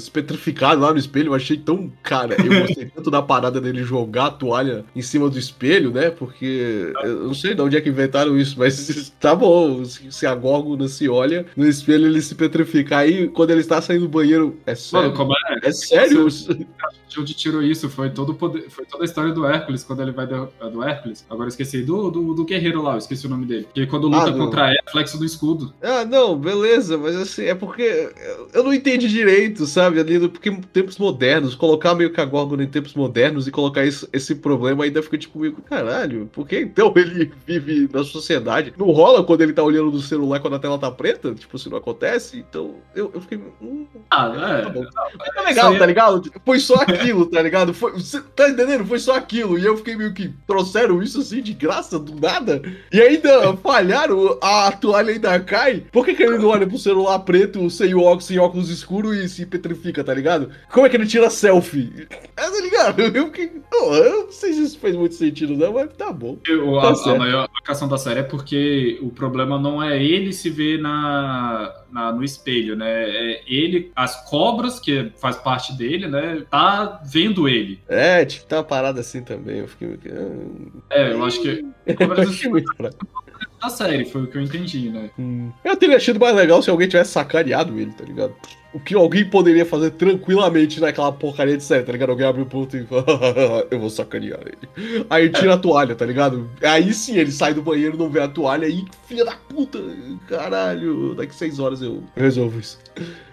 [0.00, 1.92] se petrificado lá no espelho, eu achei tão.
[2.02, 6.10] Cara, eu gostei tanto da parada dele jogar a toalha em cima do espelho, né?
[6.10, 9.84] Porque eu não sei de onde é que inventaram isso, mas tá bom.
[9.84, 12.98] Se, se a górgona se olha no espelho, ele se petrifica.
[12.98, 15.08] Aí, quando ele está saindo do banheiro, é sério.
[15.08, 15.68] Mano, como é?
[15.68, 16.26] É sério?
[17.14, 17.88] De onde tirou isso?
[17.88, 20.26] Foi, todo poder, foi toda a história do Hércules, quando ele vai.
[20.26, 21.24] Do, é do Hércules?
[21.30, 21.82] Agora eu esqueci.
[21.82, 23.68] Do, do, do guerreiro lá, eu esqueci o nome dele.
[23.72, 25.72] Que quando luta Ah, contra ele, flexo do escudo.
[25.80, 28.10] Ah, não, beleza, mas assim, é porque
[28.52, 30.00] eu- não entendi direito, sabe?
[30.00, 33.84] Ali, porque em tempos modernos, colocar meio que a Górgona em tempos modernos e colocar
[33.86, 38.72] esse, esse problema ainda fica tipo meio, caralho, por que então ele vive na sociedade?
[38.76, 41.32] Não rola quando ele tá olhando no celular quando a tela tá preta?
[41.34, 42.38] Tipo, se não acontece?
[42.38, 43.38] Então, eu, eu fiquei.
[43.62, 44.70] Hum, Ah, tá é.
[44.70, 44.84] bom.
[45.18, 46.22] Mas tá legal, aí é- tá ligado?
[46.44, 47.74] Foi só aquilo, tá ligado?
[47.74, 48.84] Foi, você tá entendendo?
[48.84, 49.58] Foi só aquilo.
[49.58, 52.62] E eu fiquei meio que trouxeram isso assim de graça, do nada.
[52.92, 55.84] E ainda falharam, a toalha ainda cai.
[55.92, 59.28] Por que, que ele não olha pro celular preto, sem óculos, sem óculos escuros e
[59.28, 60.50] se petrifica, tá ligado?
[60.72, 62.06] Como é que ele tira selfie?
[62.36, 63.00] É, tá ligado?
[63.14, 63.50] Eu fiquei.
[63.72, 66.38] Eu não sei se isso fez muito sentido, não, mas tá bom.
[66.48, 70.32] O- Tá a, a maior aplicação da série é porque o problema não é ele
[70.32, 72.86] se ver na, na- no espelho, né?
[73.04, 76.42] É ele, as cobras, que faz parte dele, né?
[76.50, 77.80] Tá vendo ele.
[77.88, 79.58] É, que ter uma parada assim também.
[79.58, 83.06] Eu fiquei ah, É, eu acho que Eu achei muito fraco.
[83.60, 85.10] da série foi o que eu entendi, né?
[85.18, 85.50] Hum.
[85.64, 88.34] Eu teria achado mais legal se alguém tivesse sacaneado ele, tá ligado?
[88.74, 92.10] O que alguém poderia fazer tranquilamente naquela porcaria de série, tá ligado?
[92.10, 93.04] Alguém abre o ponto e fala,
[93.70, 95.04] eu vou sacanear ele.
[95.08, 96.50] Aí tira a toalha, tá ligado?
[96.62, 99.78] Aí sim ele sai do banheiro, não vê a toalha e filha da puta,
[100.28, 102.78] caralho, daqui seis horas eu resolvo isso.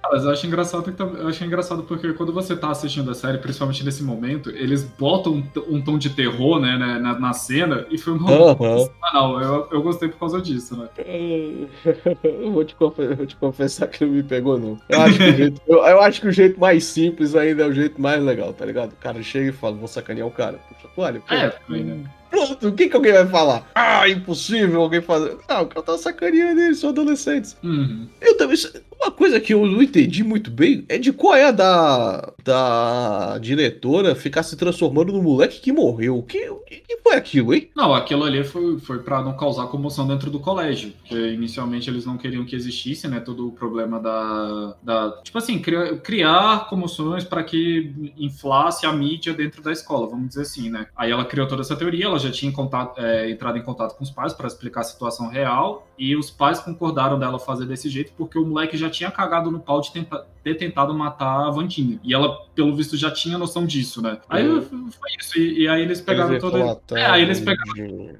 [0.03, 3.37] Ah, Mas eu acho engraçado eu acho engraçado porque quando você tá assistindo a série,
[3.37, 5.43] principalmente nesse momento, eles botam um,
[5.75, 8.87] um tom de terror, né, né, na, na cena e foi uma Aham.
[9.03, 10.87] Ah, não, eu, eu gostei por causa disso, né?
[12.23, 14.79] Eu vou te, confe- vou te confessar que não me pegou, não.
[14.89, 17.73] Eu acho, que jeito, eu, eu acho que o jeito mais simples ainda é o
[17.73, 18.93] jeito mais legal, tá ligado?
[18.93, 20.59] O cara chega e fala, vou sacanear o cara.
[20.69, 21.33] Puxa, a toalha, pô.
[21.33, 22.03] É, também, né?
[22.31, 23.69] Pronto, o que, que alguém vai falar?
[23.75, 25.37] Ah, impossível alguém fazer.
[25.49, 27.57] Não, o cara tá sacaneando eles, são adolescentes.
[27.61, 28.07] Uhum.
[28.21, 28.57] Eu também.
[29.01, 32.33] Uma coisa que eu não entendi muito bem é de qual é a da.
[32.41, 36.19] da diretora ficar se transformando no moleque que morreu.
[36.19, 36.39] O que,
[36.87, 37.69] que foi aquilo, hein?
[37.75, 40.93] Não, aquilo ali foi, foi para não causar comoção dentro do colégio.
[41.01, 43.19] Porque inicialmente eles não queriam que existisse, né?
[43.19, 44.75] Todo o problema da.
[44.81, 50.29] da tipo assim, criar, criar comoções para que inflasse a mídia dentro da escola, vamos
[50.29, 50.87] dizer assim, né?
[50.95, 54.03] Aí ela criou toda essa teoria, ela já tinha contato, é, entrado em contato com
[54.03, 55.87] os pais para explicar a situação real.
[55.97, 59.59] E os pais concordaram dela fazer desse jeito porque o moleque já tinha cagado no
[59.59, 61.99] pau de tenta- ter tentado matar a Vandinha.
[62.03, 64.17] E ela, pelo visto, já tinha noção disso, né?
[64.29, 64.61] Aí Uhum.
[64.91, 65.39] foi isso.
[65.39, 66.43] E, e aí eles pegaram Eles
[66.87, 68.15] tá, É, aí eles pegaram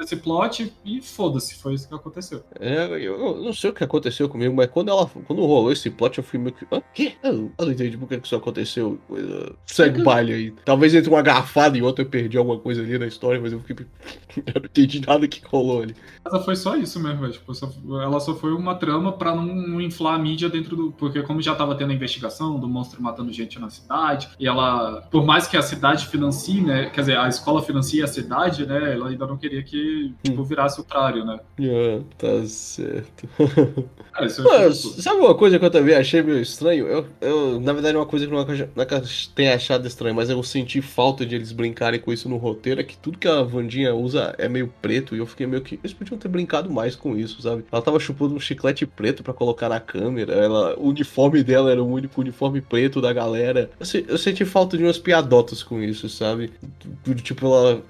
[0.00, 2.42] esse plot e foda-se, foi isso que aconteceu.
[2.58, 6.18] É, eu, não sei o que aconteceu comigo, mas quando ela quando rolou esse plot,
[6.18, 6.66] eu fui meio que.
[6.70, 7.14] Ah, quê?
[7.22, 8.98] Eu, não entendi por que isso aconteceu.
[9.08, 9.54] Coisa...
[9.66, 10.54] Segue o baile aí.
[10.64, 13.60] Talvez entre uma garfada e outra eu perdi alguma coisa ali na história, mas eu
[13.60, 13.86] fiquei.
[14.36, 15.94] eu não entendi nada que rolou ali.
[16.24, 17.32] Ela foi só isso mesmo, velho.
[17.32, 17.70] Tipo, só-
[18.02, 20.92] ela só foi uma trama pra não, não inflar a mídia dentro do.
[20.92, 25.02] Porque, como já tava tendo a investigação do monstro matando gente na cidade, e ela,
[25.10, 26.90] por mais que a cidade financie, né?
[26.90, 28.94] Quer dizer, a escola financie a cidade, né?
[28.94, 29.81] Ela ainda não queria que,
[30.22, 31.40] tipo, virasse o contrário, né?
[31.60, 33.28] Ah, tá certo.
[34.12, 36.86] Cara, isso Pô, é sabe uma coisa que eu também achei meio estranho?
[36.86, 39.02] Eu, eu, na verdade, uma coisa que eu nunca, nunca
[39.34, 42.84] tenha achado estranho, mas eu senti falta de eles brincarem com isso no roteiro, é
[42.84, 45.78] que tudo que a Vandinha usa é meio preto, e eu fiquei meio que.
[45.82, 47.64] Eles podiam ter brincado mais com isso, sabe?
[47.70, 51.82] Ela tava chupando um chiclete preto pra colocar na câmera, ela, o uniforme dela era
[51.82, 53.70] o único uniforme preto da galera.
[53.78, 56.52] Eu, eu senti falta de umas piadotas com isso, sabe?
[57.22, 57.82] Tipo, ela.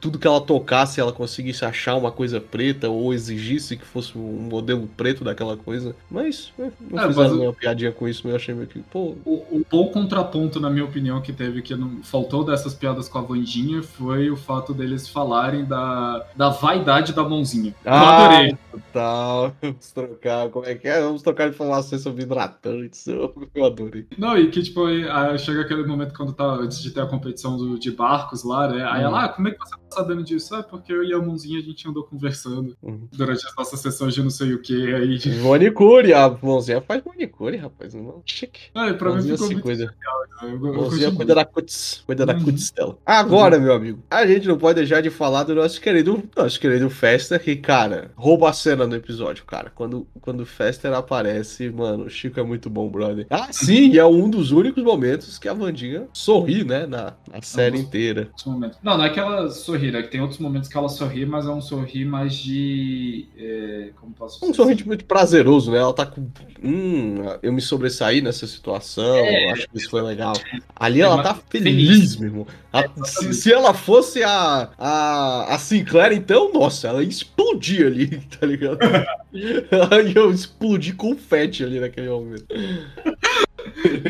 [0.00, 4.20] Tudo que ela tocasse, ela conseguisse achar uma coisa preta, ou exigisse que fosse um
[4.48, 5.94] modelo preto daquela coisa.
[6.08, 9.16] Mas é, não É, fizeram mas- nenhuma piadinha com isso, eu achei meio que, pô.
[9.24, 13.18] O, o bom contraponto, na minha opinião, que teve que não faltou dessas piadas com
[13.18, 17.74] a Vandinha foi o fato deles falarem da, da vaidade da mãozinha.
[17.84, 18.56] Eu Ah, adorei.
[18.92, 21.00] Tal, vamos trocar, como é que é?
[21.00, 23.06] Vamos trocar informações sobre hidratantes.
[23.06, 24.06] Eu, eu adorei.
[24.16, 27.06] Não, e que, tipo, aí, aí chega aquele momento quando tá, antes de ter a
[27.06, 28.84] competição do- de barcos lá, né?
[28.84, 29.08] Aí Uhum.
[29.08, 30.54] ela, ah, como é que você tá sabendo disso?
[30.54, 33.08] Ah, porque eu e a mãozinha a gente andou conversando Uhum.
[33.12, 34.94] durante as nossas sessões de não sei o que.
[34.94, 37.94] Aí, Manicure, a mãozinha faz manicure, rapaz.
[37.94, 38.60] Não, chique.
[38.74, 39.84] aí pra mim ficou se muito cuida.
[39.84, 40.20] legal.
[40.20, 40.26] né?
[40.42, 41.16] Eu, eu Mãozinha continuo.
[41.16, 42.44] cuida da cutis, cuida da Uhum.
[42.44, 42.98] cutis dela.
[43.06, 46.90] Agora, meu amigo, a gente não pode deixar de falar do nosso querido, nosso querido
[46.90, 49.70] Fester, que, cara, rouba a cena no episódio, cara.
[49.74, 53.26] Quando, quando o Fester aparece, mano, o Chico é muito bom, brother.
[53.30, 57.40] Ah, sim, e é um dos únicos momentos que a Vandinha sorri, né, na, na
[57.42, 58.28] série inteira.
[58.46, 58.58] Não,
[58.98, 60.02] não é que ela sorri, né?
[60.02, 63.26] Que tem outros momentos que ela sorri, mas é um sorri mais de.
[63.36, 64.50] é, como posso dizer?
[64.50, 65.78] Um sorriso muito prazeroso, né?
[65.78, 66.26] Ela tá com.
[66.62, 69.52] Hum, eu me sobressaí nessa situação, É.
[69.52, 70.32] acho que isso foi legal.
[70.74, 72.16] Ali ela É, tá mas feliz, feliz.
[72.16, 72.46] meu irmão.
[72.72, 78.06] Ela- se, se ela fosse a, a, a Sinclair, então, nossa, ela ia explodir ali,
[78.40, 78.78] tá ligado?
[79.70, 82.46] ela ia explodir confete ali naquele momento.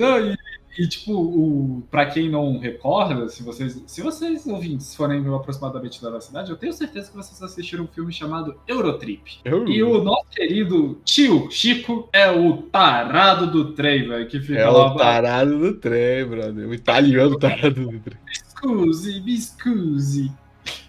[0.00, 0.36] Não, e,
[0.78, 6.10] e, tipo, o, pra quem não recorda, se vocês, se vocês ouvintes forem aproximadamente da
[6.10, 9.38] nossa cidade, eu tenho certeza que vocês assistiram um filme chamado Eurotrip.
[9.44, 14.68] E o nosso querido tio Chico é o tarado do trem, velho, que fica É
[14.68, 14.92] lá.
[14.92, 16.68] o tarado do trem, brother.
[16.68, 18.18] O italiano tarado do trem.
[18.48, 20.32] Scusi, me scusi.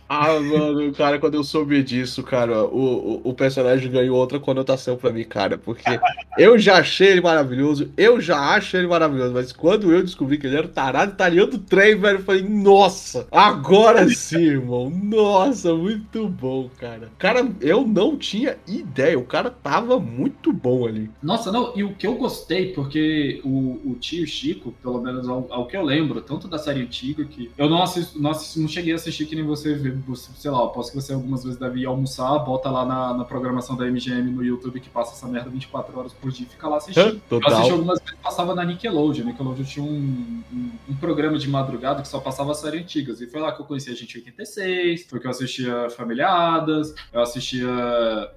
[0.07, 4.95] Ah, mano, cara, quando eu soube disso, cara, o, o, o personagem ganhou outra conotação
[4.97, 6.05] pra mim, cara, porque
[6.37, 10.45] eu já achei ele maravilhoso, eu já acho ele maravilhoso, mas quando eu descobri que
[10.45, 15.73] ele era o tarado italiano do trem, velho, eu falei, nossa, agora sim, irmão, nossa,
[15.73, 17.09] muito bom, cara.
[17.17, 21.09] Cara, eu não tinha ideia, o cara tava muito bom ali.
[21.21, 25.51] Nossa, não, e o que eu gostei, porque o, o tio Chico, pelo menos ao,
[25.51, 28.67] ao que eu lembro, tanto da série antiga, que eu não assisto, não, assisto- não
[28.67, 31.43] cheguei a assistir que nem você vê, você- sei lá, eu posso que você algumas
[31.43, 35.13] vezes deve ir almoçar, bota lá na, na programação da MGM no YouTube que passa
[35.13, 37.03] essa merda 24 horas por dia e fica lá assistindo.
[37.03, 37.71] Eu assisti Total.
[37.71, 39.25] algumas vezes, passava na Nickelodeon.
[39.25, 43.21] Nickelodeon tinha um, um, um programa de madrugada que só passava séries antigas.
[43.21, 47.21] E foi lá que eu conheci a Gente 86, foi que eu assistia Familiadas, eu
[47.21, 47.67] assistia.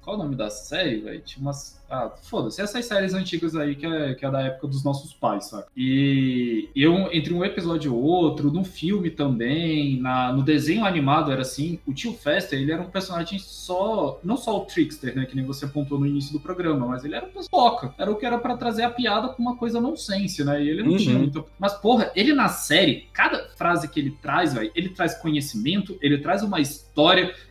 [0.01, 1.21] Qual é o nome da série, velho?
[1.21, 1.78] Tinha umas.
[1.89, 5.45] Ah, foda-se, essas séries antigas aí que é, que é da época dos nossos pais,
[5.45, 5.65] sabe?
[5.75, 11.41] E eu, entre um episódio e outro, no filme também, na, no desenho animado era
[11.41, 15.35] assim, o tio Fester, ele era um personagem só, não só o trickster, né, que
[15.35, 18.25] nem você apontou no início do programa, mas ele era um foca, era o que
[18.25, 20.97] era pra trazer a piada com uma coisa nonsense, né, e ele não Uhum.
[20.97, 21.45] tinha muito...
[21.57, 26.17] Mas, porra, ele na série, cada frase que ele traz, velho, ele traz conhecimento, ele
[26.19, 26.88] traz uma história,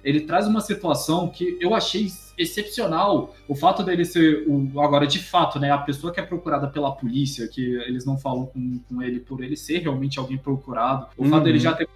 [0.05, 5.19] ele traz uma situação que eu achei excepcional o fato dele ser o agora de
[5.19, 9.03] fato né a pessoa que é procurada pela polícia que eles não falam com, com
[9.03, 11.43] ele por ele ser realmente alguém procurado o fato Uhum.
[11.45, 11.89] dele já ter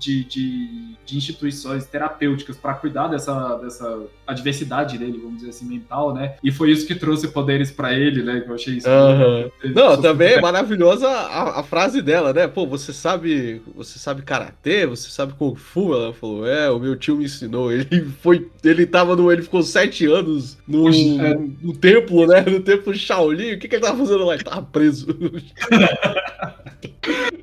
[0.00, 0.68] de, de,
[1.06, 6.50] de instituições terapêuticas para cuidar dessa, dessa adversidade dele vamos dizer assim mental né e
[6.50, 10.32] foi isso que trouxe poderes para ele né que eu achei isso muito- Não, também
[10.34, 12.46] é maravilhosa a, a frase dela, né?
[12.48, 15.94] Pô, você sabe, você sabe karatê, você sabe kung fu?
[15.94, 17.70] Ela falou, é, o meu tio me ensinou.
[17.72, 21.34] Ele foi, ele tava no, ele ficou sete anos no, é.
[21.62, 22.40] no templo, né?
[22.42, 23.54] No templo Shaolin.
[23.54, 24.34] O que que ele tava fazendo lá?
[24.34, 25.06] Ele tava preso.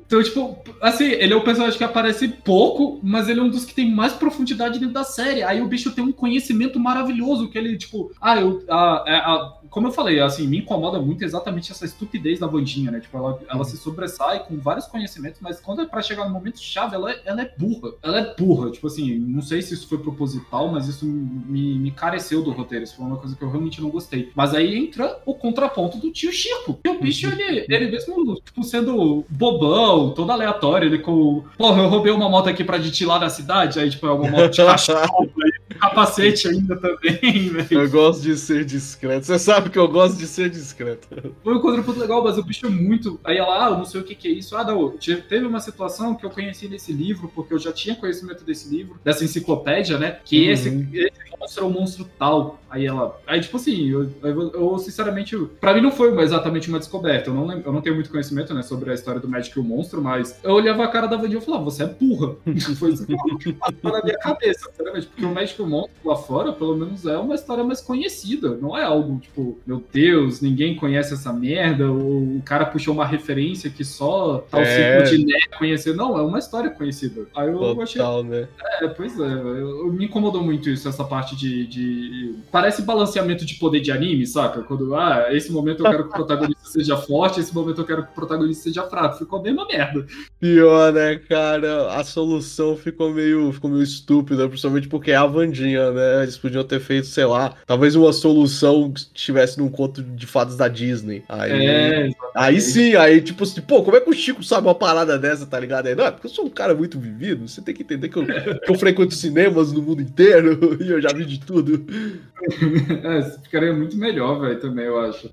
[0.08, 3.66] Então, tipo, assim, ele é um personagem que aparece pouco, mas ele é um dos
[3.66, 5.42] que tem mais profundidade dentro da série.
[5.42, 9.57] Aí o bicho tem um conhecimento maravilhoso, que ele, tipo, ah, eu, a, a- a-
[9.70, 13.00] como eu falei, assim, me incomoda muito exatamente essa estupidez da Vandinha, né?
[13.00, 16.60] Tipo, ela, ela se sobressai com vários conhecimentos, mas quando é pra chegar no momento
[16.60, 17.92] chave, ela, é- ela é burra.
[18.02, 18.70] Ela é burra.
[18.70, 22.84] Tipo assim, não sei se isso foi proposital, mas isso me, me careceu do roteiro.
[22.84, 24.30] Isso foi uma coisa que eu realmente não gostei.
[24.34, 26.78] Mas aí entra o contraponto do tio Chico.
[26.84, 31.44] E o bicho, ele, ele mesmo, tipo, sendo bobão, todo aleatório, ele com.
[31.56, 34.50] Porra, eu roubei uma moto aqui pra lá na cidade, aí, tipo, é uma moto
[34.50, 37.66] de cachorro, aí, capacete ainda também, velho.
[37.82, 39.26] Eu gosto de ser discreto.
[39.26, 41.08] Você sabe que eu gosto de ser discreto.
[41.42, 43.18] Foi um contraponto legal, mas o bicho é muito.
[43.24, 44.56] Aí ela, ah, eu não sei o que, que é isso.
[44.56, 47.94] Ah, não, te- teve uma situação que eu conheci nesse livro, porque eu já tinha
[47.94, 50.18] conhecimento desse livro, dessa enciclopédia, né?
[50.24, 50.52] Que Uhum.
[50.52, 52.58] esse, esse monstro é um monstro tal.
[52.70, 53.18] Aí ela.
[53.26, 57.30] Aí, tipo assim, eu, eu, eu, sinceramente, pra mim não foi exatamente uma descoberta.
[57.30, 59.60] Eu não, lembro- eu não tenho muito conhecimento, né, sobre a história do Magic e
[59.60, 62.36] o monstro, mas eu olhava a cara da Vandinha e falava, você é burra.
[62.78, 65.06] foi isso que passou na minha cabeça, sinceramente.
[65.06, 68.56] Porque o Magic monstro lá fora, pelo menos, é uma história mais conhecida.
[68.60, 73.04] Não é algo, tipo, meu Deus, ninguém conhece essa merda, ou o cara puxou uma
[73.06, 75.04] referência que só tal É.
[75.04, 75.94] ciclo de nerd conhecer.
[75.94, 77.26] Não, é uma história conhecida.
[77.34, 78.48] Aí eu achei Total, né?
[78.80, 83.54] é, pois é, eu, me incomodou muito isso, essa parte de, de- Parece balanceamento de
[83.54, 84.62] poder de anime, saca?
[84.62, 88.04] Quando, ah, esse momento eu quero que o protagonista seja forte, esse momento eu quero
[88.04, 89.18] que o protagonista seja fraco.
[89.18, 90.06] Ficou a mesma merda.
[90.40, 91.92] Pior, né, cara?
[91.94, 95.26] A solução ficou meio, ficou meio estúpida, principalmente porque é a
[95.58, 96.22] Vandinha, né?
[96.22, 100.56] Eles podiam ter feito, sei lá, talvez uma solução que estivesse num conto de fadas
[100.56, 101.22] da Disney.
[101.28, 104.74] Aí, É, aí sim, aí tipo assim, pô, como é que o Chico sabe uma
[104.74, 105.86] parada dessa, tá ligado?
[105.86, 108.16] Aí, não, é porque eu sou um cara muito vivido, você tem que entender que
[108.16, 111.84] eu, que eu frequento cinemas no mundo inteiro e eu já vi de tudo.
[113.04, 115.30] é, ficaria muito melhor, velho, também, eu acho.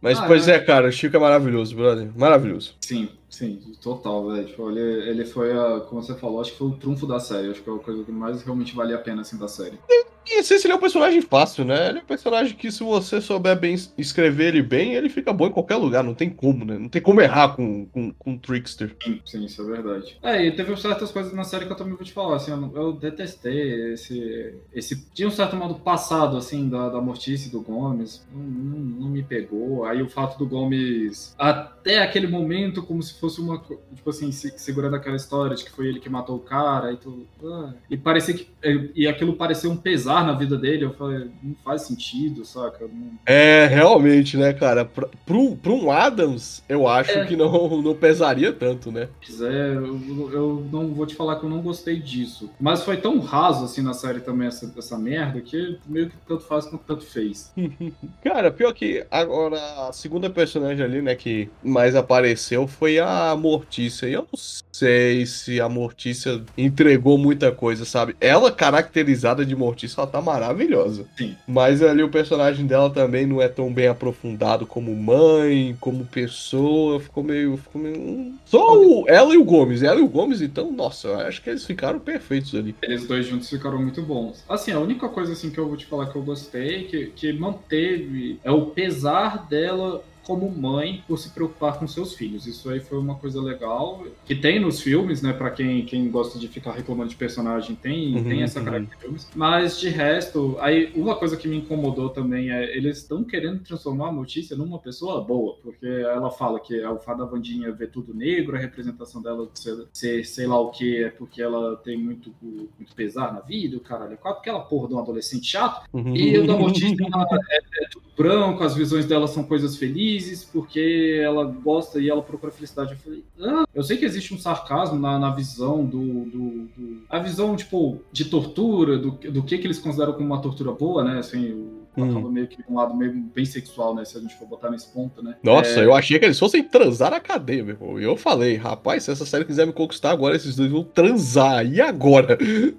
[0.00, 0.56] Mas, Ah, pois é.
[0.56, 2.08] é, cara, o Chico é maravilhoso, brother.
[2.16, 2.74] Maravilhoso.
[2.80, 4.46] Sim, sim, total, velho.
[4.46, 7.50] Tipo, ele, ele foi, a, como você falou, acho que foi o trunfo da série.
[7.50, 9.78] Acho que é a coisa que mais realmente valia a pena, assim, da série.
[10.24, 11.88] E esse ele é um personagem fácil, né?
[11.88, 15.46] Ele é um personagem que, se você souber bem escrever ele bem, ele fica bom
[15.46, 16.04] em qualquer lugar.
[16.04, 16.78] Não tem como, né?
[16.78, 18.94] Não tem como errar com, com, com um Trickster.
[19.02, 20.18] Sim, sim, isso é verdade.
[20.22, 22.70] É, e teve certas coisas na série que eu também vou te falar, assim, eu,
[22.74, 25.04] eu detestei esse, esse...
[25.12, 29.08] Tinha um certo modo passado, assim, da, da Mortice e do Gomes, não, não, não
[29.08, 29.84] me pegou.
[29.84, 33.58] Aí o fato do Gomes, até aquele momento, como se fosse uma...
[33.94, 36.96] Tipo assim, se- segurando aquela história de que foi ele que matou o cara e
[36.96, 37.26] tudo.
[37.44, 38.48] ah, e parecia que...
[38.94, 42.86] E aquilo parecia um pesar na vida dele, eu falei, não faz sentido, saca?
[42.86, 44.84] Não- É, realmente, né, cara?
[44.84, 47.24] Pra, pra, um, um Adams, eu acho É.
[47.26, 49.08] que não, não pesaria tanto, né?
[49.20, 52.50] quiser, eu, eu não vou te falar que eu não gostei disso.
[52.60, 56.42] Mas foi tão raso assim na série também essa, essa merda que meio que tanto
[56.44, 57.52] faz quanto tanto fez.
[58.22, 59.56] Cara, pior que agora
[59.88, 64.06] a segunda personagem ali, né, que mais apareceu foi a Mortícia.
[64.06, 64.38] E eu não
[64.72, 68.16] sei se a Mortícia entregou muita coisa, sabe?
[68.20, 71.06] Ela, caracterizada de Mortícia, ela tá maravilhosa.
[71.16, 71.36] Sim.
[71.46, 77.00] Mas ali o personagem dela também não é tão bem aprofundado como mãe, como pessoa.
[77.00, 77.56] Ficou meio.
[77.56, 77.96] Ficou meio...
[77.96, 78.36] hum.
[78.44, 79.82] Só o, ela e o Gomes.
[79.82, 82.74] Ela e o Gomes, então, nossa, eu acho que eles ficaram perfeitos ali.
[82.82, 84.44] Eles dois juntos ficaram muito bons.
[84.48, 87.32] Assim, a única coisa assim que eu vou te falar que eu gostei, que, que
[87.32, 92.46] manteve, é o pesar dela como mãe por se preocupar com seus filhos.
[92.46, 95.32] Isso aí foi uma coisa legal que tem nos filmes, né?
[95.32, 98.64] Pra quem, quem gosta de ficar reclamando de personagem, tem, Uhum, tem essa uhum.
[98.64, 99.32] característica.
[99.34, 104.08] Mas de resto, aí uma coisa que me incomodou também é eles estão querendo transformar
[104.08, 107.90] a Mortícia numa pessoa boa, porque ela fala que é o fato da Vandinha ver
[107.90, 111.98] tudo negro, a representação dela ser, ser sei lá o que é porque ela tem
[111.98, 115.88] muito, muito pesar na vida, o caralho, é quatro, aquela porra de um adolescente chato.
[116.14, 120.02] E o da Mortícia ela é, é tudo branco, as visões dela são coisas felizes,
[120.52, 122.92] porque ela gosta e ela procura felicidade.
[122.92, 127.02] Eu falei, ah, eu sei que existe um sarcasmo na, na visão do, do, do-
[127.08, 131.02] A visão, tipo, de tortura, do, do que, que eles consideram como uma tortura boa,
[131.04, 131.18] né?
[131.18, 132.10] Assim, o- Hum.
[132.10, 134.04] acaba meio que um lado meio bem sexual, né?
[134.04, 135.36] Se a gente for botar nesse ponto, né?
[135.42, 138.00] Nossa, É, eu achei que eles fossem transar na cadeia, meu irmão.
[138.00, 141.66] E eu falei, rapaz, se essa série quiser me conquistar agora, esses dois vão transar.
[141.66, 142.38] E agora?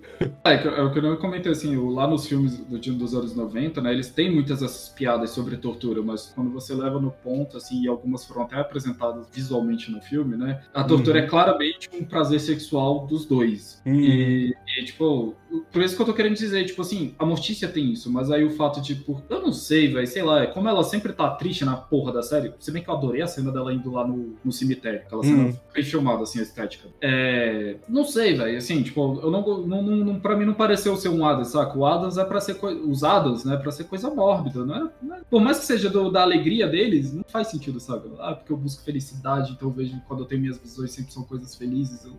[0.46, 3.82] É, é o que eu comentei assim, lá nos filmes do time dos anos 90,
[3.82, 7.82] né, eles têm muitas essas piadas sobre tortura, mas quando você leva no ponto, assim,
[7.84, 11.26] e algumas foram até apresentadas visualmente no filme, né, a tortura Uhum.
[11.26, 13.82] é claramente um prazer sexual dos dois.
[13.86, 14.00] Uhum.
[14.00, 15.36] E, e, tipo,
[15.72, 18.44] por isso que eu tô querendo dizer, tipo assim, a Mortícia tem isso, mas aí
[18.44, 21.64] o fato de, por, eu não sei, velho, sei lá, como ela sempre tá triste
[21.66, 24.36] na porra da série, se bem que eu adorei a cena dela indo lá no,
[24.44, 25.56] no cemitério, aquela cena Uhum.
[25.74, 26.88] bem filmada, assim, a estética.
[27.02, 31.10] É, não sei, velho, assim, tipo, eu não, não, não, pra mim não pareceu ser
[31.10, 31.78] um Adams, saca?
[31.78, 34.90] O Adams é pra ser, coi- os Adams, né, pra ser coisa mórbida, não é,
[35.02, 38.10] não é- por mais que seja do- da alegria deles, não faz sentido, sabe?
[38.20, 41.24] Ah, porque eu busco felicidade, então eu vejo quando eu tenho minhas visões sempre são
[41.24, 42.18] coisas felizes, eu-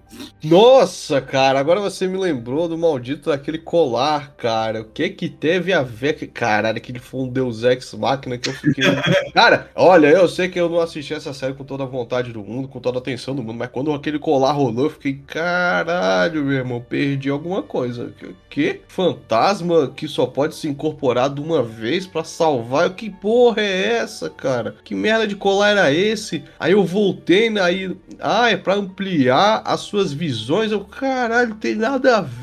[0.48, 4.82] Nossa, cara, agora você me lembrou do maldito daquele colar, cara.
[4.82, 6.14] O que que teve a ver?
[6.14, 8.84] Que, caralho, aquele foi um Deus Ex Máquina que eu fiquei.
[9.32, 12.42] cara, olha, eu sei que eu não assisti essa série com toda a vontade do
[12.42, 16.44] mundo, com toda a atenção do mundo, mas quando aquele colar rolou, eu fiquei, caralho,
[16.44, 18.12] meu irmão, perdi alguma coisa.
[18.18, 18.80] Que, que?
[18.88, 22.90] Fantasma que só pode se incorporar de uma vez para salvar?
[22.90, 24.76] Que porra é essa, cara?
[24.84, 26.44] Que merda de colar era esse?
[26.60, 27.60] Aí eu voltei, né?
[27.60, 30.70] Aí, ah, é pra ampliar as suas visões.
[30.70, 32.33] Eu, caralho, tem nada a ver.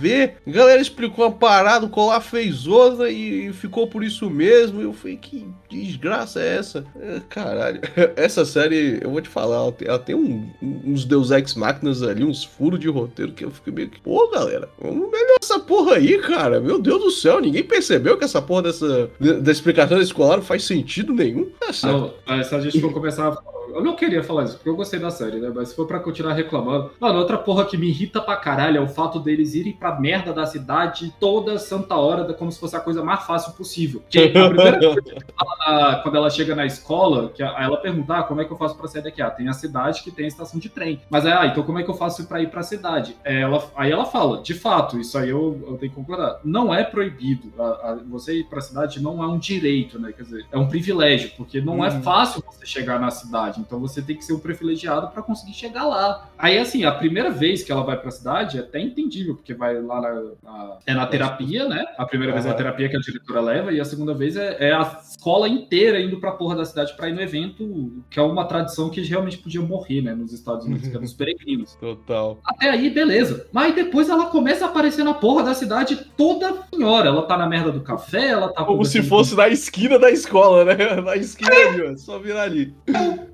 [0.45, 4.81] A galera explicou uma parada, o colar fez outra e, e ficou por isso mesmo.
[4.81, 6.85] Eu falei, que desgraça é essa?
[6.99, 7.81] É, caralho,
[8.15, 12.03] essa série, eu vou te falar, ela tem, ela tem um, uns Deus Ex Máquinas
[12.03, 15.59] ali, uns furos de roteiro que eu fico meio que, pô, galera, vamos melhorar essa
[15.59, 16.59] porra aí, cara.
[16.59, 20.43] Meu Deus do céu, ninguém percebeu que essa porra dessa da explicação desse colar não
[20.43, 21.49] faz sentido nenhum.
[21.59, 22.13] Tá certo.
[22.47, 25.11] Se a gente for começar a eu não queria falar isso, porque eu gostei da
[25.11, 25.51] série, né?
[25.53, 26.91] Mas se for pra continuar reclamando.
[26.99, 30.33] Mano, outra porra que me irrita pra caralho é o fato deles irem pra merda
[30.33, 34.03] da cidade toda santa hora, como se fosse a coisa mais fácil possível.
[34.09, 38.23] Que a primeira coisa que ela, quando ela chega na escola, que ela pergunta ah,
[38.23, 39.21] como é que eu faço pra sair daqui?
[39.21, 41.01] Ah, tem a cidade que tem a estação de trem.
[41.09, 43.15] Mas é, ah, então como é que eu faço pra ir pra cidade?
[43.23, 46.39] É, ela, aí ela fala, de fato, isso aí eu, eu tenho que concordar.
[46.43, 47.51] Não é proibido.
[47.57, 50.11] A, a, você ir pra cidade não é um direito, né?
[50.11, 51.85] Quer dizer, é um privilégio, porque não hum.
[51.85, 53.60] é fácil você chegar na cidade.
[53.61, 56.29] Então você tem que ser um privilegiado para conseguir chegar lá.
[56.37, 59.53] Aí, assim, a primeira vez que ela vai para a cidade é até entendível, porque
[59.53, 60.13] vai lá na,
[60.43, 61.85] na é na terapia, né?
[61.97, 64.57] A primeira vez é a terapia que a diretora leva, e a segunda vez é,
[64.59, 68.21] é a escola inteira indo pra porra da cidade para ir no evento, que é
[68.21, 70.13] uma tradição que realmente podia morrer, né?
[70.13, 71.75] Nos Estados Unidos, que é nos peregrinos.
[71.75, 72.39] Total.
[72.45, 73.47] Até aí, beleza.
[73.51, 77.09] Mas depois ela começa a aparecer na porra da cidade toda senhora.
[77.09, 78.63] Ela tá na merda do café, ela tá.
[78.63, 79.41] Como se fosse com...
[79.41, 80.75] na esquina da escola, né?
[81.01, 81.51] Na esquina
[81.91, 81.97] ó.
[81.97, 82.73] Só virar ali.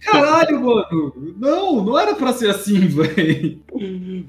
[0.00, 1.34] Caralho, mano.
[1.38, 3.60] Não, não era pra ser assim, velho.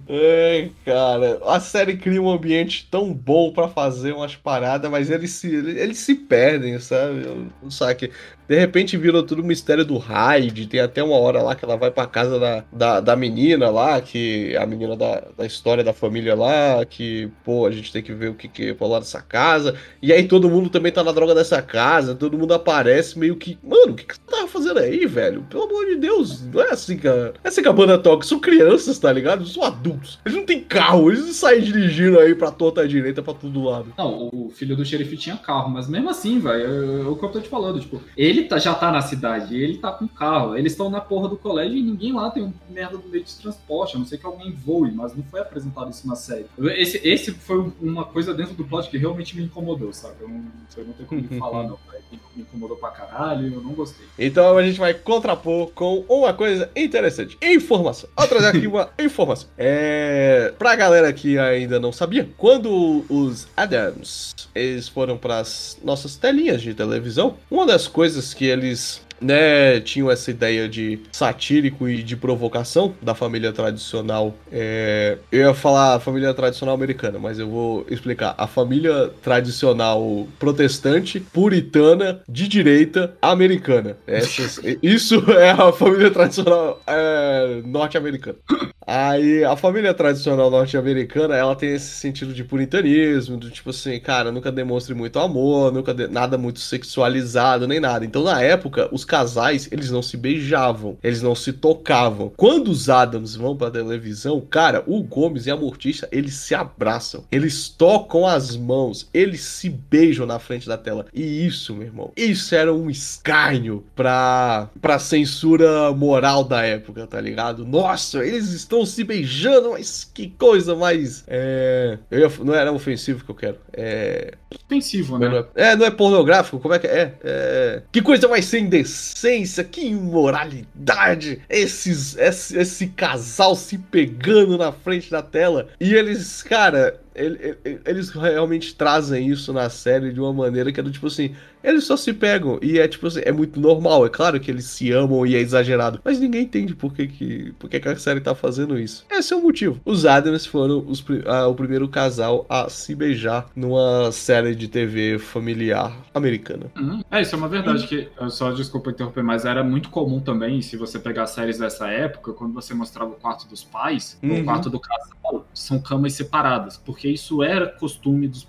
[0.07, 1.39] É, cara.
[1.45, 5.99] A série cria um ambiente tão bom para fazer umas paradas, mas eles se, eles
[5.99, 7.25] se perdem, sabe?
[7.61, 8.11] Não sabe
[8.51, 10.67] de repente virou tudo mistério do Hyde.
[10.67, 14.01] Tem até uma hora lá que ela vai pra casa da, da, da menina lá,
[14.01, 18.11] que a menina da, da história da família lá, que, pô, a gente tem que
[18.11, 19.75] ver o que que rolou nessa casa.
[20.01, 23.57] E aí todo mundo também tá na droga dessa casa, todo mundo aparece meio que,
[23.63, 25.43] mano, o que, que você tava fazendo aí, velho?
[25.49, 27.33] Pelo amor de Deus, não é assim, cara.
[27.45, 28.25] É assim que a banda toca.
[28.25, 29.47] São crianças, tá ligado?
[29.47, 30.19] São adultos.
[30.25, 33.93] Eles não têm carro, eles não saem dirigindo aí pra torta direita, pra todo lado.
[33.97, 37.29] Não, o filho do xerife tinha carro, mas mesmo assim, velho, é o que eu
[37.29, 40.57] tô te falando, tipo, ele ele tá, já tá na cidade, ele tá com carro,
[40.57, 43.35] eles estão na porra do colégio e ninguém lá tem um merda do meio de
[43.35, 46.45] transporte, a não ser que alguém voe, mas não foi apresentado isso na série.
[46.59, 50.15] Esse, esse foi uma coisa dentro do plot que realmente me incomodou, sabe?
[50.21, 50.43] Eu não,
[50.77, 51.79] eu não tenho como falar, não.
[52.11, 54.05] Me incomodou pra caralho, eu não gostei.
[54.19, 58.09] Então a gente vai contrapor com uma coisa interessante: informação.
[58.17, 59.49] Vou trazer aqui uma informação.
[59.57, 60.53] É.
[60.57, 66.61] Pra galera que ainda não sabia, quando os Adams eles foram para as nossas telinhas
[66.61, 72.15] de televisão, uma das coisas que eles né, tinham essa ideia de satírico e de
[72.15, 74.35] provocação da família tradicional.
[74.51, 78.33] É, eu ia falar a família tradicional americana, mas eu vou explicar.
[78.37, 83.97] A família tradicional protestante, puritana, de direita, americana.
[84.07, 88.37] Essas, isso é a família tradicional é, norte-americana.
[88.85, 94.31] Aí a família tradicional norte-americana, ela tem esse sentido de puritanismo, do tipo assim, cara,
[94.31, 98.03] nunca demonstre muito amor, nunca de, nada muito sexualizado, nem nada.
[98.03, 102.31] Então na época, os casais, eles não se beijavam, eles não se tocavam.
[102.37, 107.25] Quando os Adams vão pra televisão, cara, o Gomes e a Morticia, eles se abraçam,
[107.29, 111.07] eles tocam as mãos, eles se beijam na frente da tela.
[111.13, 117.19] E isso, meu irmão, isso era um escárnio pra, pra censura moral da época, tá
[117.19, 117.65] ligado?
[117.65, 121.25] Nossa, eles estão se beijando, mas que coisa mais.
[121.27, 121.99] É.
[122.09, 123.57] Eu não era ofensivo que eu quero.
[123.73, 124.35] É.
[124.65, 125.45] Ofensivo, né?
[125.55, 126.59] É, não é pornográfico?
[126.59, 127.13] Como é que é?
[127.23, 127.81] é...
[127.91, 131.41] Que coisa mais sem decência, que imoralidade!
[131.49, 135.69] Esses, esse, esse casal se pegando na frente da tela.
[135.79, 140.91] E eles, cara, eles realmente trazem isso na série de uma maneira que é do
[140.91, 144.39] tipo assim, eles só se pegam e é tipo assim, é muito normal, é claro
[144.39, 147.79] que eles se amam e é exagerado, mas ninguém entende por que, que, por que,
[147.79, 149.05] que a série tá fazendo isso.
[149.09, 149.79] Esse é o motivo.
[149.85, 155.19] Os Adams foram os, a, o primeiro casal a se beijar numa série de TV
[155.19, 156.71] familiar americana.
[156.77, 157.03] Uhum.
[157.11, 160.77] É, isso é uma verdade que, só desculpa interromper, mas era muito comum também, se
[160.77, 164.41] você pegar séries dessa época, quando você mostrava o quarto dos pais, uhum.
[164.41, 168.47] o quarto do casal, são camas separadas, porque isso era costume dos,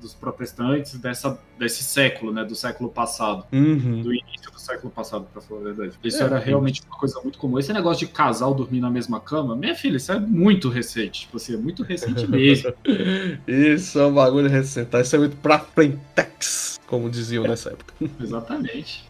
[0.00, 2.44] dos protestantes, dessa desse século, né?
[2.44, 3.46] Do século passado.
[3.52, 4.02] Uhum.
[4.02, 5.92] Do início século passado, pra falar a verdade.
[6.02, 7.58] Isso é, era realmente uma coisa muito comum.
[7.58, 11.22] Esse negócio de casal dormir na mesma cama, minha filha, isso é muito recente.
[11.22, 12.72] Tipo assim, é muito recente mesmo.
[13.46, 14.90] isso é um bagulho recente.
[14.90, 15.00] Tá?
[15.00, 17.94] Isso é muito pra frentex, como diziam nessa época.
[18.20, 19.04] Exatamente.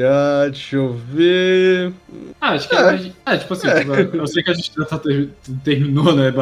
[0.00, 1.92] Ah, deixa eu ver.
[2.40, 4.10] Ah, acho que é, é tipo assim, é.
[4.12, 5.30] eu sei que a gente já tá ter,
[5.64, 6.32] terminou, né?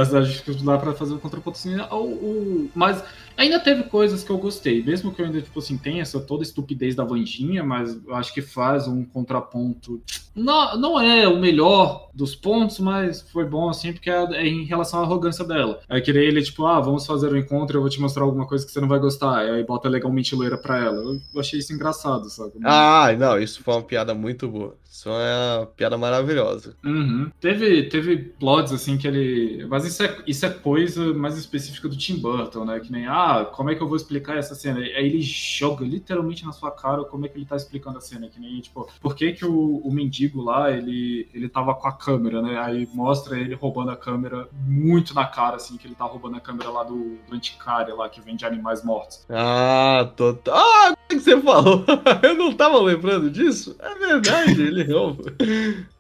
[0.45, 1.77] Que dá pra fazer um contraponto assim.
[1.91, 3.03] O, o, mas
[3.37, 6.43] ainda teve coisas que eu gostei, mesmo que eu ainda, tipo assim, tenha essa toda
[6.43, 10.01] estupidez da Vandinha, mas acho que faz um contraponto.
[10.35, 14.65] Não, não é o melhor dos pontos, mas foi bom, assim, porque é, é em
[14.65, 15.81] relação à arrogância dela.
[15.89, 18.65] É que ele, tipo, ah, vamos fazer um encontro, eu vou te mostrar alguma coisa
[18.65, 19.39] que você não vai gostar.
[19.39, 21.03] Aí bota legalmente loira pra ela.
[21.35, 22.53] Eu achei isso engraçado, sabe?
[22.65, 24.77] Ah, não, isso foi uma piada muito boa.
[24.97, 26.75] Isso é uma piada maravilhosa.
[26.83, 27.31] Uhum.
[27.39, 29.67] Teve, teve plots assim que ele.
[29.67, 32.81] Mas isso é, isso é coisa mais específica do Tim Burton, né?
[32.81, 34.81] Que nem, ah, como é que eu vou explicar essa cena?
[34.81, 38.27] Aí ele joga literalmente na sua cara como é que ele tá explicando a cena.
[38.27, 41.93] Que nem, tipo, por que, que o, o mendigo lá, ele, ele tava com a
[41.93, 42.59] câmera, né?
[42.59, 46.41] Aí mostra ele roubando a câmera muito na cara, assim, que ele tá roubando a
[46.41, 49.27] câmera lá do, do anticário lá, que vende animais mortos.
[49.29, 50.57] Ah, total.
[50.57, 51.85] Ah, o que você falou?
[52.23, 53.77] eu não tava lembrando disso.
[53.79, 55.25] É verdade, ele novo.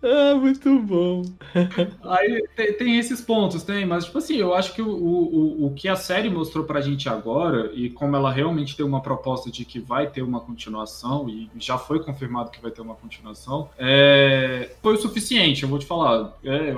[0.07, 1.25] Ah, muito bom.
[2.05, 5.75] Aí tem, tem, esses pontos, tem, mas tipo assim, eu acho que o, o, o
[5.75, 9.65] que a série mostrou pra gente agora, e como ela realmente tem uma proposta de
[9.65, 14.71] que vai ter uma continuação, e já foi confirmado que vai ter uma continuação, é,
[14.81, 16.37] foi o suficiente, eu vou te falar.
[16.45, 16.75] É,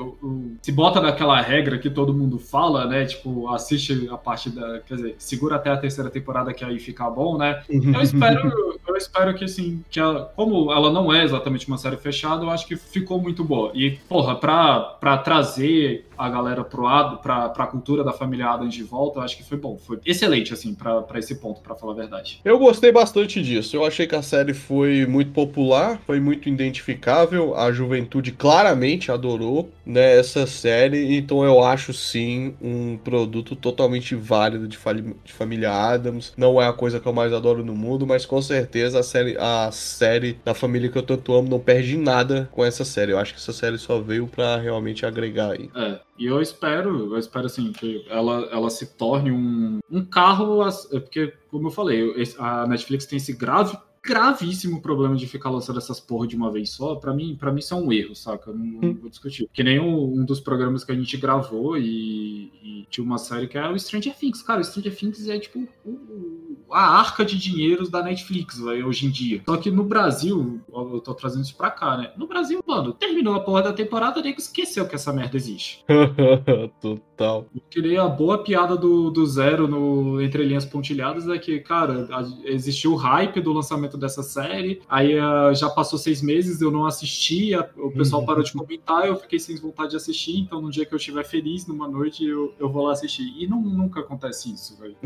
[0.62, 3.04] se bota daquela regra que todo mundo fala, né?
[3.04, 4.80] Tipo, assiste a parte da.
[4.80, 7.62] Quer dizer, segura até a terceira temporada que aí fica bom, né?
[7.68, 11.96] Eu espero, eu espero que assim, que ela, como ela não é exatamente uma série
[11.96, 13.72] fechada, eu acho que ficou muito boa.
[13.74, 18.74] E, porra, pra, pra trazer a galera pro lado, pra, pra cultura da família Adams
[18.74, 19.78] de volta, eu acho que foi bom.
[19.78, 22.40] Foi excelente, assim, pra, pra esse ponto, pra falar a verdade.
[22.44, 23.76] Eu gostei bastante disso.
[23.76, 27.56] Eu achei que a série foi muito popular, foi muito identificável.
[27.56, 31.16] A juventude claramente adorou né, essa série.
[31.16, 34.76] Então eu acho sim um produto totalmente válido de,
[35.24, 36.32] de Família Adams.
[36.36, 39.36] Não é a coisa que eu mais adoro no mundo, mas com certeza a série,
[39.38, 42.97] a série da família que eu tanto amo não perde nada com essa série.
[43.06, 45.70] Eu acho que essa série só veio para realmente agregar aí.
[45.74, 46.00] É.
[46.18, 51.00] E eu espero, eu espero assim, que ela, ela se torne um, um carro, é
[51.00, 53.76] porque, como eu falei, a Netflix tem esse grave
[54.08, 56.94] gravíssimo problema de ficar lançando essas porra de uma vez só.
[56.94, 58.50] Para mim, para mim isso é um erro, saca?
[58.50, 59.48] Eu não, não vou discutir.
[59.52, 63.46] Que nem um, um, dos programas que a gente gravou e, e, tinha uma série
[63.46, 64.42] que era o Stranger Things.
[64.42, 69.06] Cara, o Stranger Things é tipo o, a arca de dinheiros da Netflix véio, hoje
[69.06, 69.42] em dia.
[69.46, 72.12] Só que no Brasil, eu tô trazendo isso pra cá, né?
[72.16, 75.84] No Brasil, mano, terminou a porra da temporada, nego esqueceu que essa merda existe.
[76.80, 77.46] Total.
[77.70, 82.08] Que nem a boa piada do, do Zero no Entre Linhas Pontilhadas é que, cara,
[82.44, 86.86] existiu o hype do lançamento dessa série, aí uh, já passou seis meses, eu não
[86.86, 90.70] assisti, a, o pessoal parou de comentar, eu fiquei sem vontade de assistir, então no
[90.70, 93.32] dia que eu estiver feliz, numa noite, eu, eu vou lá assistir.
[93.36, 94.96] E não, nunca acontece isso, velho.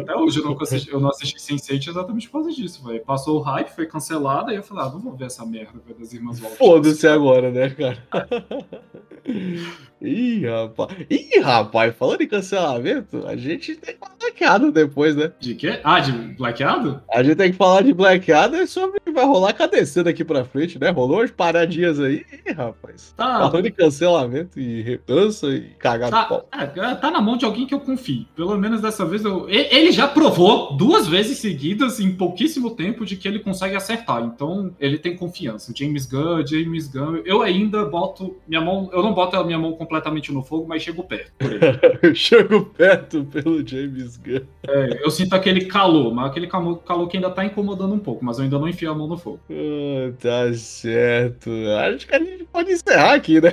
[0.00, 3.04] Até hoje eu não, assisti, eu não assisti Sense8 exatamente por causa disso, velho.
[3.04, 5.98] Passou o hype, foi cancelada, aí eu falei, ah, não vou ver essa merda, velho,
[5.98, 6.56] das Irmãs Waltz.
[6.58, 8.06] Foda-se agora, né, cara?
[10.02, 10.90] Ih, rapaz.
[11.08, 15.32] Ih, rapaz, falando em cancelamento, a gente tem que falar blaqueado depois, né?
[15.38, 15.80] De quê?
[15.84, 17.00] Ah, de blaqueado?
[17.12, 20.24] A gente tem que falar de blaqueado e sobre o que vai rolar KDC daqui
[20.24, 20.90] pra frente, né?
[20.90, 23.14] Rolou umas paradinhas aí, Ih, rapaz.
[23.16, 23.38] Tá.
[23.38, 26.48] Falando em cancelamento e retança e cagado tá, pau.
[26.52, 28.26] É, tá na mão de alguém que eu confio.
[28.34, 29.48] Pelo menos dessa vez eu.
[29.48, 34.22] Ele já provou duas vezes seguidas em pouquíssimo tempo de que ele consegue acertar.
[34.24, 35.72] Então, ele tem confiança.
[35.76, 37.22] James Gunn, James Gunn.
[37.24, 38.90] Eu ainda boto minha mão.
[38.92, 41.32] Eu não boto a minha mão completamente completamente no fogo, mas chego perto.
[42.16, 44.46] chego perto pelo James Gunn.
[44.66, 48.24] É, eu sinto aquele calor, mas aquele calor, calor que ainda tá incomodando um pouco,
[48.24, 49.40] mas eu ainda não enfio a mão no fogo.
[49.50, 51.50] Ah, tá certo.
[51.78, 53.52] Acho que a gente pode encerrar aqui, né?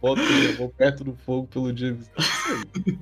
[0.00, 2.98] Bota a mão perto do fogo pelo James Gunn.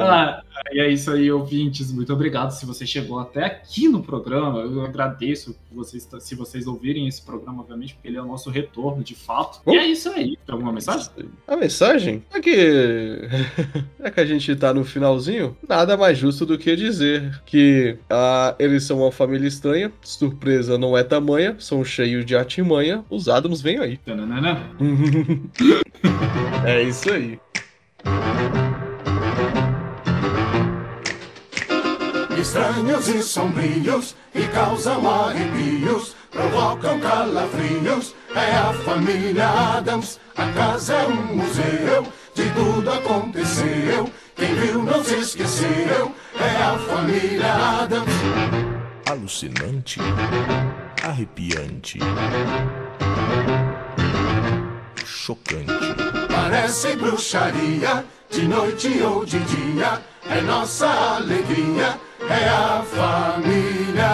[0.00, 0.42] ah,
[0.72, 1.92] e é isso aí, ouvintes.
[1.92, 4.60] Muito obrigado se você chegou até aqui no programa.
[4.60, 9.04] Eu agradeço vocês, se vocês ouvirem esse programa, obviamente, porque ele é o nosso retorno
[9.04, 9.60] de fato.
[9.66, 10.38] E é isso aí.
[10.46, 11.10] Tem alguma mensagem?
[11.46, 13.18] A mensagem é que.
[14.00, 15.56] é que a gente tá no finalzinho.
[15.68, 19.92] Nada mais justo do que dizer que ah, eles são uma família estranha.
[20.02, 21.56] Surpresa não é tamanha.
[21.58, 23.04] São cheios de artimanha.
[23.10, 23.98] Os Adams vêm aí.
[26.64, 27.38] é isso aí.
[32.42, 38.16] Estranhos e sombrios e causam arrepios, provocam calafrios.
[38.34, 42.04] É a família Adams, a casa é um museu,
[42.34, 44.10] de tudo aconteceu.
[44.34, 48.12] Quem viu não se esqueceu, é a família Adams.
[49.08, 50.00] alucinante,
[51.04, 52.00] arrepiante,
[55.06, 55.72] chocante.
[56.28, 61.98] Parece bruxaria, de noite ou de dia, é nossa alegria,
[62.28, 64.12] é a família